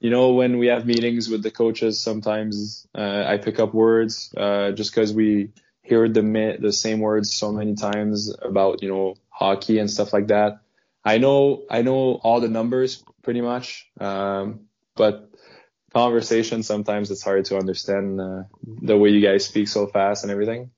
you 0.00 0.10
know, 0.10 0.32
when 0.34 0.58
we 0.58 0.68
have 0.68 0.86
meetings 0.86 1.28
with 1.28 1.42
the 1.42 1.50
coaches, 1.50 2.00
sometimes 2.00 2.86
I 2.94 3.38
pick 3.38 3.58
up 3.58 3.74
words 3.74 4.32
just 4.74 4.92
because 4.92 5.12
we 5.12 5.50
hear 5.82 6.08
the 6.08 6.56
the 6.60 6.72
same 6.72 7.00
words 7.00 7.32
so 7.32 7.52
many 7.52 7.74
times 7.74 8.34
about 8.42 8.82
you 8.82 8.88
know 8.88 9.14
hockey 9.28 9.78
and 9.78 9.90
stuff 9.90 10.12
like 10.12 10.28
that. 10.28 10.60
I 11.04 11.18
know 11.18 11.62
I 11.70 11.82
know 11.82 12.20
all 12.22 12.40
the 12.40 12.48
numbers 12.48 13.02
pretty 13.22 13.40
much, 13.40 13.88
um, 14.00 14.66
but 14.96 15.30
conversation 15.94 16.62
sometimes 16.62 17.10
it's 17.10 17.22
hard 17.22 17.44
to 17.46 17.56
understand 17.56 18.20
uh, 18.20 18.42
the 18.62 18.96
way 18.96 19.10
you 19.10 19.20
guys 19.20 19.46
speak 19.46 19.68
so 19.68 19.86
fast 19.86 20.24
and 20.24 20.32
everything. 20.32 20.70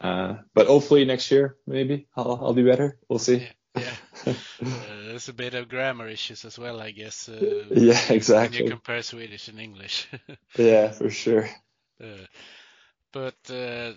Uh, 0.00 0.36
but 0.54 0.66
hopefully 0.66 1.04
next 1.04 1.30
year 1.30 1.56
maybe 1.66 2.06
I'll 2.16 2.38
I'll 2.42 2.54
be 2.54 2.64
better. 2.64 2.98
We'll 3.08 3.18
see. 3.18 3.48
Yeah. 3.76 3.94
yeah. 4.26 4.34
there's 5.14 5.28
a 5.28 5.32
bit 5.32 5.54
of 5.54 5.68
grammar 5.68 6.08
issues 6.08 6.44
as 6.44 6.58
well, 6.58 6.80
I 6.80 6.90
guess. 6.90 7.28
Uh, 7.28 7.66
yeah, 7.70 8.00
exactly. 8.10 8.58
When 8.58 8.64
you 8.64 8.70
compare 8.70 9.02
Swedish 9.02 9.48
and 9.48 9.60
English. 9.60 10.08
yeah, 10.56 10.90
for 10.90 11.10
sure. 11.10 11.48
Uh, 12.02 12.26
but 13.12 13.36
uh, 13.48 13.92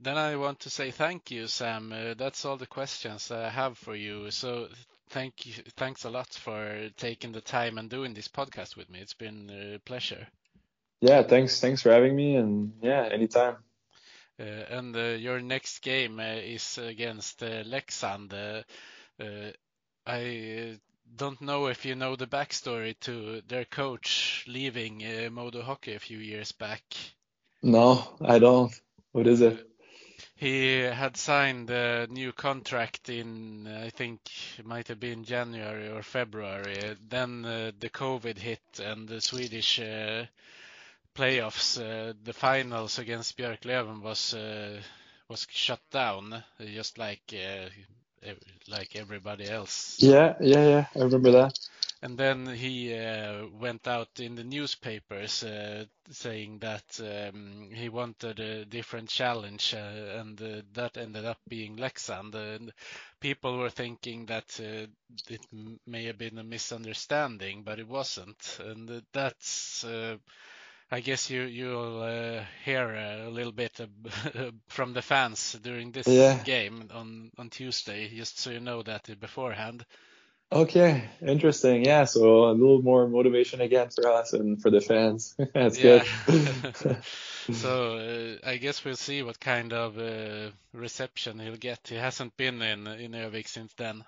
then 0.00 0.18
I 0.18 0.36
want 0.36 0.60
to 0.60 0.70
say 0.70 0.90
thank 0.90 1.30
you, 1.30 1.46
Sam. 1.46 1.92
Uh, 1.92 2.14
that's 2.14 2.44
all 2.44 2.56
the 2.56 2.66
questions 2.66 3.30
I 3.30 3.48
have 3.48 3.78
for 3.78 3.94
you. 3.94 4.30
So 4.30 4.68
thank 5.12 5.46
you, 5.46 5.52
thanks 5.76 6.04
a 6.04 6.10
lot 6.10 6.32
for 6.32 6.88
taking 6.96 7.32
the 7.32 7.40
time 7.40 7.78
and 7.78 7.88
doing 7.88 8.14
this 8.14 8.28
podcast 8.28 8.76
with 8.76 8.90
me. 8.90 8.98
It's 9.00 9.14
been 9.14 9.50
a 9.50 9.78
pleasure. 9.78 10.26
Yeah, 11.00 11.22
thanks. 11.22 11.60
Thanks 11.60 11.82
for 11.82 11.90
having 11.90 12.16
me, 12.16 12.36
and 12.36 12.72
yeah, 12.82 13.08
anytime. 13.10 13.56
Uh, 14.40 14.42
and 14.42 14.96
uh, 14.96 15.16
your 15.18 15.40
next 15.40 15.80
game 15.80 16.18
uh, 16.18 16.22
is 16.22 16.78
against 16.78 17.42
uh, 17.42 17.62
Leksand. 17.64 18.32
Uh, 18.32 18.62
uh, 19.22 19.50
I 20.06 20.78
don't 21.14 21.40
know 21.40 21.66
if 21.66 21.84
you 21.84 21.94
know 21.94 22.16
the 22.16 22.26
backstory 22.26 22.98
to 23.00 23.42
their 23.46 23.64
coach 23.64 24.44
leaving 24.48 25.04
Modo 25.32 25.62
Hockey 25.62 25.94
a 25.94 25.98
few 25.98 26.18
years 26.18 26.52
back. 26.52 26.82
No, 27.62 28.08
I 28.20 28.38
don't. 28.38 28.72
What 29.12 29.26
is 29.26 29.42
it? 29.42 29.71
He 30.42 30.80
had 30.80 31.16
signed 31.16 31.70
a 31.70 32.08
new 32.08 32.32
contract 32.32 33.08
in 33.08 33.68
I 33.68 33.90
think 33.90 34.18
it 34.58 34.66
might 34.66 34.88
have 34.88 34.98
been 34.98 35.22
January 35.22 35.88
or 35.88 36.02
February. 36.02 36.96
Then 37.08 37.44
uh, 37.44 37.70
the 37.78 37.88
COVID 37.88 38.38
hit 38.38 38.60
and 38.84 39.08
the 39.08 39.20
Swedish 39.20 39.78
uh, 39.78 40.24
playoffs, 41.14 41.78
uh, 41.78 42.14
the 42.24 42.32
finals 42.32 42.98
against 42.98 43.38
Björklöven 43.38 44.02
was 44.02 44.34
uh, 44.34 44.80
was 45.28 45.46
shut 45.48 45.80
down, 45.92 46.42
just 46.58 46.98
like 46.98 47.32
uh, 47.32 47.68
like 48.66 48.96
everybody 48.96 49.48
else. 49.48 49.96
Yeah, 50.00 50.34
yeah, 50.40 50.66
yeah. 50.66 50.86
I 50.96 51.04
remember 51.04 51.30
that 51.30 51.56
and 52.02 52.18
then 52.18 52.46
he 52.46 52.92
uh, 52.92 53.46
went 53.60 53.86
out 53.86 54.18
in 54.18 54.34
the 54.34 54.42
newspapers 54.42 55.44
uh, 55.44 55.84
saying 56.10 56.58
that 56.58 57.00
um, 57.00 57.68
he 57.72 57.88
wanted 57.88 58.40
a 58.40 58.64
different 58.64 59.08
challenge, 59.08 59.72
uh, 59.72 60.18
and 60.18 60.42
uh, 60.42 60.62
that 60.72 60.96
ended 60.96 61.24
up 61.24 61.38
being 61.46 61.76
Leksand. 61.76 62.34
And 62.34 62.72
people 63.20 63.56
were 63.56 63.70
thinking 63.70 64.26
that 64.26 64.58
uh, 64.60 64.86
it 65.28 65.46
may 65.86 66.06
have 66.06 66.18
been 66.18 66.38
a 66.38 66.44
misunderstanding, 66.44 67.62
but 67.62 67.78
it 67.78 67.86
wasn't. 67.86 68.58
And 68.58 69.02
that's, 69.12 69.84
uh, 69.84 70.16
I 70.90 70.98
guess, 70.98 71.30
you 71.30 71.42
you'll 71.42 72.44
hear 72.64 72.90
a 72.90 73.30
little 73.30 73.52
bit 73.52 73.80
from 74.68 74.92
the 74.92 75.02
fans 75.02 75.56
during 75.62 75.92
this 75.92 76.08
yeah. 76.08 76.42
game 76.42 76.90
on 76.92 77.30
on 77.38 77.48
Tuesday, 77.48 78.08
just 78.08 78.40
so 78.40 78.50
you 78.50 78.58
know 78.58 78.82
that 78.82 79.08
beforehand. 79.20 79.86
Okay, 80.52 81.04
interesting. 81.26 81.86
Yeah, 81.86 82.04
so 82.04 82.50
a 82.50 82.52
little 82.52 82.82
more 82.82 83.08
motivation 83.08 83.62
again 83.62 83.88
for 83.88 84.06
us 84.06 84.34
and 84.34 84.60
for 84.60 84.70
the 84.70 84.82
fans. 84.82 85.34
That's 85.54 85.78
good. 85.78 86.02
so 87.54 87.96
uh, 87.96 88.46
I 88.46 88.58
guess 88.58 88.84
we'll 88.84 88.96
see 88.96 89.22
what 89.22 89.40
kind 89.40 89.72
of 89.72 89.98
uh, 89.98 90.50
reception 90.74 91.38
he'll 91.38 91.56
get. 91.56 91.80
He 91.88 91.94
hasn't 91.94 92.36
been 92.36 92.60
in 92.60 92.86
in 92.86 93.12
Övik 93.12 93.48
since 93.48 93.72
then. 93.78 94.04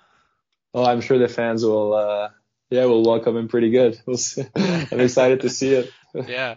Oh, 0.75 0.85
I'm 0.85 1.01
sure 1.01 1.19
the 1.19 1.29
fans 1.29 1.65
will. 1.65 1.95
Uh, 1.95 2.29
yeah, 2.69 2.85
will 2.85 3.05
welcome 3.05 3.39
him 3.39 3.49
pretty 3.49 3.71
good. 3.71 3.99
We'll 4.07 4.19
see. 4.19 4.45
I'm 4.55 5.01
excited 5.01 5.41
to 5.41 5.49
see 5.49 5.73
it. 5.73 5.93
yeah. 6.29 6.57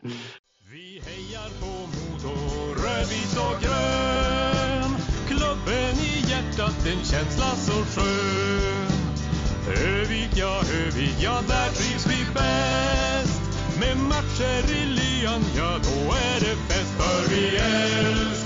Övik, 9.68 10.30
ja, 10.36 10.62
Övik, 10.86 11.16
ja, 11.20 11.42
där 11.48 11.70
trivs 11.70 12.06
vi 12.08 12.26
bäst. 12.34 13.42
Med 13.80 13.98
matcher 13.98 14.72
i 14.72 14.86
lyan, 14.86 15.44
ja, 15.58 15.80
då 15.84 16.14
är 16.14 16.40
det 16.40 16.56
fest. 16.68 16.94
För 16.98 17.30
vi 17.30 17.58
älskar 17.58 18.37